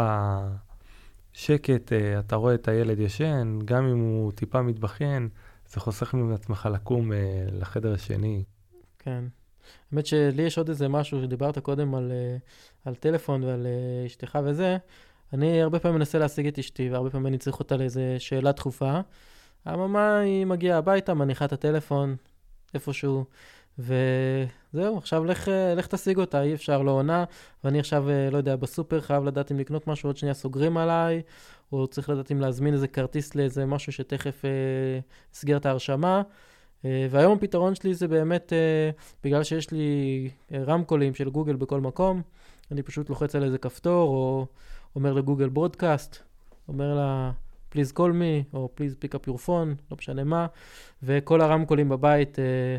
שקט, 1.33 1.93
אה, 1.93 2.19
אתה 2.19 2.37
רואה 2.37 2.55
את 2.55 2.69
הילד 2.69 2.99
ישן, 2.99 3.59
גם 3.65 3.87
אם 3.87 3.99
הוא 3.99 4.33
טיפה 4.33 4.63
מתבכיין, 4.63 5.29
זה 5.69 5.81
חוסך 5.81 6.15
מעצמך 6.15 6.69
לקום 6.73 7.13
אה, 7.13 7.47
לחדר 7.53 7.93
השני. 7.93 8.45
כן. 8.99 9.25
האמת 9.93 10.07
שלי 10.07 10.43
יש 10.43 10.59
עוד 10.59 10.69
איזה 10.69 10.89
משהו 10.89 11.23
שדיברת 11.23 11.59
קודם 11.59 11.95
על, 11.95 12.13
על 12.85 12.95
טלפון 12.95 13.45
ועל 13.45 13.67
אשתך 14.07 14.39
וזה. 14.45 14.77
אני 15.33 15.63
הרבה 15.63 15.79
פעמים 15.79 15.99
מנסה 15.99 16.19
להשיג 16.19 16.47
את 16.47 16.59
אשתי, 16.59 16.91
והרבה 16.91 17.11
פעמים 17.11 17.27
אני 17.27 17.39
צריך 17.39 17.59
אותה 17.59 17.77
לאיזה 17.77 18.17
שאלה 18.19 18.53
דחופה. 18.53 19.01
הממה 19.65 20.19
היא 20.19 20.47
מגיעה 20.47 20.79
הביתה, 20.79 21.15
מניחה 21.15 21.45
את 21.45 21.53
הטלפון, 21.53 22.17
איפשהו, 22.75 23.25
וזהו, 23.79 24.99
עכשיו 24.99 25.25
לך, 25.25 25.49
לך 25.77 25.87
תשיג 25.87 26.19
אותה, 26.19 26.43
אי 26.43 26.55
אפשר, 26.55 26.83
לא 26.83 26.91
עונה, 26.91 27.25
ואני 27.65 27.81
עכשיו, 27.81 28.11
אה, 28.11 28.31
לא 28.31 28.37
יודע, 28.37 28.57
בסופר 28.57 29.01
חייב 29.01 29.25
לדעת 29.25 29.53
אם 29.53 29.59
לקנות 29.59 29.87
משהו, 29.87 30.09
עוד 30.09 30.17
שנייה 30.17 30.35
סוגרים 30.35 30.77
עליי, 30.77 31.23
או 31.73 31.87
צריך 31.87 32.09
לדעת 32.09 32.33
אם 32.33 32.41
להזמין 32.41 32.75
איזה 32.75 32.89
כרטיס 32.89 33.35
לאיזה 33.35 33.67
משהו 33.67 33.93
שתכף 33.93 34.43
אה, 34.45 35.57
את 35.57 35.67
ההרשמה. 35.67 36.23
אה, 36.85 37.07
והיום 37.11 37.33
הפתרון 37.33 37.75
שלי 37.75 37.95
זה 37.95 38.09
באמת, 38.09 38.53
אה, 38.53 38.91
בגלל 39.25 39.43
שיש 39.45 39.71
לי 39.71 40.29
אה, 40.53 40.65
רמקולים 40.65 41.15
של 41.15 41.31
גוגל 41.31 41.57
בכל 41.57 41.81
מקום, 41.81 42.23
אני 42.71 42.83
פשוט 42.83 43.09
לוחץ 43.09 43.35
על 43.35 43.45
איזה 43.45 43.59
כפתור, 43.59 44.09
או 44.09 44.47
אומר 44.97 45.13
לגוגל 45.13 45.49
broadcast, 45.49 46.19
אומר 46.69 46.95
לה... 46.95 47.31
please 47.73 47.93
call 47.97 48.13
me, 48.13 48.55
או 48.55 48.69
please 48.77 49.05
pick 49.05 49.15
up 49.15 49.29
your 49.29 49.47
phone, 49.47 49.69
לא 49.91 49.97
משנה 49.99 50.25
מה, 50.25 50.47
וכל 51.03 51.41
הרמקולים 51.41 51.89
בבית... 51.89 52.39
אה, 52.39 52.77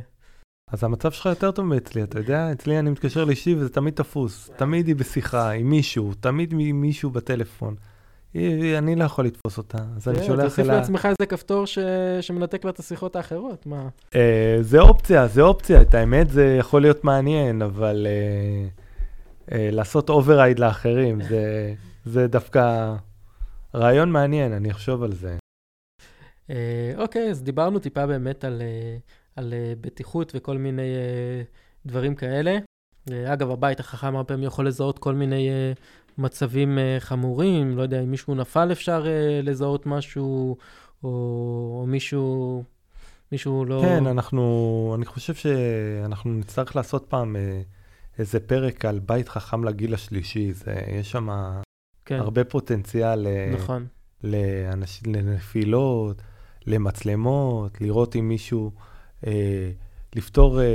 אז 0.71 0.84
המצב 0.84 1.12
שלך 1.12 1.26
יותר 1.26 1.52
טוב 1.52 1.65
מאצלי, 1.65 2.04
אתה 2.04 2.19
יודע? 2.19 2.52
אצלי 2.52 2.80
אני 2.80 2.89
מתקשר 2.89 3.26
לאשתי 3.26 3.56
וזה 3.56 3.69
תמיד 3.69 3.93
תפוס. 3.93 4.49
תמיד 4.56 4.88
היא 4.88 4.95
בשיחה 4.95 5.52
עם 5.52 5.69
מישהו, 5.69 6.13
תמיד 6.19 6.54
מישהו 6.54 7.10
בטלפון. 7.10 7.76
היא, 8.34 8.78
אני 8.78 8.95
לא 8.95 9.04
יכול 9.04 9.26
לתפוס 9.26 9.58
אותה, 9.58 9.78
אז 9.95 10.08
אני 10.08 10.17
שולח 10.17 10.30
אליה... 10.32 10.43
תוסיף 10.49 10.65
לעצמך 10.65 11.06
איזה 11.06 11.26
כפתור 11.30 11.67
ש... 11.67 11.80
שמנתק 12.21 12.65
לה 12.65 12.71
את 12.71 12.80
השיחות 12.80 13.15
האחרות, 13.15 13.65
מה? 13.65 13.88
אה, 14.12 14.16
זה 14.62 14.80
אופציה, 14.80 15.28
זה 15.28 15.41
אופציה. 15.41 15.82
את 15.82 15.93
האמת, 15.93 16.30
זה 16.30 16.56
יכול 16.60 16.82
להיות 16.82 17.04
מעניין, 17.04 17.62
אבל 17.62 18.08
אה, 18.08 19.50
אה, 19.50 19.54
לעשות 19.71 20.10
override 20.10 20.60
לאחרים, 20.60 21.21
זה, 21.21 21.73
זה 22.06 22.28
דווקא... 22.28 22.96
רעיון 23.76 24.12
מעניין, 24.12 24.54
אני 24.54 24.72
אחשוב 24.72 25.04
על 25.04 25.13
זה. 25.13 25.38
אה, 26.50 26.94
אוקיי, 26.98 27.30
אז 27.30 27.44
דיברנו 27.44 27.80
טיפה 27.80 28.08
באמת 28.08 28.44
על, 28.44 28.62
אה, 28.62 28.98
על 29.36 29.54
אה, 29.54 29.74
בטיחות 29.82 30.32
וכל 30.36 30.58
מיני 30.58 30.92
דברים 31.86 32.16
כאלה. 32.16 32.58
אגב, 33.10 33.52
הבית 33.52 33.80
החכם 33.80 34.16
הרבה 34.16 34.24
פעמים 34.24 34.44
יכול 34.44 34.68
לזהות 34.68 35.00
כל 35.00 35.13
מיני 35.13 35.50
מצבים 36.18 36.78
חמורים, 37.00 37.78
לא 37.78 37.82
יודע, 37.82 38.02
אם 38.04 38.12
מישהו 38.12 38.36
נפל 38.36 38.72
אפשר 38.72 39.06
לזהות 39.44 39.86
משהו, 39.86 40.58
או, 41.04 41.10
או 41.80 41.86
מישהו, 41.88 42.63
מישהו 43.32 43.66
לא... 43.66 43.82
כן, 43.82 44.08
אנחנו, 44.08 44.94
אני 44.98 45.06
חושב 45.06 45.34
שאנחנו 45.34 46.34
נצטרך 46.34 46.76
לעשות 46.76 47.06
פעם 47.10 47.36
איזה 48.20 48.39
פרק 48.39 48.86
על 48.86 49.00
בית 49.00 49.30
חכם 49.30 49.63
לגיל 49.63 49.94
השלישי. 49.94 50.54
זה, 50.54 50.76
יש 50.88 51.12
שם 51.12 51.30
כן, 52.06 52.20
הרבה 52.20 52.44
פוטנציאל 52.44 53.28
אה, 53.28 53.52
נכון. 53.54 53.88
לאנש, 54.24 55.02
לנפילות, 55.08 56.22
למצלמות, 56.66 57.82
לראות 57.82 58.16
אם 58.16 58.28
מישהו, 58.28 58.72
אה, 59.28 59.72
לפתור 60.16 60.62
אה, 60.62 60.66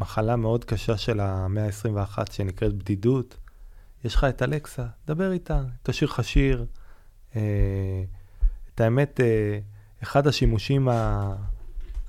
מחלה 0.00 0.36
מאוד 0.36 0.64
קשה 0.64 0.96
של 0.96 1.20
המאה 1.20 1.66
ה-21 1.66 2.32
שנקראת 2.32 2.74
בדידות. 2.74 3.36
יש 4.04 4.14
לך 4.14 4.24
את 4.24 4.42
אלכסה, 4.42 4.86
דבר 5.06 5.32
איתה, 5.32 5.62
תשאיר 5.82 6.10
לך 6.10 6.24
שיר. 6.24 6.66
אה, 7.36 7.40
את 8.74 8.80
האמת, 8.80 9.20
אה, 9.20 9.58
אחד 10.02 10.26
השימושים 10.26 10.88
ה- 10.88 11.34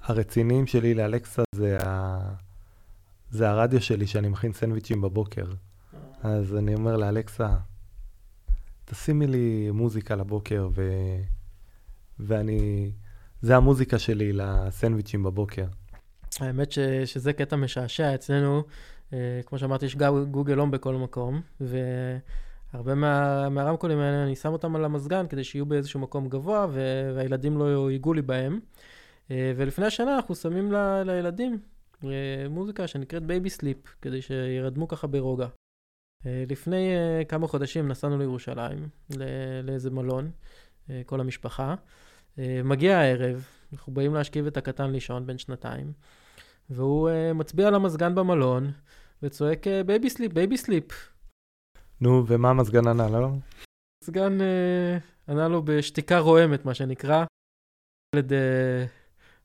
הרציניים 0.03 0.67
שלי 0.67 0.93
לאלכסה 0.93 1.43
זה, 1.55 1.77
ה- 1.85 2.33
זה 3.31 3.49
הרדיו 3.49 3.81
שלי, 3.81 4.07
שאני 4.07 4.27
מכין 4.29 4.53
סנדוויצ'ים 4.53 5.01
בבוקר. 5.01 5.45
אז 6.23 6.55
אני 6.55 6.75
אומר 6.75 6.97
לאלכסה, 6.97 7.49
תשימי 8.91 9.27
לי 9.27 9.71
מוזיקה 9.73 10.15
לבוקר, 10.15 10.69
ו... 10.71 10.91
ואני... 12.19 12.91
זה 13.41 13.55
המוזיקה 13.55 13.99
שלי 13.99 14.33
לסנדוויצ'ים 14.33 15.23
בבוקר. 15.23 15.65
האמת 16.39 16.71
ש, 16.71 16.79
שזה 17.05 17.33
קטע 17.33 17.55
משעשע 17.55 18.15
אצלנו. 18.15 18.63
אה, 19.13 19.39
כמו 19.45 19.59
שאמרתי, 19.59 19.85
יש 19.85 19.95
גוגל 20.31 20.57
הום 20.57 20.71
בכל 20.71 20.95
מקום, 20.95 21.41
והרבה 21.61 22.95
מה, 22.95 23.49
מהרמקולים 23.49 23.99
האלה, 23.99 24.23
אני 24.23 24.35
שם 24.35 24.53
אותם 24.53 24.75
על 24.75 24.85
המזגן 24.85 25.27
כדי 25.27 25.43
שיהיו 25.43 25.65
באיזשהו 25.65 25.99
מקום 25.99 26.29
גבוה, 26.29 26.67
ו, 26.71 27.11
והילדים 27.15 27.57
לא 27.57 27.91
ייגעו 27.91 28.13
לי 28.13 28.21
בהם. 28.21 28.59
אה, 29.31 29.53
ולפני 29.55 29.85
השינה 29.85 30.15
אנחנו 30.15 30.35
שמים 30.35 30.71
ל, 30.71 31.03
לילדים 31.05 31.59
אה, 32.03 32.09
מוזיקה 32.49 32.87
שנקראת 32.87 33.23
baby 33.23 33.49
sleep, 33.49 33.77
כדי 34.01 34.21
שירדמו 34.21 34.87
ככה 34.87 35.07
ברוגע. 35.07 35.47
אה, 36.25 36.43
לפני 36.49 36.95
אה, 36.95 37.25
כמה 37.25 37.47
חודשים 37.47 37.87
נסענו 37.87 38.17
לירושלים, 38.17 38.89
לאיזה 39.63 39.91
מלון, 39.91 40.31
אה, 40.89 41.01
כל 41.05 41.19
המשפחה. 41.19 41.75
מגיע 42.63 42.97
הערב, 42.97 43.47
אנחנו 43.73 43.93
באים 43.93 44.13
להשכיב 44.13 44.47
את 44.47 44.57
הקטן 44.57 44.91
לישון, 44.91 45.25
בן 45.25 45.37
שנתיים, 45.37 45.93
והוא 46.69 47.09
מצביע 47.35 47.67
על 47.67 47.75
המזגן 47.75 48.15
במלון, 48.15 48.71
וצועק 49.23 49.65
baby 49.85 50.09
sleep, 50.09 50.33
baby 50.33 50.57
sleep. 50.57 50.85
נו, 52.01 52.23
ומה 52.27 52.49
המזגן 52.49 52.87
ענה 52.87 53.09
לו? 53.09 53.31
המזגן 54.03 54.37
ענה 55.27 55.47
לו 55.47 55.61
בשתיקה 55.65 56.19
רועמת, 56.19 56.65
מה 56.65 56.73
שנקרא. 56.73 57.25
הילד, 58.15 58.31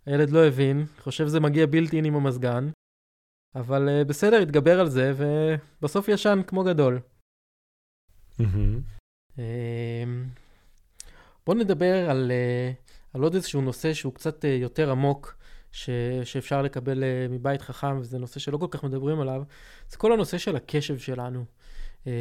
הילד 0.07 0.31
לא 0.31 0.47
הבין, 0.47 0.87
חושב 1.01 1.27
זה 1.27 1.41
מגיע 1.41 1.67
בילט 1.67 1.95
אין 1.95 2.05
עם 2.05 2.15
המזגן, 2.15 2.69
אבל 3.57 3.89
uh, 3.89 4.05
בסדר, 4.05 4.37
התגבר 4.37 4.81
על 4.81 4.89
זה, 4.89 5.13
ובסוף 5.17 6.09
ישן 6.09 6.41
כמו 6.47 6.65
גדול. 6.65 7.01
אמ, 9.39 10.25
בואו 11.47 11.59
נדבר 11.59 12.11
על, 12.11 12.31
אה, 12.31 12.73
על 13.15 13.23
עוד 13.23 13.35
איזשהו 13.35 13.61
נושא 13.61 13.93
שהוא 13.93 14.15
קצת 14.15 14.45
אה, 14.45 14.51
יותר 14.51 14.91
עמוק, 14.91 15.37
ש, 15.73 15.91
שאפשר 16.25 16.63
לקבל 16.63 17.05
אה, 17.05 17.27
מבית 17.31 17.63
חכם, 17.63 17.99
וזה 17.99 18.19
נושא 18.19 18.41
שלא 18.41 18.59
כל 18.59 18.67
כך 18.71 18.85
מדברים 18.85 19.21
עליו, 19.21 19.43
זה 19.89 19.97
כל 19.97 20.13
הנושא 20.13 20.39
של 20.39 20.57
הקשב 20.57 20.99
שלנו. 20.99 21.45
אמ, 22.07 22.13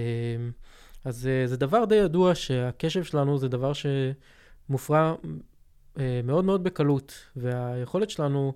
אז 1.06 1.28
אה, 1.28 1.48
זה 1.48 1.58
דבר 1.58 1.86
די 1.86 1.96
ידוע 1.96 2.36
שהקשב 2.36 3.04
שלנו 3.04 3.38
זה 3.38 3.48
דבר 3.48 3.72
שמופרע 3.74 5.16
אה, 6.00 6.22
מאוד 6.24 6.46
מאוד 6.46 6.64
בקלות, 6.64 7.14
והיכולת 7.36 8.10
שלנו. 8.10 8.54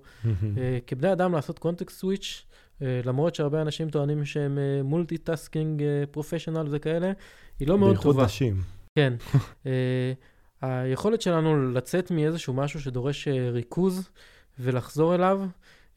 אה, 0.58 0.78
כבני 0.86 1.12
אדם 1.12 1.32
לעשות 1.32 1.58
context 1.58 1.98
switch, 1.98 2.42
אה, 2.46 2.49
למרות 2.80 3.34
שהרבה 3.34 3.62
אנשים 3.62 3.90
טוענים 3.90 4.24
שהם 4.24 4.58
multi-tasking 4.84 5.82
professional 6.10 6.66
וכאלה, 6.70 7.12
היא 7.60 7.68
לא 7.68 7.78
מאוד 7.78 7.90
בייחוד 7.90 8.14
טובה. 8.14 8.24
נשים. 8.24 8.56
כן. 8.98 9.12
אה, 9.66 10.12
היכולת 10.60 11.22
שלנו 11.22 11.72
לצאת 11.72 12.10
מאיזשהו 12.10 12.54
משהו 12.54 12.80
שדורש 12.80 13.28
אה, 13.28 13.50
ריכוז 13.50 14.10
ולחזור 14.58 15.14
אליו 15.14 15.40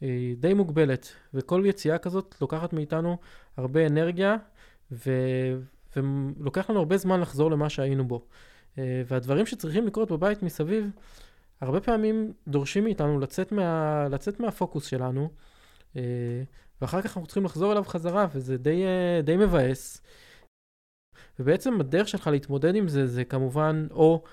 היא 0.01 0.37
די 0.37 0.53
מוגבלת, 0.53 1.13
וכל 1.33 1.63
יציאה 1.65 1.97
כזאת 1.97 2.35
לוקחת 2.41 2.73
מאיתנו 2.73 3.17
הרבה 3.57 3.87
אנרגיה, 3.87 4.35
ו... 4.91 5.11
ולוקח 5.95 6.69
לנו 6.69 6.79
הרבה 6.79 6.97
זמן 6.97 7.19
לחזור 7.19 7.51
למה 7.51 7.69
שהיינו 7.69 8.07
בו. 8.07 8.25
אה, 8.77 9.01
והדברים 9.07 9.45
שצריכים 9.45 9.87
לקרות 9.87 10.11
בבית 10.11 10.43
מסביב, 10.43 10.89
הרבה 11.61 11.81
פעמים 11.81 12.33
דורשים 12.47 12.83
מאיתנו 12.83 13.19
לצאת, 13.19 13.51
מה... 13.51 14.07
לצאת 14.09 14.39
מהפוקוס 14.39 14.85
שלנו, 14.85 15.29
אה, 15.95 16.01
ואחר 16.83 17.01
כך 17.01 17.05
אנחנו 17.05 17.25
צריכים 17.25 17.45
לחזור 17.45 17.71
אליו 17.71 17.83
חזרה, 17.83 18.27
וזה 18.33 18.57
די, 18.57 18.83
אה, 18.85 19.21
די 19.23 19.37
מבאס. 19.37 20.01
ובעצם 21.39 21.79
הדרך 21.79 22.07
שלך 22.07 22.27
להתמודד 22.27 22.75
עם 22.75 22.87
זה, 22.87 23.07
זה 23.07 23.25
כמובן 23.25 23.87
או 23.91 24.23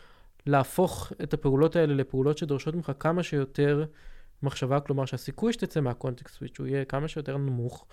להפוך 0.46 1.12
את 1.22 1.34
הפעולות 1.34 1.76
האלה 1.76 1.94
לפעולות 1.94 2.38
שדורשות 2.38 2.74
ממך 2.74 2.92
כמה 2.98 3.22
שיותר 3.22 3.84
מחשבה, 4.42 4.80
כלומר 4.80 5.04
שהסיכוי 5.04 5.52
שתצא 5.52 5.80
מהקונטקסט 5.80 6.34
סוויץ' 6.34 6.58
הוא 6.58 6.66
יהיה 6.66 6.84
כמה 6.84 7.08
שיותר 7.08 7.36
נמוך. 7.36 7.86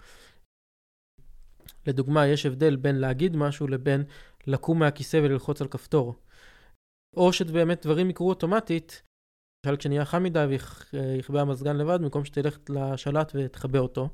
לדוגמה, 1.87 2.27
יש 2.27 2.45
הבדל 2.45 2.75
בין 2.75 2.95
להגיד 2.95 3.35
משהו 3.35 3.67
לבין 3.67 4.03
לקום 4.47 4.79
מהכיסא 4.79 5.17
וללחוץ 5.17 5.61
על 5.61 5.67
כפתור. 5.67 6.15
או 7.17 7.33
שבאמת 7.33 7.85
דברים 7.85 8.09
יקרו 8.09 8.29
אוטומטית, 8.29 9.01
למשל 9.65 9.77
כשנהיה 9.77 10.05
חם 10.05 10.23
מדי 10.23 10.45
ויכבה 10.49 11.41
המזגן 11.41 11.77
לבד, 11.77 11.99
במקום 12.01 12.25
שתלך 12.25 12.57
לשלט 12.69 13.31
ותכבה 13.35 13.79
אותו. 13.79 14.09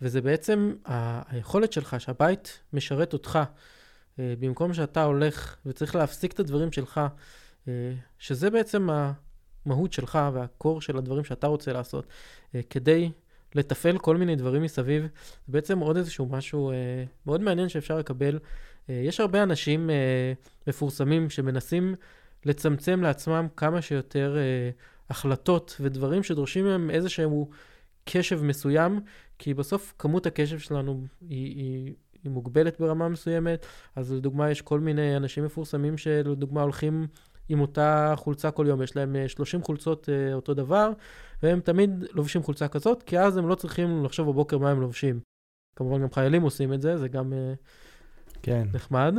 וזה 0.00 0.20
בעצם 0.20 0.74
ה- 0.86 1.34
היכולת 1.36 1.72
שלך 1.72 1.96
שהבית 2.00 2.60
משרת 2.72 3.12
אותך, 3.12 3.38
אה, 4.18 4.34
במקום 4.40 4.74
שאתה 4.74 5.02
הולך 5.04 5.56
וצריך 5.66 5.94
להפסיק 5.94 6.32
את 6.32 6.40
הדברים 6.40 6.72
שלך, 6.72 7.00
אה, 7.68 7.72
שזה 8.18 8.50
בעצם 8.50 8.88
המהות 9.66 9.92
שלך 9.92 10.18
והקור 10.32 10.80
של 10.80 10.96
הדברים 10.98 11.24
שאתה 11.24 11.46
רוצה 11.46 11.72
לעשות, 11.72 12.06
אה, 12.54 12.60
כדי 12.70 13.10
לתפעל 13.54 13.98
כל 13.98 14.16
מיני 14.16 14.36
דברים 14.36 14.62
מסביב, 14.62 15.02
זה 15.02 15.08
בעצם 15.48 15.78
עוד 15.78 15.96
איזשהו 15.96 16.26
משהו 16.26 16.70
אה, 16.70 16.74
מאוד 17.26 17.40
מעניין 17.40 17.68
שאפשר 17.68 17.98
לקבל. 17.98 18.38
אה, 18.90 18.94
יש 19.04 19.20
הרבה 19.20 19.42
אנשים 19.42 19.90
אה, 19.90 20.32
מפורסמים 20.66 21.30
שמנסים 21.30 21.94
לצמצם 22.44 23.02
לעצמם 23.02 23.46
כמה 23.56 23.82
שיותר 23.82 24.36
אה, 24.36 24.70
החלטות 25.10 25.76
ודברים 25.80 26.22
שדורשים 26.22 26.64
מהם 26.64 26.90
איזשהו 26.90 27.50
קשב 28.04 28.42
מסוים, 28.42 29.00
כי 29.38 29.54
בסוף 29.54 29.94
כמות 29.98 30.26
הקשב 30.26 30.58
שלנו 30.58 31.04
היא, 31.20 31.56
היא, 31.56 31.94
היא 32.22 32.32
מוגבלת 32.32 32.80
ברמה 32.80 33.08
מסוימת, 33.08 33.66
אז 33.96 34.12
לדוגמה 34.12 34.50
יש 34.50 34.62
כל 34.62 34.80
מיני 34.80 35.16
אנשים 35.16 35.44
מפורסמים 35.44 35.98
שלדוגמה 35.98 36.62
הולכים 36.62 37.06
עם 37.48 37.60
אותה 37.60 38.14
חולצה 38.16 38.50
כל 38.50 38.66
יום, 38.68 38.82
יש 38.82 38.96
להם 38.96 39.16
אה, 39.16 39.28
30 39.28 39.62
חולצות 39.62 40.08
אה, 40.08 40.34
אותו 40.34 40.54
דבר, 40.54 40.90
והם 41.42 41.60
תמיד 41.60 41.90
לובשים 42.12 42.42
חולצה 42.42 42.68
כזאת, 42.68 43.02
כי 43.02 43.18
אז 43.18 43.36
הם 43.36 43.48
לא 43.48 43.54
צריכים 43.54 44.04
לחשוב 44.04 44.30
בבוקר 44.30 44.58
מה 44.58 44.70
הם 44.70 44.80
לובשים. 44.80 45.20
כמובן 45.76 46.02
גם 46.02 46.12
חיילים 46.12 46.42
עושים 46.42 46.72
את 46.72 46.82
זה, 46.82 46.96
זה 46.96 47.08
גם 47.08 47.32
אה, 47.32 47.54
כן. 48.42 48.68
נחמד. 48.72 49.14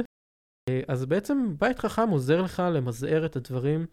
אה, 0.70 0.82
אז 0.88 1.06
בעצם 1.06 1.56
בית 1.60 1.80
חכם 1.80 2.10
עוזר 2.10 2.42
לך 2.42 2.64
למזער 2.74 3.26
את 3.26 3.36
הדברים 3.36 3.86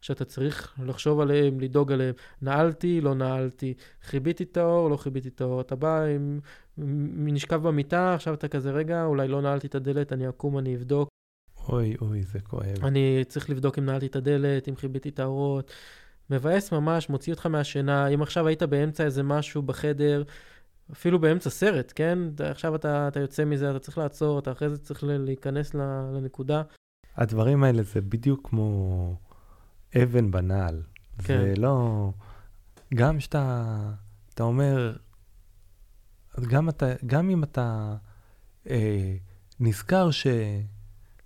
שאתה 0.00 0.24
צריך 0.24 0.74
לחשוב 0.86 1.20
עליהם, 1.20 1.60
לדאוג 1.60 1.92
עליהם. 1.92 2.14
נעלתי, 2.42 3.00
לא 3.00 3.14
נעלתי, 3.14 3.74
חיביתי 4.02 4.44
את 4.44 4.56
האור, 4.56 4.90
לא 4.90 4.96
חיביתי 4.96 5.28
את 5.28 5.40
האור. 5.40 5.60
אתה 5.60 5.76
בא, 5.76 6.04
עם, 6.04 6.40
נשכב 7.26 7.62
במיטה, 7.62 8.14
עכשיו 8.14 8.34
אתה 8.34 8.48
כזה, 8.48 8.70
רגע, 8.70 9.04
אולי 9.04 9.28
לא 9.28 9.42
נעלתי 9.42 9.66
את 9.66 9.74
הדלת, 9.74 10.12
אני 10.12 10.28
אקום, 10.28 10.58
אני 10.58 10.76
אבדוק. 10.76 11.08
אוי, 11.68 11.96
אוי, 12.00 12.22
זה 12.22 12.40
כואב. 12.40 12.84
אני 12.84 13.24
צריך 13.28 13.50
לבדוק 13.50 13.78
אם 13.78 13.84
נעלתי 13.84 14.06
את 14.06 14.16
הדלת, 14.16 14.68
אם 14.68 14.76
חיביתי 14.76 15.08
את 15.08 15.20
האורות. 15.20 15.72
מבאס 16.30 16.72
ממש, 16.72 17.08
מוציא 17.08 17.32
אותך 17.32 17.46
מהשינה. 17.46 18.06
אם 18.06 18.22
עכשיו 18.22 18.46
היית 18.46 18.62
באמצע 18.62 19.04
איזה 19.04 19.22
משהו 19.22 19.62
בחדר, 19.62 20.22
אפילו 20.92 21.18
באמצע 21.18 21.50
סרט, 21.50 21.92
כן? 21.94 22.18
עכשיו 22.38 22.74
אתה, 22.74 23.08
אתה 23.08 23.20
יוצא 23.20 23.44
מזה, 23.44 23.70
אתה 23.70 23.78
צריך 23.78 23.98
לעצור, 23.98 24.38
אתה 24.38 24.52
אחרי 24.52 24.68
זה 24.68 24.78
צריך 24.78 25.04
להיכנס 25.06 25.74
לנקודה. 26.14 26.62
הדברים 27.16 27.64
האלה 27.64 27.82
זה 27.82 28.00
בדיוק 28.00 28.48
כמו 28.48 29.16
אבן 29.96 30.30
בנעל. 30.30 30.82
כן. 31.18 31.38
זה 31.38 31.54
לא... 31.56 32.10
גם 32.94 33.20
שאתה 33.20 33.64
אתה 34.38 34.42
אומר, 34.42 34.96
גם, 36.48 36.68
אתה, 36.68 36.86
גם 37.06 37.30
אם 37.30 37.44
אתה 37.44 37.96
אה, 38.70 39.16
נזכר 39.60 40.10
ש, 40.10 40.26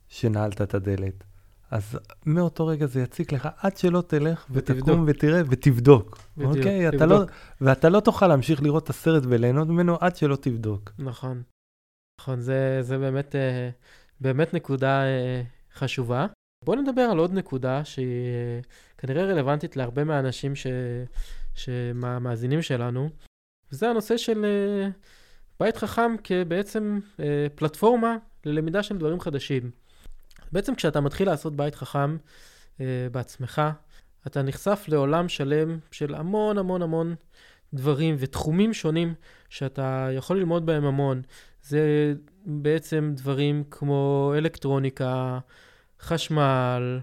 שנעלת 0.09 0.62
את 0.62 0.75
הדלת, 0.75 1.25
אז 1.70 1.98
מאותו 2.27 2.66
רגע 2.66 2.87
זה 2.87 3.03
יציק 3.03 3.33
לך 3.33 3.48
עד 3.59 3.77
שלא 3.77 4.03
תלך 4.07 4.46
ותבדוק. 4.51 4.88
ותקום 4.88 5.05
ותראה 5.07 5.42
ותבדוק. 5.51 6.18
בדיוק, 6.37 6.57
אוקיי? 6.57 6.88
אתה 6.88 6.96
תבדוק. 6.96 7.11
לא, 7.11 7.27
ואתה 7.61 7.88
לא 7.88 8.01
תוכל 8.01 8.27
להמשיך 8.27 8.62
לראות 8.62 8.85
את 8.85 8.90
הסרט 8.90 9.22
וליהנות 9.27 9.68
ממנו 9.68 9.96
עד 10.01 10.16
שלא 10.16 10.37
תבדוק. 10.37 10.92
נכון. 10.98 11.42
נכון, 12.20 12.40
זה, 12.40 12.79
זה 12.83 12.98
באמת, 12.98 13.37
אה, 13.37 13.70
באמת 14.20 14.55
נקודה 14.55 15.03
אה, 15.03 15.42
חשובה. 15.75 16.27
בואו 16.62 16.81
נדבר 16.81 17.03
על 17.03 17.18
עוד 17.18 17.33
נקודה 17.33 17.85
שהיא 17.85 18.07
אה, 18.07 18.61
כנראה 18.98 19.25
רלוונטית 19.25 19.77
להרבה 19.77 20.05
מהאנשים 20.05 20.55
ש, 20.55 20.66
שמאזינים 21.55 22.62
שלנו, 22.62 23.09
וזה 23.72 23.90
הנושא 23.90 24.16
של 24.16 24.44
אה, 24.44 24.88
בית 25.61 25.77
חכם 25.77 26.14
כבעצם 26.25 26.98
אה, 27.20 27.46
פלטפורמה 27.55 28.16
ללמידה 28.44 28.83
של 28.83 28.98
דברים 28.98 29.20
חדשים. 29.20 29.70
בעצם 30.53 30.75
כשאתה 30.75 31.01
מתחיל 31.01 31.29
לעשות 31.29 31.57
בית 31.57 31.75
חכם 31.75 32.16
אה, 32.81 33.07
בעצמך, 33.12 33.62
אתה 34.27 34.42
נחשף 34.42 34.85
לעולם 34.88 35.29
שלם 35.29 35.79
של 35.90 36.14
המון 36.14 36.59
המון 36.59 36.83
המון 36.83 37.14
דברים 37.75 38.16
ותחומים 38.18 38.75
שונים 38.75 39.14
שאתה 39.48 40.09
יכול 40.12 40.37
ללמוד 40.37 40.66
בהם 40.66 40.85
המון. 40.85 41.22
זה 41.62 42.14
בעצם 42.46 43.12
דברים 43.16 43.64
כמו 43.70 44.33
אלקטרוניקה, 44.37 45.38
חשמל, 46.03 47.01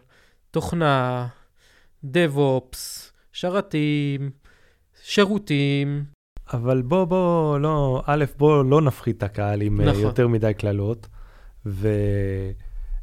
תוכנה, 0.51 1.27
DevOps, 2.05 2.77
שרתים, 3.31 4.31
שירותים. 5.03 6.03
אבל 6.53 6.81
בוא, 6.81 7.05
בוא, 7.05 7.59
לא, 7.59 8.03
א', 8.05 8.25
בוא 8.37 8.63
לא 8.63 8.81
נפחית 8.81 9.17
את 9.17 9.23
הקהל 9.23 9.61
עם 9.61 9.81
נכון. 9.81 9.89
נכון. 9.89 10.01
יותר 10.03 10.27
מדי 10.27 10.53
קללות, 10.53 11.07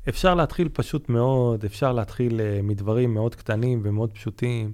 ואפשר 0.07 0.35
להתחיל 0.35 0.69
פשוט 0.73 1.09
מאוד, 1.09 1.65
אפשר 1.65 1.93
להתחיל 1.93 2.41
אה, 2.41 2.61
מדברים 2.63 3.15
מאוד 3.15 3.35
קטנים 3.35 3.81
ומאוד 3.85 4.13
פשוטים. 4.13 4.73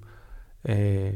אה, 0.68 1.10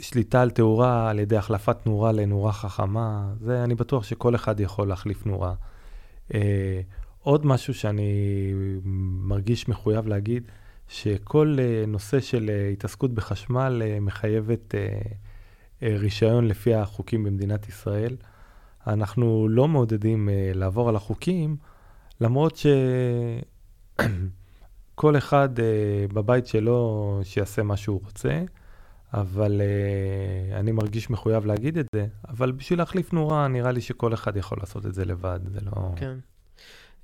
שליטה 0.00 0.42
על 0.42 0.50
תאורה 0.50 1.10
על 1.10 1.18
ידי 1.18 1.36
החלפת 1.36 1.86
נורה 1.86 2.12
לנורה 2.12 2.52
חכמה, 2.52 3.32
זה 3.40 3.64
אני 3.64 3.74
בטוח 3.74 4.04
שכל 4.04 4.34
אחד 4.34 4.60
יכול 4.60 4.88
להחליף 4.88 5.26
נורה. 5.26 5.54
עוד 7.24 7.46
משהו 7.46 7.74
שאני 7.74 8.52
מרגיש 9.24 9.68
מחויב 9.68 10.06
להגיד, 10.06 10.50
שכל 10.88 11.56
אה, 11.58 11.84
נושא 11.86 12.20
של 12.20 12.50
אה, 12.50 12.68
התעסקות 12.68 13.14
בחשמל 13.14 13.82
אה, 13.84 14.00
מחייבת 14.00 14.74
רישיון 15.82 16.48
לפי 16.48 16.74
החוקים 16.74 17.24
במדינת 17.24 17.68
ישראל. 17.68 18.16
אנחנו 18.86 19.48
לא 19.48 19.68
מעודדים 19.68 20.28
לעבור 20.54 20.88
על 20.88 20.96
החוקים, 20.96 21.56
למרות 22.20 22.56
שכל 23.96 25.16
אחד 25.22 25.48
בבית 26.14 26.46
שלו 26.46 27.20
שיעשה 27.22 27.62
מה 27.62 27.76
שהוא 27.76 28.00
רוצה, 28.04 28.42
אבל 29.14 29.60
אני 30.52 30.72
מרגיש 30.72 31.10
מחויב 31.10 31.46
להגיד 31.46 31.78
את 31.78 31.86
זה, 31.94 32.06
אבל 32.28 32.52
בשביל 32.52 32.78
להחליף 32.78 33.12
נורה, 33.12 33.48
נראה 33.48 33.72
לי 33.72 33.80
שכל 33.80 34.14
אחד 34.14 34.36
יכול 34.36 34.58
לעשות 34.60 34.86
את 34.86 34.94
זה 34.94 35.04
לבד, 35.04 35.40
זה 35.46 35.60
לא... 35.60 35.92
כן. 35.96 36.16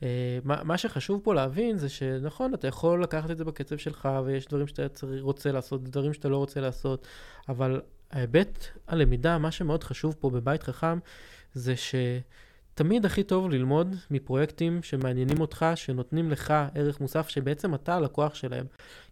Uh, 0.00 0.02
מה, 0.44 0.60
מה 0.64 0.78
שחשוב 0.78 1.20
פה 1.24 1.34
להבין 1.34 1.78
זה 1.78 1.88
שנכון, 1.88 2.54
אתה 2.54 2.68
יכול 2.68 3.02
לקחת 3.02 3.30
את 3.30 3.38
זה 3.38 3.44
בקצב 3.44 3.76
שלך, 3.76 4.08
ויש 4.24 4.46
דברים 4.46 4.66
שאתה 4.66 5.06
רוצה 5.20 5.52
לעשות, 5.52 5.84
דברים 5.84 6.12
שאתה 6.12 6.28
לא 6.28 6.36
רוצה 6.36 6.60
לעשות, 6.60 7.06
אבל 7.48 7.80
ההיבט 8.10 8.66
הלמידה, 8.86 9.38
מה 9.38 9.50
שמאוד 9.50 9.84
חשוב 9.84 10.16
פה 10.20 10.30
בבית 10.30 10.62
חכם, 10.62 10.98
זה 11.54 11.74
שתמיד 11.76 13.06
הכי 13.06 13.22
טוב 13.22 13.50
ללמוד 13.50 13.96
מפרויקטים 14.10 14.82
שמעניינים 14.82 15.40
אותך, 15.40 15.66
שנותנים 15.74 16.30
לך 16.30 16.54
ערך 16.74 17.00
מוסף, 17.00 17.28
שבעצם 17.28 17.74
אתה 17.74 17.94
הלקוח 17.94 18.34
שלהם. 18.34 18.66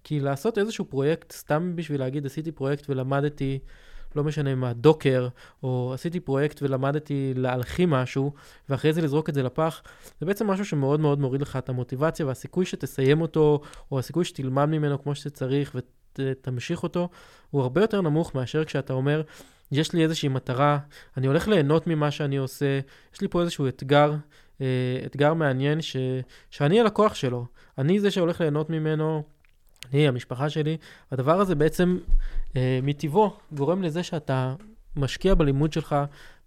כי 0.05 0.21
לעשות 0.21 0.59
איזשהו 0.59 0.85
פרויקט, 0.85 1.33
סתם 1.33 1.77
בשביל 1.77 2.01
להגיד, 2.01 2.27
עשיתי 2.27 2.53
פרויקט 2.53 2.91
ולמדתי, 2.91 3.59
לא 4.17 4.25
משנה 4.25 4.55
מה, 4.55 4.73
דוקר, 4.73 5.29
או 5.63 5.91
עשיתי 5.95 6.21
פרויקט 6.21 6.63
ולמדתי 6.63 7.33
להלחים 7.37 7.91
משהו, 7.91 8.33
ואחרי 8.69 8.93
זה 8.93 9.03
לזרוק 9.03 9.29
את 9.29 9.35
זה 9.35 9.43
לפח, 9.43 9.83
זה 10.21 10.27
בעצם 10.27 10.47
משהו 10.47 10.65
שמאוד 10.65 11.01
מאוד 11.01 11.21
מוריד 11.21 11.43
לך 11.43 11.57
את 11.57 11.69
המוטיבציה, 11.69 12.27
והסיכוי 12.27 12.67
שתסיים 12.67 13.21
אותו, 13.21 13.61
או 13.93 13.99
הסיכוי 13.99 14.25
שתלמד 14.25 14.65
ממנו 14.65 15.03
כמו 15.03 15.15
שצריך 15.15 15.77
ותמשיך 16.19 16.83
אותו, 16.83 17.09
הוא 17.51 17.63
הרבה 17.63 17.81
יותר 17.81 18.01
נמוך 18.01 18.35
מאשר 18.35 18.65
כשאתה 18.65 18.93
אומר, 18.93 19.23
יש 19.73 19.93
לי 19.93 20.03
איזושהי 20.03 20.29
מטרה, 20.29 20.79
אני 21.17 21.27
הולך 21.27 21.49
ליהנות 21.49 21.87
ממה 21.87 22.11
שאני 22.11 22.37
עושה, 22.37 22.81
יש 23.15 23.21
לי 23.21 23.29
פה 23.29 23.41
איזשהו 23.41 23.69
אתגר, 23.69 24.15
אה, 24.61 24.67
אתגר 25.07 25.35
מעניין 25.35 25.83
ש, 25.83 25.97
שאני 26.51 26.81
הלקוח 26.81 27.15
שלו, 27.15 27.47
אני 27.79 28.01
זה 28.01 28.11
שהולך 28.11 28.41
ליהנות 28.41 28.71
ממנו, 28.71 29.23
אני, 29.93 30.09
המשפחה 30.09 30.51
שלי, 30.51 30.77
הדבר 31.13 31.41
הזה 31.41 31.55
בעצם 31.55 31.99
אה, 32.57 32.81
מטבעו 32.83 33.37
גורם 33.53 33.83
לזה 33.83 34.03
שאתה 34.03 34.55
משקיע 34.97 35.35
בלימוד 35.35 35.73
שלך 35.73 35.97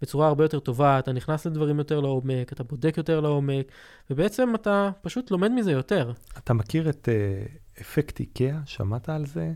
בצורה 0.02 0.28
הרבה 0.28 0.44
יותר 0.44 0.58
טובה, 0.58 0.98
אתה 0.98 1.12
נכנס 1.12 1.46
לדברים 1.46 1.78
יותר 1.78 2.00
לעומק, 2.00 2.52
אתה 2.52 2.64
בודק 2.64 2.94
יותר 2.96 3.20
לעומק, 3.20 3.66
ובעצם 4.10 4.54
אתה 4.54 4.90
פשוט 5.02 5.30
לומד 5.30 5.50
מזה 5.50 5.72
יותר. 5.72 6.12
אתה 6.38 6.54
מכיר 6.54 6.90
את 6.90 7.08
אה, 7.08 7.44
אפקט 7.80 8.20
איקאה? 8.20 8.58
שמעת 8.64 9.08
על 9.08 9.26
זה? 9.26 9.52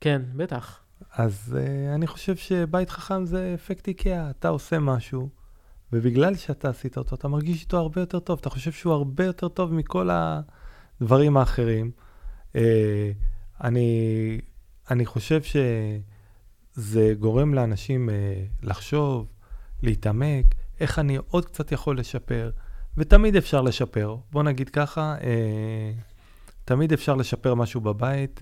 כן, 0.00 0.22
בטח. 0.36 0.82
אז 1.16 1.56
uh, 1.58 1.94
אני 1.94 2.06
חושב 2.06 2.36
שבית 2.36 2.90
חכם 2.90 3.26
זה 3.26 3.52
אפקט 3.54 3.88
איקאה, 3.88 4.30
אתה 4.30 4.48
עושה 4.48 4.78
משהו, 4.78 5.28
ובגלל 5.92 6.34
שאתה 6.34 6.68
עשית 6.68 6.98
אותו, 6.98 7.16
אתה 7.16 7.28
מרגיש 7.28 7.62
איתו 7.62 7.78
הרבה 7.78 8.00
יותר 8.00 8.18
טוב, 8.18 8.38
אתה 8.40 8.50
חושב 8.50 8.72
שהוא 8.72 8.92
הרבה 8.92 9.24
יותר 9.24 9.48
טוב 9.48 9.74
מכל 9.74 10.10
הדברים 10.12 11.36
האחרים. 11.36 11.90
Uh, 12.52 12.58
אני, 13.60 14.40
אני 14.90 15.06
חושב 15.06 15.40
שזה 15.42 17.14
גורם 17.18 17.54
לאנשים 17.54 18.08
uh, 18.08 18.12
לחשוב, 18.66 19.26
להתעמק, 19.82 20.46
איך 20.80 20.98
אני 20.98 21.16
עוד 21.16 21.44
קצת 21.44 21.72
יכול 21.72 21.98
לשפר, 21.98 22.50
ותמיד 22.96 23.36
אפשר 23.36 23.60
לשפר. 23.60 24.16
בוא 24.30 24.42
נגיד 24.42 24.70
ככה, 24.70 25.16
uh, 25.18 25.22
תמיד 26.64 26.92
אפשר 26.92 27.14
לשפר 27.14 27.54
משהו 27.54 27.80
בבית. 27.80 28.40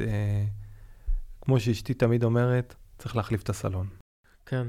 כמו 1.40 1.60
שאשתי 1.60 1.94
תמיד 1.94 2.24
אומרת, 2.24 2.74
צריך 2.98 3.16
להחליף 3.16 3.42
את 3.42 3.48
הסלון. 3.48 3.86
כן, 4.46 4.66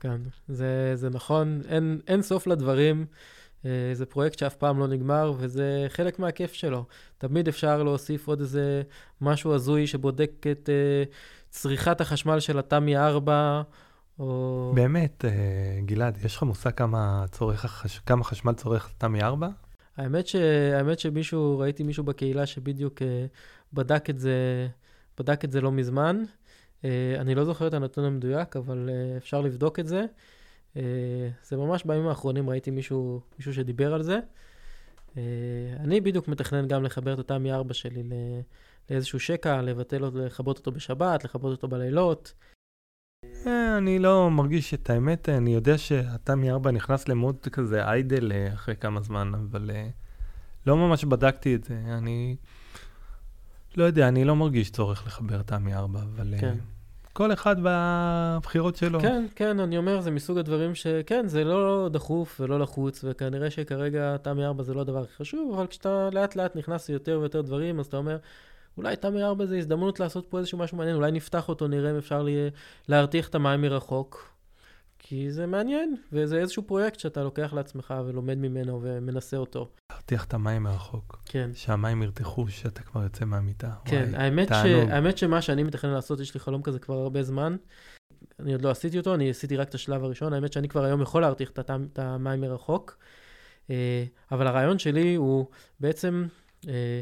כן, 0.00 0.20
זה, 0.48 0.92
זה 0.94 1.10
נכון, 1.10 1.60
אין, 1.68 2.00
אין 2.06 2.22
סוף 2.22 2.46
לדברים. 2.46 3.06
אה, 3.64 3.70
זה 3.92 4.06
פרויקט 4.06 4.38
שאף 4.38 4.56
פעם 4.56 4.78
לא 4.78 4.86
נגמר, 4.86 5.32
וזה 5.38 5.86
חלק 5.88 6.18
מהכיף 6.18 6.52
שלו. 6.52 6.84
תמיד 7.18 7.48
אפשר 7.48 7.82
להוסיף 7.82 8.28
עוד 8.28 8.40
איזה 8.40 8.82
משהו 9.20 9.54
הזוי 9.54 9.86
שבודק 9.86 10.30
את 10.50 10.68
uh, 10.68 11.14
צריכת 11.50 12.00
החשמל 12.00 12.40
של 12.40 12.58
התמי 12.58 12.96
4, 12.96 13.62
או... 14.18 14.72
באמת, 14.74 15.24
uh, 15.24 15.84
גלעד, 15.84 16.18
יש 16.24 16.36
לך 16.36 16.42
מושג 16.42 16.70
כמה, 16.70 17.24
צורך, 17.30 17.64
החש... 17.64 17.98
כמה 17.98 18.24
חשמל 18.24 18.52
צורך 18.52 18.90
תמי 18.98 19.22
4? 19.22 19.48
האמת, 19.96 20.26
ש... 20.26 20.36
האמת 20.74 20.98
שמישהו, 20.98 21.58
ראיתי 21.58 21.82
מישהו 21.82 22.04
בקהילה 22.04 22.46
שבדיוק 22.46 23.02
uh, 23.02 23.04
בדק 23.72 24.10
את 24.10 24.18
זה. 24.18 24.68
בדק 25.18 25.44
את 25.44 25.52
זה 25.52 25.60
לא 25.60 25.72
מזמן. 25.72 26.22
Uh, 26.82 26.84
אני 27.18 27.34
לא 27.34 27.44
זוכר 27.44 27.66
את 27.66 27.74
הנתון 27.74 28.04
המדויק, 28.04 28.56
אבל 28.56 28.88
uh, 28.88 29.18
אפשר 29.18 29.40
לבדוק 29.40 29.78
את 29.78 29.86
זה. 29.86 30.04
Uh, 30.74 30.78
זה 31.44 31.56
ממש 31.56 31.84
בימים 31.84 32.08
האחרונים 32.08 32.50
ראיתי 32.50 32.70
מישהו, 32.70 33.20
מישהו 33.38 33.54
שדיבר 33.54 33.94
על 33.94 34.02
זה. 34.02 34.18
Uh, 35.08 35.18
אני 35.80 36.00
בדיוק 36.00 36.28
מתכנן 36.28 36.68
גם 36.68 36.84
לחבר 36.84 37.14
את 37.14 37.18
התמי 37.18 37.52
4 37.52 37.74
שלי 37.74 38.02
ל, 38.02 38.12
לאיזשהו 38.90 39.20
שקע, 39.20 39.62
לבטל 39.62 40.04
אותו, 40.04 40.18
לכבות 40.18 40.58
אותו 40.58 40.72
בשבת, 40.72 41.24
לכבות 41.24 41.52
אותו 41.52 41.68
בלילות. 41.68 42.34
אני 43.78 43.98
לא 43.98 44.30
מרגיש 44.30 44.74
את 44.74 44.90
האמת, 44.90 45.28
אני 45.28 45.54
יודע 45.54 45.78
שהתמי 45.78 46.50
4 46.50 46.70
נכנס 46.70 47.08
למוד 47.08 47.36
כזה 47.52 47.84
איידל 47.84 48.32
אחרי 48.54 48.76
כמה 48.76 49.00
זמן, 49.00 49.32
אבל 49.34 49.70
לא 50.66 50.76
ממש 50.76 51.04
בדקתי 51.04 51.54
את 51.54 51.64
זה. 51.64 51.74
אני... 51.86 52.36
לא 53.76 53.84
יודע, 53.84 54.08
אני 54.08 54.24
לא 54.24 54.36
מרגיש 54.36 54.70
צורך 54.70 55.06
לחבר 55.06 55.40
את 55.40 55.52
עמי 55.52 55.74
4, 55.74 56.00
אבל 56.02 56.34
כן. 56.40 56.56
כל 57.18 57.32
אחד 57.32 57.56
והבחירות 57.62 58.76
שלו. 58.76 59.00
כן, 59.00 59.26
כן, 59.34 59.60
אני 59.60 59.78
אומר, 59.78 60.00
זה 60.00 60.10
מסוג 60.10 60.38
הדברים 60.38 60.74
שכן, 60.74 61.28
זה 61.28 61.44
לא 61.44 61.88
דחוף 61.92 62.40
ולא 62.40 62.60
לחוץ, 62.60 63.04
וכנראה 63.04 63.50
שכרגע 63.50 64.16
תמי 64.16 64.44
4 64.44 64.62
זה 64.62 64.74
לא 64.74 64.80
הדבר 64.80 65.02
הכי 65.02 65.12
חשוב, 65.12 65.54
אבל 65.54 65.66
כשאתה 65.66 66.08
לאט 66.12 66.36
לאט 66.36 66.56
נכנס 66.56 66.88
ליותר 66.88 67.18
ויותר 67.20 67.40
דברים, 67.40 67.80
אז 67.80 67.86
אתה 67.86 67.96
אומר, 67.96 68.16
אולי 68.76 68.96
תמי 68.96 69.22
4 69.22 69.46
זה 69.46 69.56
הזדמנות 69.58 70.00
לעשות 70.00 70.26
פה 70.26 70.38
איזשהו 70.38 70.58
משהו 70.58 70.76
מעניין, 70.76 70.96
אולי 70.96 71.10
נפתח 71.10 71.48
אותו, 71.48 71.68
נראה 71.68 71.90
אם 71.90 71.96
אפשר 71.96 72.26
להרתיח 72.88 73.28
את 73.28 73.34
המים 73.34 73.60
מרחוק. 73.60 74.37
כי 75.08 75.30
זה 75.30 75.46
מעניין, 75.46 75.96
וזה 76.12 76.38
איזשהו 76.38 76.62
פרויקט 76.62 76.98
שאתה 76.98 77.22
לוקח 77.22 77.52
לעצמך 77.52 77.94
ולומד 78.06 78.38
ממנו 78.38 78.80
ומנסה 78.82 79.36
אותו. 79.36 79.68
להרתיח 79.92 80.24
את 80.24 80.34
המים 80.34 80.62
מרחוק. 80.62 81.22
כן. 81.24 81.50
שהמים 81.54 82.02
ירתחו 82.02 82.48
שאתה 82.48 82.82
כבר 82.82 83.02
יוצא 83.02 83.24
מהמיטה. 83.24 83.70
כן, 83.84 84.08
וואי, 84.10 84.22
האמת, 84.24 84.48
ש... 84.48 84.66
האמת 84.90 85.18
שמה 85.18 85.42
שאני 85.42 85.62
מתכנן 85.62 85.90
לעשות, 85.90 86.20
יש 86.20 86.34
לי 86.34 86.40
חלום 86.40 86.62
כזה 86.62 86.78
כבר 86.78 86.94
הרבה 86.94 87.22
זמן. 87.22 87.56
אני 88.40 88.52
עוד 88.52 88.62
לא 88.62 88.70
עשיתי 88.70 88.98
אותו, 88.98 89.14
אני 89.14 89.30
עשיתי 89.30 89.56
רק 89.56 89.68
את 89.68 89.74
השלב 89.74 90.04
הראשון. 90.04 90.32
האמת 90.32 90.52
שאני 90.52 90.68
כבר 90.68 90.84
היום 90.84 91.02
יכול 91.02 91.22
להרתיח 91.22 91.50
את, 91.50 91.58
את 91.92 91.98
המים 91.98 92.40
מרחוק. 92.40 92.98
אה, 93.70 94.04
אבל 94.32 94.46
הרעיון 94.46 94.78
שלי 94.78 95.14
הוא 95.14 95.46
בעצם, 95.80 96.26
אה, 96.68 97.00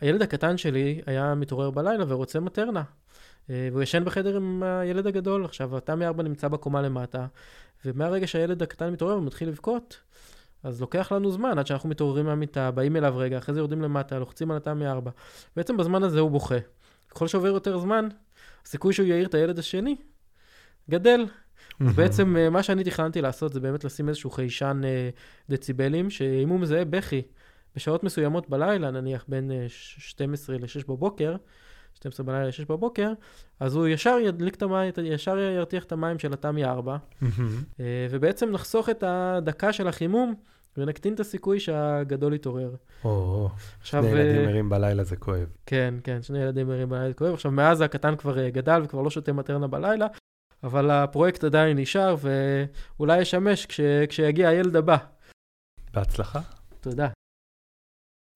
הילד 0.00 0.22
הקטן 0.22 0.56
שלי 0.56 1.00
היה 1.06 1.34
מתעורר 1.34 1.70
בלילה 1.70 2.04
ורוצה 2.08 2.40
מטרנה. 2.40 2.82
אה, 3.50 3.68
והוא 3.72 3.82
ישן 3.82 4.04
בחדר 4.04 4.36
עם 4.36 4.62
הילד 4.62 5.06
הגדול. 5.06 5.44
עכשיו, 5.44 5.76
התמי 5.76 6.06
4 6.06 6.22
נמצא 6.22 6.48
בקומה 6.48 6.82
למטה, 6.82 7.26
ומהרגע 7.84 8.26
שהילד 8.26 8.62
הקטן 8.62 8.92
מתעורר 8.92 9.16
ומתחיל 9.18 9.48
לבכות, 9.48 10.00
אז 10.62 10.80
לוקח 10.80 11.12
לנו 11.12 11.30
זמן 11.30 11.58
עד 11.58 11.66
שאנחנו 11.66 11.88
מתעוררים 11.88 12.26
מהמיטה, 12.26 12.70
באים 12.70 12.96
אליו 12.96 13.14
רגע, 13.16 13.38
אחרי 13.38 13.54
זה 13.54 13.60
יורדים 13.60 13.82
למטה, 13.82 14.18
לוחצים 14.18 14.50
על 14.50 14.56
התמי 14.56 14.86
4. 14.86 15.10
בעצם 15.56 15.76
בזמן 15.76 16.02
הזה 16.02 16.20
הוא 16.20 16.30
בוכה. 16.30 16.58
ככל 17.08 17.28
שעובר 17.28 17.48
יותר 17.48 17.78
זמן, 17.78 18.08
הסיכוי 18.64 18.92
שהוא 18.92 19.06
יעיר 19.06 19.26
את 19.26 19.34
הילד 19.34 19.58
השני 19.58 19.96
גדל. 20.90 21.26
בעצם 21.96 22.36
אה, 22.36 22.50
מה 22.50 22.62
שאני 22.62 22.84
תכננתי 22.84 23.20
לעשות 23.20 23.52
זה 23.52 23.60
באמת 23.60 23.84
לשים 23.84 24.08
איזשהו 24.08 24.30
חיישן 24.30 24.80
אה, 24.84 25.10
דציבלים, 25.48 26.10
שאם 26.10 26.48
הוא 26.48 26.60
מזהה 26.60 26.84
בכי 26.84 27.22
בשעות 27.76 28.04
מסוימות 28.04 28.50
בלילה, 28.50 28.90
נניח 28.90 29.24
בין 29.28 29.50
12 29.68 30.56
ל-6 30.56 30.86
בבוקר, 30.88 31.36
12 31.94 32.26
בלילה 32.26 32.46
ל-6 32.46 32.64
בבוקר, 32.68 33.12
אז 33.60 33.76
הוא 33.76 33.86
ישר 33.86 34.16
ידליק 34.24 34.54
את 34.54 34.62
המים, 34.62 34.92
ישר 35.04 35.38
ירתיח 35.38 35.84
את 35.84 35.92
המים 35.92 36.18
של 36.18 36.32
התמי 36.32 36.64
4, 36.64 36.96
ובעצם 38.10 38.50
נחסוך 38.50 38.88
את 38.88 39.04
הדקה 39.06 39.72
של 39.72 39.88
החימום. 39.88 40.34
ונקטין 40.76 41.14
את 41.14 41.20
הסיכוי 41.20 41.60
שהגדול 41.60 42.34
יתעורר. 42.34 42.74
או, 43.04 43.48
שני 43.82 44.06
ילדים 44.06 44.48
ערים 44.48 44.68
בלילה 44.68 45.04
זה 45.04 45.16
כואב. 45.16 45.46
כן, 45.66 45.94
כן, 46.04 46.22
שני 46.22 46.38
ילדים 46.38 46.70
ערים 46.70 46.88
בלילה 46.88 47.08
זה 47.08 47.14
כואב. 47.14 47.34
עכשיו, 47.34 47.50
מאז 47.50 47.80
הקטן 47.80 48.16
כבר 48.16 48.48
גדל 48.48 48.80
וכבר 48.84 49.02
לא 49.02 49.10
שותה 49.10 49.32
מטרנה 49.32 49.66
בלילה, 49.66 50.06
אבל 50.62 50.90
הפרויקט 50.90 51.44
עדיין 51.44 51.78
נשאר, 51.78 52.16
ואולי 52.98 53.20
ישמש 53.20 53.66
כש, 53.66 53.80
כשיגיע 54.08 54.48
הילד 54.48 54.76
הבא. 54.76 54.96
בהצלחה. 55.94 56.40
תודה. 56.80 57.08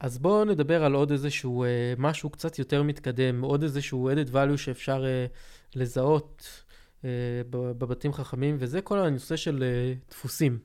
אז 0.00 0.18
בואו 0.18 0.44
נדבר 0.44 0.84
על 0.84 0.94
עוד 0.94 1.10
איזשהו 1.10 1.64
אה, 1.64 1.94
משהו 1.98 2.30
קצת 2.30 2.58
יותר 2.58 2.82
מתקדם, 2.82 3.40
עוד 3.40 3.62
איזשהו 3.62 4.10
added 4.10 4.32
value 4.32 4.56
שאפשר 4.56 5.04
אה, 5.06 5.26
לזהות 5.74 6.64
אה, 7.04 7.10
בבתים 7.50 8.12
חכמים, 8.12 8.56
וזה 8.58 8.80
כל 8.80 8.98
הנושא 8.98 9.36
של 9.36 9.62
אה, 9.62 9.94
דפוסים. 10.10 10.58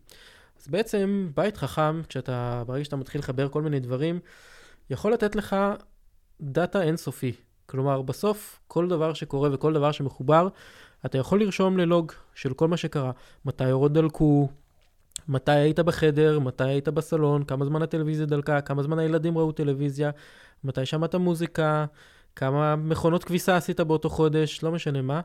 אז 0.62 0.68
בעצם 0.68 1.30
בית 1.36 1.58
חכם, 1.58 2.02
כשאתה, 2.10 2.64
ברגע 2.68 2.84
שאתה 2.84 2.96
מתחיל 2.96 3.22
לחבר 3.22 3.50
כל 3.50 3.62
מיני 3.62 3.80
דברים, 3.80 4.20
יכול 4.90 5.14
לתת 5.14 5.36
לך 5.36 5.56
דאטה 6.42 6.82
אינסופי. 6.82 7.34
כלומר, 7.66 8.02
בסוף, 8.02 8.60
כל 8.68 8.88
דבר 8.88 9.14
שקורה 9.14 9.50
וכל 9.54 9.74
דבר 9.74 9.92
שמחובר, 9.92 10.48
אתה 11.06 11.18
יכול 11.18 11.42
לרשום 11.42 11.78
ללוג 11.78 12.12
של 12.36 12.54
כל 12.54 12.68
מה 12.68 12.78
שקרה. 12.78 13.12
מתי 13.46 13.72
אורות 13.72 13.94
דלקו, 13.94 14.50
מתי 15.28 15.52
היית 15.52 15.80
בחדר, 15.80 16.40
מתי 16.40 16.64
היית 16.64 16.88
בסלון, 16.88 17.44
כמה 17.44 17.66
זמן 17.66 17.82
הטלוויזיה 17.82 18.26
דלקה, 18.26 18.62
כמה 18.62 18.84
זמן 18.84 19.00
הילדים 19.00 19.38
ראו 19.38 19.52
טלוויזיה, 19.52 20.12
מתי 20.64 20.86
שמעת 20.86 21.16
מוזיקה, 21.16 21.86
כמה 22.36 22.76
מכונות 22.76 23.24
כביסה 23.24 23.58
עשית 23.58 23.80
באותו 23.80 24.10
חודש, 24.10 24.64
לא 24.64 24.72
משנה 24.72 25.02
מה. 25.02 25.22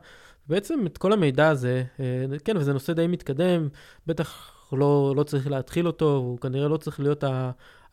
בעצם 0.47 0.85
את 0.85 0.97
כל 0.97 1.13
המידע 1.13 1.49
הזה, 1.49 1.83
אה, 1.99 2.25
כן, 2.45 2.57
וזה 2.57 2.73
נושא 2.73 2.93
די 2.93 3.07
מתקדם, 3.07 3.67
בטח 4.07 4.53
לא, 4.73 5.13
לא 5.15 5.23
צריך 5.23 5.47
להתחיל 5.47 5.87
אותו, 5.87 6.15
הוא 6.15 6.39
כנראה 6.39 6.67
לא 6.67 6.77
צריך 6.77 6.99
להיות 6.99 7.23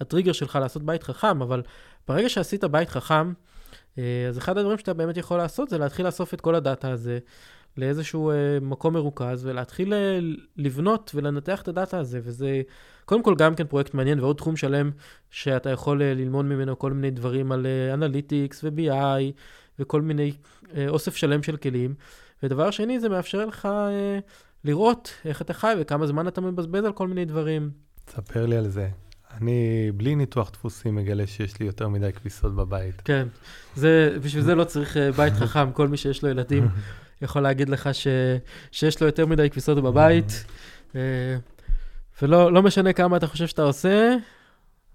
הטריגר 0.00 0.32
שלך 0.32 0.58
לעשות 0.60 0.82
בית 0.82 1.02
חכם, 1.02 1.42
אבל 1.42 1.62
ברגע 2.08 2.28
שעשית 2.28 2.64
בית 2.64 2.88
חכם, 2.88 3.32
אה, 3.98 4.26
אז 4.28 4.38
אחד 4.38 4.58
הדברים 4.58 4.78
שאתה 4.78 4.94
באמת 4.94 5.16
יכול 5.16 5.38
לעשות 5.38 5.68
זה 5.68 5.78
להתחיל 5.78 6.06
לאסוף 6.06 6.34
את 6.34 6.40
כל 6.40 6.54
הדאטה 6.54 6.90
הזה 6.90 7.18
לאיזשהו 7.76 8.30
אה, 8.30 8.58
מקום 8.62 8.94
מרוכז 8.94 9.46
ולהתחיל 9.46 9.94
אה, 9.94 10.18
לבנות 10.56 11.10
ולנתח 11.14 11.62
את 11.62 11.68
הדאטה 11.68 11.98
הזה, 11.98 12.20
וזה 12.22 12.62
קודם 13.04 13.22
כל 13.22 13.34
גם 13.34 13.54
כן 13.54 13.66
פרויקט 13.66 13.94
מעניין 13.94 14.20
ועוד 14.20 14.36
תחום 14.36 14.56
שלם 14.56 14.90
שאתה 15.30 15.70
יכול 15.70 16.02
אה, 16.02 16.14
ללמוד 16.14 16.44
ממנו 16.44 16.78
כל 16.78 16.92
מיני 16.92 17.10
דברים 17.10 17.52
על 17.52 17.66
analytics 17.92 18.64
אה, 18.64 18.70
ו-BI 18.72 19.32
וכל 19.78 20.02
מיני 20.02 20.32
אה, 20.76 20.88
אוסף 20.88 21.16
שלם 21.16 21.42
של 21.42 21.56
כלים. 21.56 21.94
ודבר 22.42 22.70
שני, 22.70 23.00
זה 23.00 23.08
מאפשר 23.08 23.46
לך 23.46 23.66
אה, 23.66 24.18
לראות 24.64 25.10
איך 25.24 25.42
אתה 25.42 25.54
חי 25.54 25.74
וכמה 25.80 26.06
זמן 26.06 26.28
אתה 26.28 26.40
מבזבז 26.40 26.84
על 26.84 26.92
כל 26.92 27.08
מיני 27.08 27.24
דברים. 27.24 27.70
תספר 28.04 28.46
לי 28.46 28.56
על 28.56 28.68
זה. 28.68 28.88
אני 29.40 29.90
בלי 29.94 30.14
ניתוח 30.14 30.50
דפוסים 30.50 30.94
מגלה 30.94 31.26
שיש 31.26 31.60
לי 31.60 31.66
יותר 31.66 31.88
מדי 31.88 32.12
כביסות 32.12 32.56
בבית. 32.56 33.02
כן, 33.04 33.28
זה, 33.76 34.16
בשביל 34.22 34.42
זה 34.42 34.54
לא 34.54 34.64
צריך 34.64 34.96
אה, 34.96 35.12
בית 35.12 35.32
חכם, 35.32 35.72
כל 35.72 35.88
מי 35.88 35.96
שיש 35.96 36.22
לו 36.22 36.28
ילדים 36.28 36.68
יכול 37.24 37.42
להגיד 37.42 37.68
לך 37.68 37.94
ש, 37.94 38.06
שיש 38.70 39.00
לו 39.00 39.06
יותר 39.06 39.26
מדי 39.26 39.50
כביסות 39.50 39.82
בבית, 39.82 40.44
אה, 40.96 41.00
ולא 42.22 42.52
לא 42.52 42.62
משנה 42.62 42.92
כמה 42.92 43.16
אתה 43.16 43.26
חושב 43.26 43.46
שאתה 43.46 43.62
עושה, 43.62 44.16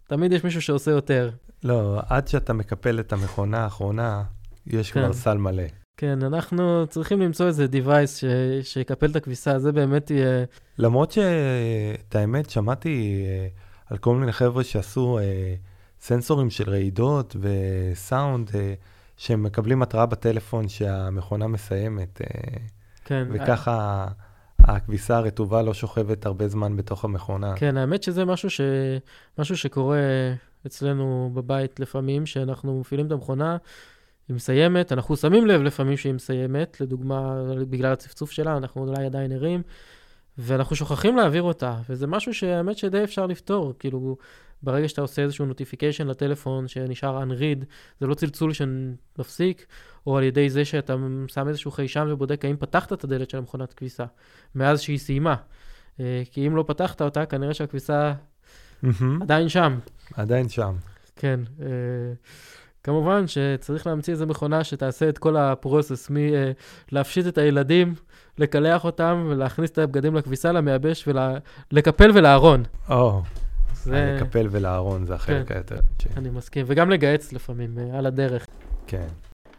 תמיד 0.07 0.31
יש 0.31 0.43
מישהו 0.43 0.61
שעושה 0.61 0.91
יותר. 0.91 1.29
לא, 1.63 1.99
עד 2.09 2.27
שאתה 2.27 2.53
מקפל 2.53 2.99
את 2.99 3.13
המכונה 3.13 3.63
האחרונה, 3.63 4.23
יש 4.67 4.91
כן. 4.91 5.01
כבר 5.01 5.13
סל 5.13 5.37
מלא. 5.37 5.63
כן, 5.97 6.23
אנחנו 6.23 6.87
צריכים 6.89 7.21
למצוא 7.21 7.47
איזה 7.47 7.65
device 7.65 8.07
ש... 8.07 8.23
שיקפל 8.63 9.11
את 9.11 9.15
הכביסה, 9.15 9.59
זה 9.59 9.71
באמת 9.71 10.11
יהיה... 10.11 10.45
למרות 10.77 11.11
שאת 11.11 12.15
האמת, 12.15 12.49
שמעתי 12.49 13.23
אה, 13.27 13.47
על 13.85 13.97
כל 13.97 14.15
מיני 14.15 14.31
חבר'ה 14.31 14.63
שעשו 14.63 15.19
אה, 15.19 15.55
סנסורים 16.01 16.49
של 16.49 16.69
רעידות 16.69 17.35
וסאונד, 17.39 18.51
אה, 18.55 18.73
שהם 19.19 19.43
מקבלים 19.43 19.81
התראה 19.81 20.05
בטלפון 20.05 20.67
שהמכונה 20.67 21.47
מסיימת. 21.47 22.21
כן. 23.05 23.27
וככה 23.31 24.07
הכביסה 24.59 25.17
הרטובה 25.17 25.61
לא 25.61 25.73
שוכבת 25.73 26.25
הרבה 26.25 26.47
זמן 26.47 26.75
בתוך 26.75 27.05
המכונה. 27.05 27.53
כן, 27.55 27.77
האמת 27.77 28.03
שזה 28.03 28.25
משהו, 28.25 28.49
ש... 28.49 28.61
משהו 29.37 29.57
שקורה 29.57 29.99
אצלנו 30.67 31.31
בבית 31.33 31.79
לפעמים, 31.79 32.25
שאנחנו 32.25 32.79
מפעילים 32.79 33.07
את 33.07 33.11
המכונה. 33.11 33.57
היא 34.27 34.35
מסיימת, 34.35 34.91
אנחנו 34.91 35.17
שמים 35.17 35.47
לב 35.47 35.61
לפעמים 35.61 35.97
שהיא 35.97 36.13
מסיימת, 36.13 36.81
לדוגמה, 36.81 37.43
בגלל 37.69 37.91
הצפצוף 37.91 38.31
שלה, 38.31 38.57
אנחנו 38.57 38.87
אולי 38.87 39.05
עדיין 39.05 39.31
ערים, 39.31 39.61
ואנחנו 40.41 40.75
שוכחים 40.75 41.15
להעביר 41.15 41.43
אותה, 41.43 41.75
וזה 41.89 42.07
משהו 42.07 42.33
שהאמת 42.33 42.77
שדי 42.77 43.03
אפשר 43.03 43.25
לפתור, 43.25 43.73
כאילו, 43.79 44.17
ברגע 44.63 44.87
שאתה 44.87 45.01
עושה 45.01 45.21
איזשהו 45.21 45.45
נוטיפיקיישן 45.45 46.07
לטלפון 46.07 46.67
שנשאר 46.67 47.23
unread, 47.23 47.65
זה 47.99 48.07
לא 48.07 48.13
צלצול 48.13 48.53
שמפסיק, 48.53 49.65
או 50.07 50.17
על 50.17 50.23
ידי 50.23 50.49
זה 50.49 50.65
שאתה 50.65 50.95
שם 51.27 51.47
איזשהו 51.47 51.71
חיישן 51.71 52.07
ובודק 52.09 52.45
האם 52.45 52.55
פתחת 52.59 52.93
את 52.93 53.03
הדלת 53.03 53.29
של 53.29 53.37
המכונת 53.37 53.73
כביסה, 53.73 54.05
מאז 54.55 54.81
שהיא 54.81 54.97
סיימה. 54.97 55.35
אה, 55.99 56.23
כי 56.31 56.47
אם 56.47 56.55
לא 56.55 56.63
פתחת 56.67 57.01
אותה, 57.01 57.25
כנראה 57.25 57.53
שהכביסה 57.53 58.13
עדיין 59.21 59.49
שם. 59.49 59.79
עדיין 60.13 60.49
שם. 60.49 60.75
כן. 61.15 61.39
כמובן 62.89 63.27
שצריך 63.27 63.87
להמציא 63.87 64.13
איזו 64.13 64.27
מכונה 64.27 64.63
שתעשה 64.63 65.09
את 65.09 65.17
כל 65.17 65.37
הפרוסס 65.37 66.11
מלהפשיט 66.11 67.27
את 67.27 67.37
הילדים, 67.37 67.95
לקלח 68.37 68.85
אותם 68.85 69.27
ולהכניס 69.29 69.71
את 69.71 69.77
הבגדים 69.77 70.15
לכביסה, 70.15 70.51
למייבש 70.51 71.07
ולקפל 71.71 72.11
ולארון. 72.13 72.63
או, 72.89 73.21
זה... 73.73 74.17
לקפל 74.19 74.47
ולארון 74.51 75.05
זה 75.05 75.15
החלק 75.15 75.47
כן, 75.47 75.55
היותר. 75.55 75.79
אני 76.17 76.29
מסכים, 76.29 76.65
וגם 76.67 76.89
לגהץ 76.89 77.33
לפעמים 77.33 77.77
אה, 77.77 77.97
על 77.97 78.05
הדרך. 78.05 78.47
כן. 78.87 79.07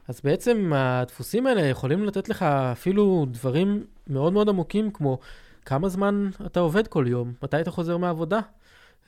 אז 0.08 0.20
בעצם 0.24 0.72
הדפוסים 0.74 1.46
האלה 1.46 1.60
יכולים 1.60 2.04
לתת 2.04 2.28
לך 2.28 2.42
אפילו 2.42 3.26
דברים 3.30 3.84
מאוד 4.06 4.32
מאוד 4.32 4.48
עמוקים, 4.48 4.90
כמו 4.90 5.18
כמה 5.64 5.88
זמן 5.88 6.30
אתה 6.46 6.60
עובד 6.60 6.86
כל 6.86 7.04
יום, 7.08 7.32
מתי 7.42 7.60
אתה 7.60 7.70
חוזר 7.70 7.96
מהעבודה, 7.96 8.40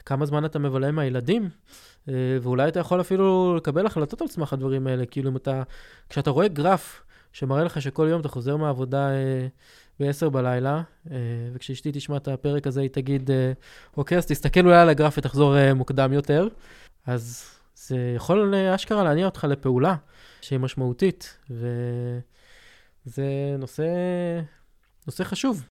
כמה 0.07 0.27
זמן 0.27 0.45
אתה 0.45 0.59
מבלה 0.59 0.89
עם 0.89 0.99
הילדים. 0.99 1.51
אה, 2.09 2.39
ואולי 2.43 2.69
אתה 2.69 2.81
יכול 2.81 3.01
אפילו 3.01 3.55
לקבל 3.57 3.87
החלטות 3.87 4.21
על 4.21 4.29
סמך 4.29 4.53
הדברים 4.53 4.87
האלה, 4.87 5.07
כאילו 5.07 5.31
אם 5.31 5.37
אתה, 5.37 5.63
כשאתה 6.09 6.31
רואה 6.31 6.49
גרף 6.49 7.03
שמראה 7.33 7.65
לך 7.65 7.83
שכל 7.83 8.07
יום 8.11 8.21
אתה 8.21 8.29
חוזר 8.29 8.57
מהעבודה 8.57 9.11
אה, 9.11 9.47
ב-10 10.01 10.29
בלילה, 10.29 10.83
אה, 11.11 11.17
וכשאשתי 11.53 11.91
תשמע 11.93 12.17
את 12.17 12.29
הפרק 12.29 12.67
הזה 12.67 12.81
היא 12.81 12.91
תגיד, 12.91 13.31
אוקיי, 13.97 14.19
אז 14.19 14.27
תסתכל 14.27 14.61
אולי 14.61 14.77
על 14.77 14.89
הגרף 14.89 15.19
ותחזור 15.19 15.73
מוקדם 15.75 16.13
יותר, 16.13 16.49
אז 17.07 17.45
זה 17.75 18.13
יכול 18.17 18.55
אשכרה 18.55 19.05
להניע 19.05 19.27
אותך 19.27 19.45
לפעולה 19.45 19.97
שהיא 20.41 20.59
משמעותית, 20.59 21.39
וזה 21.51 23.25
נושא, 23.59 23.85
נושא 25.07 25.25
חשוב. 25.25 25.67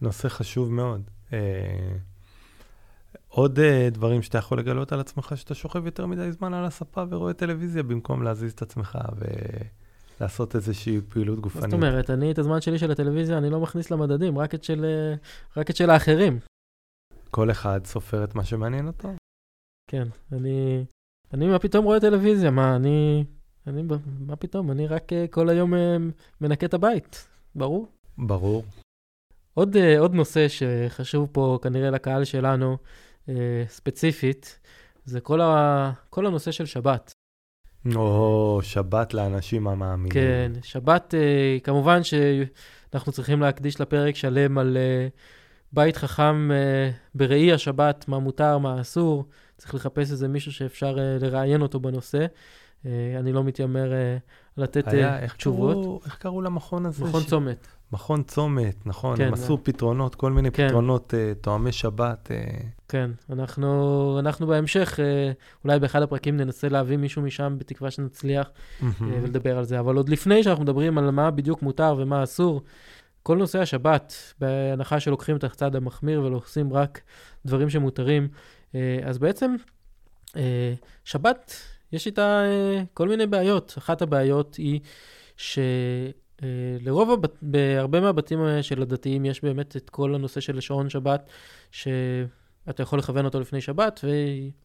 נושא 0.00 0.28
חשוב 0.28 0.72
מאוד. 0.72 1.10
עוד 3.34 3.58
uh, 3.58 3.90
דברים 3.90 4.22
שאתה 4.22 4.38
יכול 4.38 4.58
לגלות 4.58 4.92
על 4.92 5.00
עצמך, 5.00 5.32
שאתה 5.36 5.54
שוכב 5.54 5.86
יותר 5.86 6.06
מדי 6.06 6.32
זמן 6.32 6.54
על 6.54 6.64
הספה 6.64 7.04
ורואה 7.10 7.32
טלוויזיה 7.32 7.82
במקום 7.82 8.22
להזיז 8.22 8.52
את 8.52 8.62
עצמך 8.62 8.98
ולעשות 10.20 10.56
איזושהי 10.56 11.00
פעילות 11.08 11.40
גופנית. 11.40 11.64
זאת 11.64 11.72
אומרת, 11.72 12.10
אני 12.10 12.30
את 12.30 12.38
הזמן 12.38 12.60
שלי 12.60 12.78
של 12.78 12.90
הטלוויזיה, 12.90 13.38
אני 13.38 13.50
לא 13.50 13.60
מכניס 13.60 13.90
למדדים, 13.90 14.38
רק 14.38 14.54
את 14.54 14.64
של, 14.64 14.84
אה, 14.84 15.14
רק 15.56 15.70
את 15.70 15.76
של 15.76 15.90
האחרים. 15.90 16.38
כל 17.30 17.50
אחד 17.50 17.80
סופר 17.84 18.24
את 18.24 18.34
מה 18.34 18.44
שמעניין 18.44 18.86
אותו? 18.86 19.08
כן, 19.90 20.08
אני, 20.32 20.84
אני 21.34 21.46
מה 21.46 21.58
פתאום 21.58 21.84
רואה 21.84 22.00
טלוויזיה, 22.00 22.50
מה, 22.50 22.76
אני, 22.76 23.24
אני, 23.66 23.82
מה 24.26 24.36
פתאום, 24.36 24.70
אני 24.70 24.86
רק 24.86 25.12
uh, 25.12 25.30
כל 25.30 25.48
היום 25.48 25.74
uh, 25.74 25.76
מנקה 26.40 26.66
את 26.66 26.74
הבית, 26.74 27.28
ברור? 27.54 27.88
ברור. 28.18 28.64
עוד, 29.54 29.76
uh, 29.76 29.98
עוד 29.98 30.14
נושא 30.14 30.46
שחשוב 30.48 31.28
פה 31.32 31.58
כנראה 31.62 31.90
לקהל 31.90 32.24
שלנו, 32.24 32.76
ספציפית, 33.68 34.58
זה 35.04 35.20
כל, 35.20 35.40
ה, 35.40 35.92
כל 36.10 36.26
הנושא 36.26 36.50
של 36.50 36.66
שבת. 36.66 37.12
או, 37.94 38.58
שבת 38.62 39.14
לאנשים 39.14 39.68
המאמינים. 39.68 40.10
כן, 40.12 40.52
שבת, 40.62 41.14
אה, 41.14 41.58
כמובן 41.64 42.00
שאנחנו 42.02 43.12
צריכים 43.12 43.40
להקדיש 43.40 43.80
לפרק 43.80 44.16
שלם 44.16 44.58
על 44.58 44.76
אה, 44.76 45.08
בית 45.72 45.96
חכם 45.96 46.50
אה, 46.52 46.90
בראי 47.14 47.52
השבת, 47.52 48.04
מה 48.08 48.18
מותר, 48.18 48.58
מה 48.58 48.80
אסור. 48.80 49.24
צריך 49.56 49.74
לחפש 49.74 50.10
איזה 50.10 50.28
מישהו 50.28 50.52
שאפשר 50.52 50.98
אה, 50.98 51.16
לראיין 51.20 51.62
אותו 51.62 51.80
בנושא. 51.80 52.26
אה, 52.86 52.90
אני 53.18 53.32
לא 53.32 53.44
מתיימר 53.44 53.92
אה, 53.92 54.16
לתת 54.56 54.88
היה, 54.88 55.08
אה, 55.08 55.18
איך 55.18 55.36
תשובות. 55.36 55.72
קראו, 55.74 56.00
איך 56.04 56.16
קראו 56.16 56.42
למכון 56.42 56.86
הזה? 56.86 57.04
מכון 57.04 57.22
ש- 57.22 57.26
צומת. 57.26 57.66
מכון 57.92 58.22
צומת, 58.22 58.86
נכון. 58.86 59.16
כן, 59.16 59.26
הם 59.26 59.32
עשו 59.32 59.58
פתרונות, 59.62 60.14
כל 60.14 60.32
מיני 60.32 60.50
כן. 60.50 60.68
פתרונות 60.68 61.14
אה, 61.14 61.32
תואמי 61.40 61.72
שבת. 61.72 62.30
אה, 62.30 62.36
כן, 62.88 63.10
אנחנו, 63.30 64.16
אנחנו 64.18 64.46
בהמשך, 64.46 65.00
אה, 65.00 65.32
אולי 65.64 65.78
באחד 65.78 66.02
הפרקים 66.02 66.36
ננסה 66.36 66.68
להביא 66.68 66.96
מישהו 66.96 67.22
משם, 67.22 67.54
בתקווה 67.58 67.90
שנצליח 67.90 68.50
אה, 68.82 68.88
ולדבר 69.00 69.58
על 69.58 69.64
זה. 69.64 69.80
אבל 69.80 69.96
עוד 69.96 70.08
לפני 70.08 70.42
שאנחנו 70.42 70.64
מדברים 70.64 70.98
על 70.98 71.10
מה 71.10 71.30
בדיוק 71.30 71.62
מותר 71.62 71.94
ומה 71.98 72.22
אסור, 72.22 72.62
כל 73.24 73.36
נושא 73.36 73.60
השבת, 73.60 74.14
בהנחה 74.38 75.00
שלוקחים 75.00 75.36
את 75.36 75.44
הצד 75.44 75.76
המחמיר 75.76 76.22
ולוחסים 76.22 76.72
רק 76.72 77.00
דברים 77.46 77.70
שמותרים, 77.70 78.28
אה, 78.74 78.98
אז 79.04 79.18
בעצם 79.18 79.54
אה, 80.36 80.74
שבת, 81.04 81.54
יש 81.92 82.06
איתה 82.06 82.42
אה, 82.44 82.82
כל 82.94 83.08
מיני 83.08 83.26
בעיות. 83.26 83.74
אחת 83.78 84.02
הבעיות 84.02 84.54
היא 84.54 84.80
שלרוב, 86.80 87.10
הבת... 87.10 87.34
בהרבה 87.42 88.00
מהבתים 88.00 88.44
אה, 88.44 88.62
של 88.62 88.82
הדתיים 88.82 89.24
יש 89.24 89.44
באמת 89.44 89.76
את 89.76 89.90
כל 89.90 90.14
הנושא 90.14 90.40
של 90.40 90.60
שעון 90.60 90.90
שבת, 90.90 91.28
שאתה 91.70 92.82
יכול 92.82 92.98
לכוון 92.98 93.24
אותו 93.24 93.40
לפני 93.40 93.60
שבת 93.60 94.04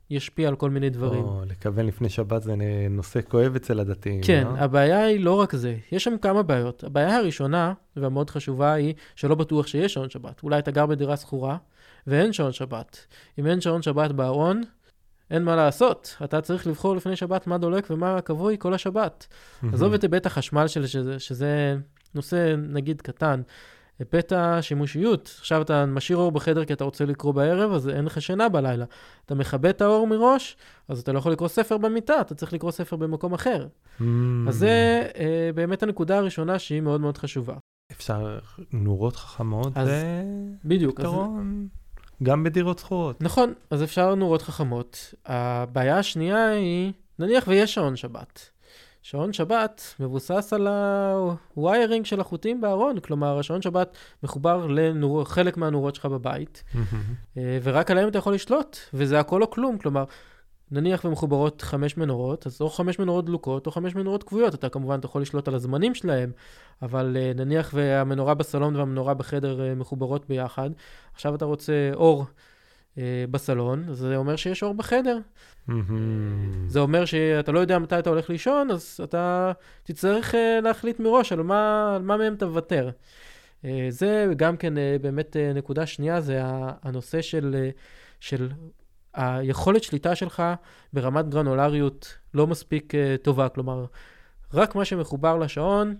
וישפיע 0.09 0.47
על 0.47 0.55
כל 0.55 0.69
מיני 0.69 0.89
דברים. 0.89 1.23
או, 1.23 1.41
לכוון 1.47 1.85
לפני 1.85 2.09
שבת 2.09 2.43
זה 2.43 2.55
נושא 2.89 3.19
כואב 3.27 3.55
אצל 3.55 3.79
הדתיים, 3.79 4.21
כן, 4.23 4.47
לא? 4.47 4.57
הבעיה 4.57 5.05
היא 5.05 5.19
לא 5.19 5.33
רק 5.33 5.55
זה, 5.55 5.77
יש 5.91 6.03
שם 6.03 6.17
כמה 6.21 6.43
בעיות. 6.43 6.83
הבעיה 6.83 7.17
הראשונה, 7.17 7.73
והמאוד 7.95 8.29
חשובה, 8.29 8.73
היא 8.73 8.93
שלא 9.15 9.35
בטוח 9.35 9.67
שיש 9.67 9.93
שעון 9.93 10.09
שבת. 10.09 10.43
אולי 10.43 10.59
אתה 10.59 10.71
גר 10.71 10.85
בדירה 10.85 11.17
שכורה 11.17 11.57
ואין 12.07 12.33
שעון 12.33 12.51
שבת. 12.51 13.05
אם 13.39 13.47
אין 13.47 13.61
שעון 13.61 13.81
שבת 13.81 14.11
בארון, 14.11 14.61
אין 15.31 15.43
מה 15.43 15.55
לעשות. 15.55 16.17
אתה 16.23 16.41
צריך 16.41 16.67
לבחור 16.67 16.95
לפני 16.95 17.15
שבת 17.15 17.47
מה 17.47 17.57
דולק 17.57 17.87
ומה 17.89 18.21
כבוי 18.21 18.55
כל 18.59 18.73
השבת. 18.73 19.27
עזוב 19.73 19.93
את 19.93 20.01
היבט 20.01 20.25
החשמל 20.25 20.67
של 20.67 20.87
שזה, 20.87 21.19
שזה 21.19 21.77
נושא 22.15 22.55
נגיד 22.57 23.01
קטן. 23.01 23.41
היבט 23.99 24.33
השימושיות, 24.33 25.35
עכשיו 25.39 25.61
אתה 25.61 25.85
משאיר 25.85 26.17
אור 26.17 26.31
בחדר 26.31 26.65
כי 26.65 26.73
אתה 26.73 26.83
רוצה 26.83 27.05
לקרוא 27.05 27.33
בערב, 27.33 27.71
אז 27.71 27.89
אין 27.89 28.05
לך 28.05 28.21
שינה 28.21 28.49
בלילה. 28.49 28.85
אתה 29.25 29.35
מכבה 29.35 29.69
את 29.69 29.81
האור 29.81 30.07
מראש, 30.07 30.57
אז 30.87 30.99
אתה 30.99 31.11
לא 31.11 31.19
יכול 31.19 31.31
לקרוא 31.31 31.47
ספר 31.47 31.77
במיטה, 31.77 32.21
אתה 32.21 32.35
צריך 32.35 32.53
לקרוא 32.53 32.71
ספר 32.71 32.95
במקום 32.95 33.33
אחר. 33.33 33.67
Mm. 33.67 34.03
אז 34.47 34.55
זה 34.55 35.07
אה, 35.17 35.49
באמת 35.55 35.83
הנקודה 35.83 36.17
הראשונה 36.17 36.59
שהיא 36.59 36.81
מאוד 36.81 37.01
מאוד 37.01 37.17
חשובה. 37.17 37.55
אפשר 37.91 38.39
נורות 38.73 39.15
חכמות, 39.15 39.77
אז 39.77 39.87
זה 39.87 40.23
בדיוק. 40.65 40.99
אז, 40.99 41.05
פתרון 41.05 41.67
גם 42.23 42.43
בדירות 42.43 42.79
שכורות. 42.79 43.21
נכון, 43.21 43.53
אז 43.69 43.83
אפשר 43.83 44.15
נורות 44.15 44.41
חכמות. 44.41 45.13
הבעיה 45.25 45.97
השנייה 45.97 46.49
היא, 46.49 46.93
נניח 47.19 47.43
ויש 47.47 47.73
שעון 47.73 47.95
שבת. 47.95 48.49
שעון 49.01 49.33
שבת 49.33 49.81
מבוסס 49.99 50.53
על 50.53 50.67
הוויירינג 51.55 52.05
של 52.05 52.19
החוטים 52.19 52.61
בארון, 52.61 52.99
כלומר, 52.99 53.39
השעון 53.39 53.61
שבת 53.61 53.97
מחובר 54.23 54.67
לחלק 54.69 55.57
מהנורות 55.57 55.95
שלך 55.95 56.05
בבית, 56.05 56.63
אה, 57.37 57.57
ורק 57.63 57.91
עליהם 57.91 58.07
אתה 58.07 58.17
יכול 58.17 58.33
לשלוט, 58.33 58.77
וזה 58.93 59.19
הכל 59.19 59.41
או 59.41 59.49
כלום, 59.49 59.77
כלומר, 59.77 60.03
נניח 60.71 61.05
ומחוברות 61.05 61.61
חמש 61.61 61.97
מנורות, 61.97 62.47
אז 62.47 62.61
או 62.61 62.69
חמש 62.69 62.99
מנורות 62.99 63.25
דלוקות 63.25 63.67
או 63.67 63.71
חמש 63.71 63.95
מנורות 63.95 64.23
כבויות, 64.23 64.53
אתה 64.53 64.69
כמובן 64.69 64.99
אתה 64.99 65.05
יכול 65.05 65.21
לשלוט 65.21 65.47
על 65.47 65.55
הזמנים 65.55 65.95
שלהם, 65.95 66.31
אבל 66.81 67.17
אה, 67.19 67.31
נניח 67.35 67.71
והמנורה 67.73 68.33
בסלון 68.33 68.75
והמנורה 68.75 69.13
בחדר 69.13 69.61
אה, 69.61 69.75
מחוברות 69.75 70.27
ביחד, 70.29 70.69
עכשיו 71.13 71.35
אתה 71.35 71.45
רוצה 71.45 71.91
אור 71.93 72.25
אה, 72.97 73.25
בסלון, 73.31 73.83
אז 73.89 73.97
זה 73.97 74.15
אומר 74.15 74.35
שיש 74.35 74.63
אור 74.63 74.73
בחדר. 74.73 75.17
זה 76.67 76.79
אומר 76.79 77.05
שאתה 77.05 77.51
לא 77.51 77.59
יודע 77.59 77.79
מתי 77.79 77.99
אתה 77.99 78.09
הולך 78.09 78.29
לישון, 78.29 78.71
אז 78.71 78.99
אתה 79.03 79.51
תצטרך 79.83 80.35
להחליט 80.63 80.99
מראש 80.99 81.31
על 81.31 81.43
מה, 81.43 81.93
על 81.95 82.01
מה 82.01 82.17
מהם 82.17 82.33
אתה 82.33 82.45
מוותר. 82.45 82.89
אה, 83.65 83.87
זה 83.89 84.27
גם 84.37 84.57
כן 84.57 84.73
באמת 85.01 85.35
נקודה 85.55 85.85
שנייה, 85.85 86.21
זה 86.21 86.39
הנושא 86.83 87.21
של, 87.21 87.69
של 88.19 88.49
היכולת 89.13 89.83
שליטה 89.83 90.15
שלך 90.15 90.43
ברמת 90.93 91.29
גרנולריות 91.29 92.17
לא 92.33 92.47
מספיק 92.47 92.95
אה, 92.95 93.15
טובה. 93.21 93.49
כלומר, 93.49 93.85
רק 94.53 94.75
מה 94.75 94.85
שמחובר 94.85 95.37
לשעון, 95.37 95.95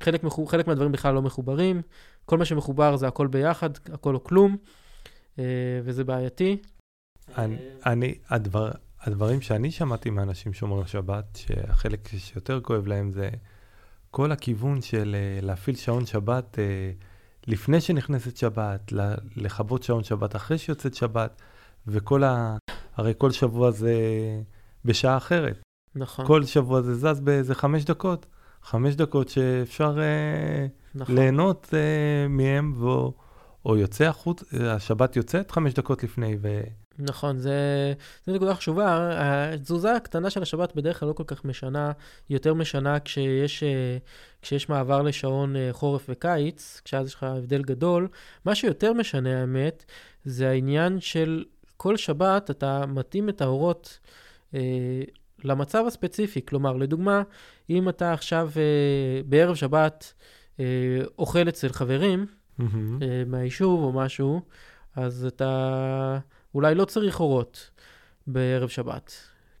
חלק, 0.00 0.24
מחו, 0.24 0.46
חלק 0.46 0.66
מהדברים 0.66 0.92
בכלל 0.92 1.14
לא 1.14 1.22
מחוברים, 1.22 1.82
כל 2.24 2.38
מה 2.38 2.44
שמחובר 2.44 2.96
זה 2.96 3.08
הכל 3.08 3.26
ביחד, 3.26 3.70
הכל 3.92 4.14
או 4.14 4.24
כלום, 4.24 4.56
אה, 5.38 5.44
וזה 5.84 6.04
בעייתי. 6.04 6.56
אני, 7.38 7.56
אני 7.86 8.14
הדבר, 8.28 8.70
הדברים 9.00 9.40
שאני 9.40 9.70
שמעתי 9.70 10.10
מאנשים 10.10 10.52
שומרי 10.52 10.86
שבת, 10.86 11.24
שהחלק 11.36 12.08
שיותר 12.18 12.60
כואב 12.60 12.86
להם 12.86 13.10
זה 13.10 13.30
כל 14.10 14.32
הכיוון 14.32 14.80
של 14.80 15.16
אה, 15.18 15.40
להפעיל 15.46 15.76
שעון 15.76 16.06
שבת 16.06 16.58
לפני 17.46 17.80
שנכנסת 17.80 18.36
שבת, 18.36 18.92
לכבות 19.36 19.82
שעון 19.82 20.04
שבת 20.04 20.36
אחרי 20.36 20.58
שיוצאת 20.58 20.94
שבת, 20.94 21.42
וכל 21.86 22.24
ה... 22.24 22.56
הרי 22.96 23.12
כל 23.18 23.30
שבוע 23.30 23.70
זה 23.70 23.94
בשעה 24.84 25.16
אחרת. 25.16 25.62
נכון, 25.94 26.26
כל 26.26 26.44
שבוע 26.44 26.82
זה 26.82 26.94
זז 26.94 27.20
באיזה 27.20 27.54
חמש 27.54 27.84
דקות. 27.84 28.26
חמש 28.62 28.94
דקות 28.94 29.28
שאפשר 29.28 29.98
אה, 30.00 30.66
נכון. 30.94 31.14
ליהנות 31.14 31.68
אה, 31.74 32.28
מהם, 32.28 32.72
ו... 32.82 32.88
או 33.64 33.76
יוצא 33.76 34.04
החוץ, 34.04 34.44
השבת 34.60 35.16
יוצאת 35.16 35.50
חמש 35.50 35.74
דקות 35.74 36.02
לפני, 36.02 36.36
ו... 36.42 36.60
נכון, 36.98 37.38
זה, 37.38 37.92
זה 38.26 38.32
נקודה 38.32 38.54
חשובה. 38.54 39.10
התזוזה 39.18 39.96
הקטנה 39.96 40.30
של 40.30 40.42
השבת 40.42 40.74
בדרך 40.74 41.00
כלל 41.00 41.08
לא 41.08 41.12
כל 41.12 41.24
כך 41.26 41.44
משנה, 41.44 41.92
היא 42.28 42.36
יותר 42.36 42.54
משנה 42.54 43.00
כשיש, 43.00 43.62
אה, 43.62 43.96
כשיש 44.42 44.68
מעבר 44.68 45.02
לשעון 45.02 45.56
אה, 45.56 45.68
חורף 45.72 46.06
וקיץ, 46.08 46.80
כשאז 46.84 47.06
יש 47.06 47.14
לך 47.14 47.22
הבדל 47.22 47.62
גדול. 47.62 48.08
מה 48.44 48.54
שיותר 48.54 48.92
משנה, 48.92 49.40
האמת, 49.40 49.84
זה 50.24 50.48
העניין 50.48 51.00
של 51.00 51.44
כל 51.84 51.96
שבת 51.96 52.50
אתה 52.50 52.86
מתאים 52.86 53.28
את 53.28 53.40
האורות 53.40 53.98
אה, 54.54 55.02
למצב 55.44 55.84
הספציפי. 55.86 56.46
כלומר, 56.46 56.76
לדוגמה, 56.76 57.22
אם 57.70 57.88
אתה 57.88 58.12
עכשיו 58.12 58.50
אה, 58.56 59.22
בערב 59.26 59.54
שבת 59.54 60.14
אה, 60.60 60.64
אוכל 61.18 61.48
אצל 61.48 61.68
חברים, 61.68 62.26
מהמם. 62.58 63.02
אה, 63.02 63.22
מהיישוב 63.26 63.82
או 63.82 63.92
משהו, 63.92 64.40
אז 64.96 65.24
אתה 65.24 66.18
אולי 66.54 66.74
לא 66.74 66.84
צריך 66.84 67.20
אורות 67.20 67.70
בערב 68.26 68.68
שבת, 68.68 69.12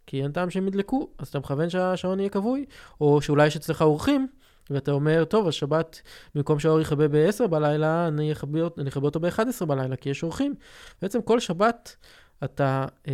כי 0.06 0.22
אין 0.22 0.32
טעם 0.32 0.50
שהם 0.50 0.68
ידלקו, 0.68 1.08
אז 1.18 1.28
אתה 1.28 1.38
מכוון 1.38 1.70
שהשעון 1.70 2.20
יהיה 2.20 2.30
כבוי, 2.30 2.64
או 3.00 3.22
שאולי 3.22 3.46
יש 3.46 3.56
אצלך 3.56 3.82
אורחים, 3.82 4.26
ואתה 4.70 4.92
אומר, 4.92 5.24
טוב, 5.24 5.46
אז 5.46 5.54
שבת, 5.54 6.02
במקום 6.34 6.58
שהאור 6.58 6.80
יכבה 6.80 7.08
ב-10 7.08 7.46
בלילה, 7.46 8.08
אני 8.08 8.32
אכבה 8.32 8.60
אות- 8.62 8.78
אני 8.78 8.88
אכבה 8.88 9.04
אותו 9.04 9.20
ב-11 9.20 9.64
בלילה, 9.66 9.96
כי 9.96 10.10
יש 10.10 10.22
אורחים. 10.22 10.54
בעצם 11.02 11.22
כל 11.22 11.40
שבת 11.40 11.96
אתה, 12.44 12.86
אה, 13.08 13.12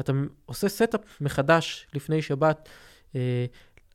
אתה 0.00 0.12
עושה 0.46 0.68
setup 0.68 1.00
מחדש 1.20 1.86
לפני 1.94 2.22
שבת. 2.22 2.68
אה, 3.16 3.44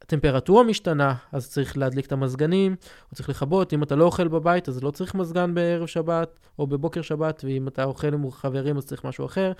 הטמפרטורה 0.01 0.63
משתנה, 0.63 1.15
אז 1.31 1.49
צריך 1.49 1.77
להדליק 1.77 2.05
את 2.05 2.11
המזגנים, 2.11 2.75
או 3.11 3.15
צריך 3.15 3.29
לכבות. 3.29 3.73
אם 3.73 3.83
אתה 3.83 3.95
לא 3.95 4.03
אוכל 4.05 4.27
בבית, 4.27 4.69
אז 4.69 4.83
לא 4.83 4.91
צריך 4.91 5.15
מזגן 5.15 5.53
בערב 5.53 5.85
שבת 5.87 6.39
או 6.59 6.67
בבוקר 6.67 7.01
שבת, 7.01 7.41
ואם 7.45 7.67
אתה 7.67 7.83
אוכל 7.83 8.13
עם 8.13 8.31
חברים, 8.31 8.77
אז 8.77 8.85
צריך 8.85 9.03
משהו 9.05 9.25
אחר. 9.25 9.51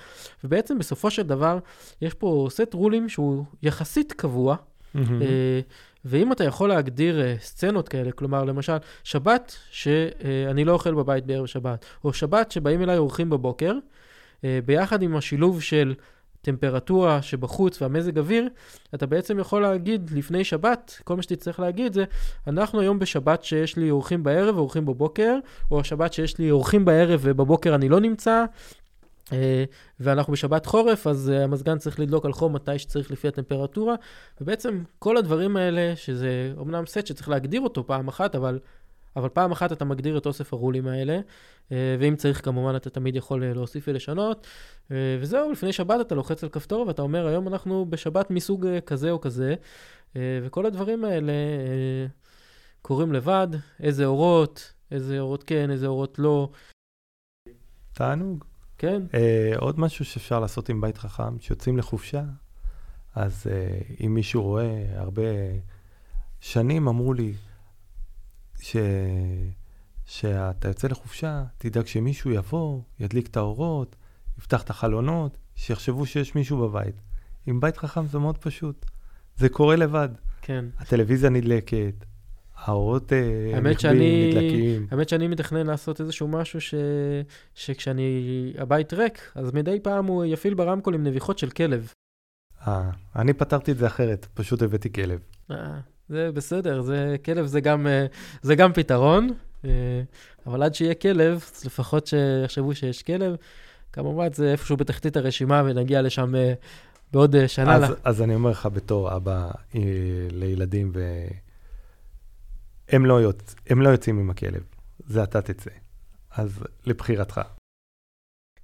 ובעצם 0.43 0.79
בסופו 0.79 1.11
של 1.11 1.21
דבר, 1.21 1.59
יש 2.01 2.13
פה 2.13 2.47
סט 2.49 2.73
רולים 2.73 3.09
שהוא 3.09 3.43
יחסית 3.63 4.11
קבוע, 4.13 4.55
מהמם. 4.93 5.21
אה, 5.21 5.59
ואם 6.05 6.31
אתה 6.31 6.43
יכול 6.43 6.69
להגדיר 6.69 7.21
אה, 7.21 7.35
סצנות 7.39 7.89
כאלה, 7.89 8.11
כלומר, 8.11 8.43
למשל, 8.43 8.77
שבת 9.03 9.55
שאני 9.71 10.65
לא 10.65 10.71
אוכל 10.71 10.93
בבית 10.93 11.25
בערב 11.25 11.45
שבת, 11.45 11.85
או 12.03 12.13
שבת 12.13 12.51
שבאים 12.51 12.81
אליי 12.81 12.97
אורחים 12.97 13.29
בבוקר, 13.29 13.73
אה, 14.43 14.59
ביחד 14.65 15.01
עם 15.01 15.15
השילוב 15.15 15.61
של 15.61 15.93
טמפרטורה 16.41 17.21
שבחוץ 17.21 17.81
והמזג 17.81 18.17
אוויר, 18.17 18.49
אתה 18.95 19.05
בעצם 19.05 19.39
יכול 19.39 19.61
להגיד 19.61 20.11
לפני 20.13 20.43
שבת, 20.43 21.01
כל 21.03 21.15
מה 21.15 21.21
שתצטרך 21.21 21.59
להגיד 21.59 21.93
זה, 21.93 22.03
אנחנו 22.47 22.79
היום 22.79 22.99
בשבת 22.99 23.43
שיש 23.43 23.77
לי 23.77 23.91
אורחים 23.91 24.23
בערב 24.23 24.55
ואורחים 24.55 24.85
בבוקר, 24.85 25.35
או 25.71 25.79
השבת 25.79 26.13
שיש 26.13 26.37
לי 26.37 26.51
אורחים 26.51 26.85
בערב 26.85 27.19
ובבוקר 27.23 27.75
אני 27.75 27.89
לא 27.89 27.99
נמצא, 27.99 28.31
אה, 28.31 28.45
ואנחנו 29.99 30.33
בשבת 30.33 30.65
חורף, 30.65 31.07
אז 31.07 31.29
אה, 31.29 31.43
המזגן 31.43 31.77
צריך 31.77 31.99
לדלוק 31.99 32.25
על 32.25 32.33
חום 32.33 32.53
מתי 32.55 32.79
שצריך 32.79 33.11
לפי 33.11 33.27
הטמפרטורה, 33.27 33.95
ובעצם 34.41 34.83
כל 34.99 35.17
הדברים 35.17 35.57
האלה, 35.57 35.95
שזה 35.95 36.53
אומנם 36.57 36.85
סט 36.85 37.07
שצריך 37.07 37.29
להגדיר 37.29 37.61
אותו 37.61 37.87
פעם 37.87 38.07
אחת, 38.07 38.35
אבל 38.35 38.59
אבל 39.15 39.29
פעם 39.29 39.51
אחת 39.51 39.71
אתה 39.71 39.85
מגדיר 39.85 40.17
את 40.17 40.25
אוסף 40.25 40.53
הרולים 40.53 40.87
האלה, 40.87 41.19
אה, 41.71 41.95
ואם 41.99 42.15
צריך 42.15 42.45
כמובן 42.45 42.75
אתה 42.75 42.89
תמיד 42.89 43.15
יכול 43.15 43.43
אה, 43.43 43.53
להוסיף 43.53 43.83
ולשנות. 43.87 44.47
אה, 44.91 45.17
וזהו, 45.19 45.51
לפני 45.51 45.73
שבת 45.73 46.01
אתה 46.01 46.15
לוחץ 46.15 46.43
על 46.43 46.49
כפתור 46.49 46.87
ואתה 46.87 47.01
אומר, 47.01 47.27
היום 47.27 47.47
אנחנו 47.47 47.85
בשבת 47.89 48.31
מסוג 48.31 48.65
כזה 48.85 49.11
או 49.11 49.21
כזה, 49.21 49.55
וכל 50.15 50.65
הדברים 50.65 51.05
האלה 51.05 51.33
קורים 52.81 53.13
לבד, 53.13 53.47
איזה 53.79 54.05
אורות, 54.05 54.73
איזה 54.91 55.19
אורות 55.19 55.43
כן, 55.43 55.71
איזה 55.71 55.87
אורות 55.87 56.19
לא. 56.19 56.49
תענוג. 57.93 58.50
כן. 58.81 59.01
Uh, 59.11 59.57
עוד 59.57 59.79
משהו 59.79 60.05
שאפשר 60.05 60.39
לעשות 60.39 60.69
עם 60.69 60.81
בית 60.81 60.97
חכם, 60.97 61.37
כשיוצאים 61.37 61.77
לחופשה, 61.77 62.23
אז 63.15 63.47
uh, 63.47 64.03
אם 64.05 64.13
מישהו 64.13 64.43
רואה, 64.43 64.85
הרבה 64.95 65.21
שנים 66.39 66.87
אמרו 66.87 67.13
לי, 67.13 67.33
ש... 68.61 68.75
שאתה 70.05 70.67
יוצא 70.67 70.87
לחופשה, 70.87 71.43
תדאג 71.57 71.85
שמישהו 71.85 72.31
יבוא, 72.31 72.81
ידליק 72.99 73.27
את 73.27 73.37
האורות, 73.37 73.95
יפתח 74.37 74.61
את 74.61 74.69
החלונות, 74.69 75.37
שיחשבו 75.55 76.05
שיש 76.05 76.35
מישהו 76.35 76.57
בבית. 76.57 77.01
עם 77.45 77.59
בית 77.59 77.77
חכם 77.77 78.07
זה 78.07 78.19
מאוד 78.19 78.37
פשוט. 78.37 78.85
זה 79.37 79.49
קורה 79.49 79.75
לבד. 79.75 80.09
כן. 80.41 80.65
הטלוויזיה 80.77 81.29
נדלקת, 81.29 82.05
האורות 82.65 83.13
אה, 83.13 83.59
נכבים, 83.61 84.29
נדלקים. 84.29 84.87
האמת 84.91 85.09
שאני 85.09 85.27
מתכנן 85.27 85.67
לעשות 85.67 86.01
איזשהו 86.01 86.27
משהו 86.27 86.61
ש... 86.61 86.73
שכשאני, 87.55 88.53
הבית 88.57 88.93
ריק, 88.93 89.31
אז 89.35 89.53
מדי 89.53 89.79
פעם 89.79 90.05
הוא 90.05 90.25
יפעיל 90.25 90.53
ברמקול 90.53 90.95
עם 90.95 91.03
נביחות 91.03 91.39
של 91.39 91.49
כלב. 91.49 91.93
אה, 92.67 92.89
אני 93.15 93.33
פתרתי 93.33 93.71
את 93.71 93.77
זה 93.77 93.87
אחרת, 93.87 94.27
פשוט 94.33 94.61
הבאתי 94.61 94.93
כלב. 94.93 95.19
אה, 95.51 95.79
זה 96.09 96.29
בסדר, 96.33 96.81
זה, 96.81 97.15
כלב 97.25 97.45
זה 97.45 97.61
גם, 97.61 97.87
אה, 97.87 98.05
זה 98.41 98.55
גם 98.55 98.73
פתרון, 98.73 99.29
אה, 99.65 100.01
אבל 100.47 100.63
עד 100.63 100.75
שיהיה 100.75 100.93
כלב, 100.93 101.45
לפחות 101.65 102.07
שיחשבו 102.07 102.75
שיש 102.75 103.03
כלב, 103.03 103.35
כמובן 103.93 104.33
זה 104.33 104.51
איפשהו 104.51 104.77
בתחתית 104.77 105.17
הרשימה 105.17 105.63
ונגיע 105.65 106.01
לשם 106.01 106.33
בעוד 107.13 107.47
שנה. 107.47 107.75
אז, 107.75 107.81
לה... 107.81 107.95
אז 108.03 108.21
אני 108.21 108.35
אומר 108.35 108.49
לך 108.49 108.69
בתור 108.73 109.15
אבא 109.15 109.51
לילדים, 110.31 110.91
והם 112.91 113.05
לא, 113.05 113.21
יוצ... 113.21 113.55
לא 113.69 113.89
יוצאים 113.89 114.19
עם 114.19 114.29
הכלב, 114.29 114.63
זה 115.05 115.23
אתה 115.23 115.41
תצא. 115.41 115.69
אז 116.31 116.63
לבחירתך. 116.85 117.41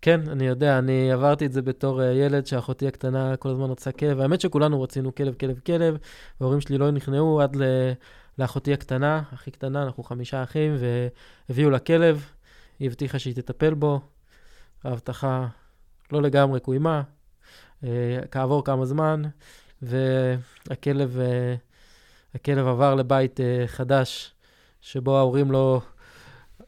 כן, 0.01 0.29
אני 0.29 0.47
יודע, 0.47 0.79
אני 0.79 1.11
עברתי 1.11 1.45
את 1.45 1.53
זה 1.53 1.61
בתור 1.61 2.01
uh, 2.01 2.03
ילד 2.03 2.45
שאחותי 2.45 2.87
הקטנה 2.87 3.37
כל 3.37 3.49
הזמן 3.49 3.69
רצה 3.69 3.91
כלב. 3.91 4.19
האמת 4.19 4.41
שכולנו 4.41 4.81
רצינו 4.81 5.15
כלב, 5.15 5.33
כלב, 5.33 5.59
כלב, 5.65 5.97
וההורים 6.41 6.61
שלי 6.61 6.77
לא 6.77 6.91
נכנעו 6.91 7.41
עד 7.41 7.55
ל... 7.55 7.63
לאחותי 8.39 8.73
הקטנה, 8.73 9.21
הכי 9.31 9.51
קטנה, 9.51 9.83
אנחנו 9.83 10.03
חמישה 10.03 10.43
אחים, 10.43 10.75
והביאו 11.49 11.69
לה 11.69 11.79
כלב, 11.79 12.25
היא 12.79 12.87
הבטיחה 12.87 13.19
שהיא 13.19 13.35
תטפל 13.35 13.73
בו. 13.73 14.01
ההבטחה 14.83 15.47
לא 16.11 16.21
לגמרי 16.21 16.59
קוימה, 16.59 17.01
uh, 17.83 17.85
כעבור 18.31 18.65
כמה 18.65 18.85
זמן, 18.85 19.21
והכלב 19.81 21.17
uh, 21.17 21.66
הכלב 22.37 22.67
עבר 22.67 22.95
לבית 22.95 23.39
uh, 23.39 23.67
חדש, 23.67 24.33
שבו 24.81 25.17
ההורים 25.17 25.51
לא... 25.51 25.81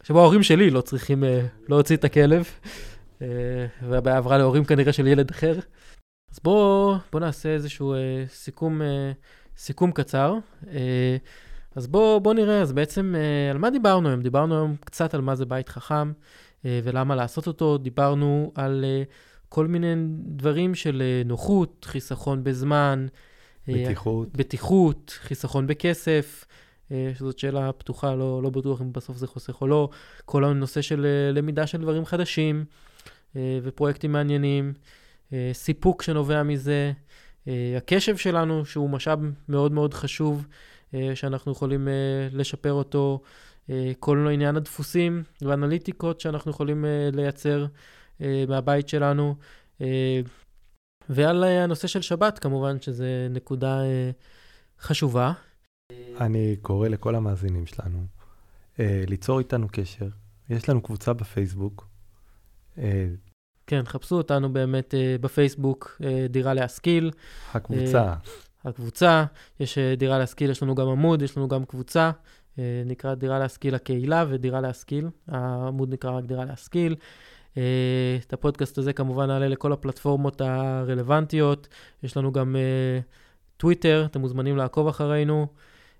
שבו 0.03 0.19
ההורים 0.19 0.43
שלי 0.43 0.69
לא 0.69 0.81
צריכים 0.81 1.23
uh, 1.23 1.27
להוציא 1.69 1.97
את 1.97 2.03
הכלב. 2.03 2.45
אה, 3.21 3.27
והבעיה 3.89 4.17
עברה 4.17 4.37
להורים 4.37 4.65
כנראה 4.65 4.93
של 4.93 5.07
ילד 5.07 5.29
אחר. 5.29 5.59
אז 6.31 6.39
בואו 6.43 6.95
בוא 7.11 7.19
נעשה 7.19 7.49
איזשהו 7.49 7.93
אה, 7.93 8.23
סיכום, 8.27 8.81
אה, 8.81 9.11
סיכום 9.57 9.91
קצר. 9.91 10.35
אה, 10.71 11.17
אז 11.75 11.87
בואו 11.87 12.19
בוא 12.19 12.33
נראה, 12.33 12.61
אז 12.61 12.71
בעצם 12.73 13.15
אה, 13.17 13.51
על 13.51 13.57
מה 13.57 13.69
דיברנו 13.69 14.09
היום? 14.09 14.21
דיברנו 14.21 14.55
היום 14.55 14.75
קצת 14.85 15.13
על 15.13 15.21
מה 15.21 15.35
זה 15.35 15.45
בית 15.45 15.69
חכם 15.69 16.11
אה, 16.65 16.79
ולמה 16.83 17.15
לעשות 17.15 17.47
אותו. 17.47 17.77
דיברנו 17.77 18.51
על 18.55 18.85
אה, 18.87 19.03
כל 19.49 19.67
מיני 19.67 19.93
דברים 20.25 20.75
של 20.75 21.03
נוחות, 21.25 21.85
חיסכון 21.89 22.43
בזמן. 22.43 23.07
אה, 23.69 23.83
בטיחות. 23.83 24.37
בטיחות, 24.37 25.19
חיסכון 25.21 25.67
בכסף. 25.67 26.45
אה, 26.91 27.11
שזאת 27.15 27.39
שאלה 27.39 27.71
פתוחה, 27.71 28.15
לא, 28.15 28.43
לא 28.43 28.49
בטוח 28.49 28.81
אם 28.81 28.93
בסוף 28.93 29.17
זה 29.17 29.27
חוסך 29.27 29.61
או 29.61 29.67
לא. 29.67 29.89
כל 30.25 30.43
הנושא 30.43 30.81
של 30.81 31.05
אה, 31.05 31.31
למידה 31.31 31.67
של 31.67 31.81
דברים 31.81 32.05
חדשים. 32.05 32.65
ופרויקטים 33.63 34.11
מעניינים, 34.11 34.73
סיפוק 35.53 36.01
שנובע 36.01 36.43
מזה, 36.43 36.91
הקשב 37.77 38.17
שלנו, 38.17 38.65
שהוא 38.65 38.89
משאב 38.89 39.19
מאוד 39.49 39.71
מאוד 39.71 39.93
חשוב, 39.93 40.47
שאנחנו 41.13 41.51
יכולים 41.51 41.87
לשפר 42.31 42.73
אותו, 42.73 43.21
כל 43.99 44.27
עניין 44.31 44.55
הדפוסים 44.55 45.23
ואנליטיקות 45.41 46.19
שאנחנו 46.19 46.51
יכולים 46.51 46.85
לייצר 47.13 47.65
מהבית 48.47 48.89
שלנו, 48.89 49.35
ועל 51.09 51.43
הנושא 51.43 51.87
של 51.87 52.01
שבת, 52.01 52.39
כמובן, 52.39 52.81
שזה 52.81 53.27
נקודה 53.29 53.81
חשובה. 54.81 55.33
אני 56.21 56.55
קורא 56.61 56.87
לכל 56.87 57.15
המאזינים 57.15 57.65
שלנו 57.65 58.05
ליצור 58.79 59.39
איתנו 59.39 59.67
קשר. 59.71 60.07
יש 60.49 60.69
לנו 60.69 60.81
קבוצה 60.81 61.13
בפייסבוק, 61.13 61.87
אה, 62.77 63.07
כן, 63.67 63.81
חפשו 63.85 64.15
אותנו 64.15 64.53
באמת 64.53 64.93
בפייסבוק, 65.21 66.01
דירה 66.29 66.53
להשכיל. 66.53 67.11
הקבוצה. 67.53 68.13
הקבוצה, 68.65 69.25
יש 69.59 69.77
דירה 69.97 70.19
להשכיל, 70.19 70.49
יש 70.49 70.63
לנו 70.63 70.75
גם 70.75 70.87
עמוד, 70.87 71.21
יש 71.21 71.37
לנו 71.37 71.47
גם 71.47 71.65
קבוצה, 71.65 72.11
נקרא 72.85 73.13
דירה 73.15 73.39
להשכיל 73.39 73.75
הקהילה 73.75 74.25
ודירה 74.29 74.61
להשכיל. 74.61 75.07
העמוד 75.27 75.93
נקרא 75.93 76.11
רק 76.11 76.25
דירה 76.25 76.45
להשכיל. 76.45 76.95
Uh, 77.59 78.25
את 78.27 78.33
הפודקאסט 78.33 78.77
הזה 78.77 78.93
כמובן 78.93 79.27
נעלה 79.27 79.47
לכל 79.47 79.73
הפלטפורמות 79.73 80.41
הרלוונטיות. 80.41 81.67
יש 82.03 82.17
לנו 82.17 82.31
גם 82.31 82.55
uh, 82.55 83.03
טוויטר, 83.57 84.05
אתם 84.05 84.21
מוזמנים 84.21 84.57
לעקוב 84.57 84.87
אחרינו. 84.87 85.47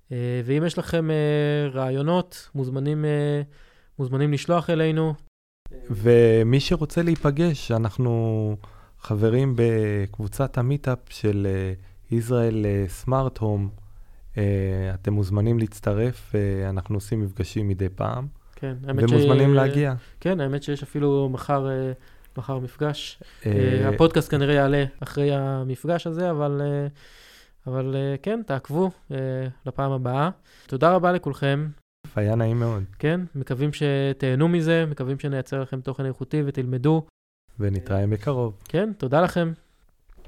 Uh, 0.10 0.12
ואם 0.46 0.64
יש 0.66 0.78
לכם 0.78 1.10
רעיונות, 1.74 2.50
מוזמנים, 2.56 3.06
מוזמנים 4.00 4.34
לשלוח 4.34 4.70
אלינו. 4.70 5.14
ומי 5.90 6.60
שרוצה 6.60 7.02
להיפגש, 7.02 7.72
אנחנו 7.72 8.56
חברים 9.00 9.56
בקבוצת 9.56 10.58
המיטאפ 10.58 11.00
של 11.10 11.48
ישראל 12.12 12.66
סמארט 12.88 13.38
הום. 13.38 13.70
אתם 14.94 15.14
מוזמנים 15.14 15.60
להצטרף, 15.60 16.36
אנחנו 16.70 16.96
עושים 16.96 17.22
מפגשים 17.22 17.68
מדי 17.68 17.90
פעם. 17.90 18.28
כן, 18.60 18.76
האמת 18.88 19.10
ש... 19.10 19.12
ומוזמנים 19.12 19.54
להגיע. 19.54 19.94
כן, 20.20 20.40
האמת 20.40 20.64
שיש 20.64 20.84
אפילו 20.84 21.30
מחר, 21.32 21.68
uh, 21.68 22.38
מחר 22.40 22.60
מפגש. 22.60 23.20
Uh, 23.44 23.48
הפודקאסט 23.94 24.32
כנראה 24.32 24.54
יעלה 24.54 24.86
אחרי 25.00 25.32
המפגש 25.34 26.08
הזה, 26.08 26.32
אבל, 26.32 26.62
אבל 27.68 27.96
כן, 28.22 28.42
תעקבו 28.46 28.92
לפעם 29.66 29.92
הבאה. 29.92 30.30
תודה 30.68 30.92
רבה 30.92 31.12
לכולכם. 31.12 31.68
היה 32.16 32.36
נעים 32.36 32.60
מאוד. 32.60 32.84
כן, 33.00 33.22
מקווים 33.36 33.70
שתהנו 33.74 34.48
מזה, 34.48 34.86
מקווים 34.90 35.20
שנייצר 35.20 35.62
לכם 35.62 35.82
תוכן 35.82 36.06
איכותי 36.06 36.44
ותלמדו. 36.46 37.06
ונתראה 37.60 38.08
בקרוב. 38.08 38.58
כן, 38.66 38.92
תודה 38.98 39.22
לכם. 39.22 39.52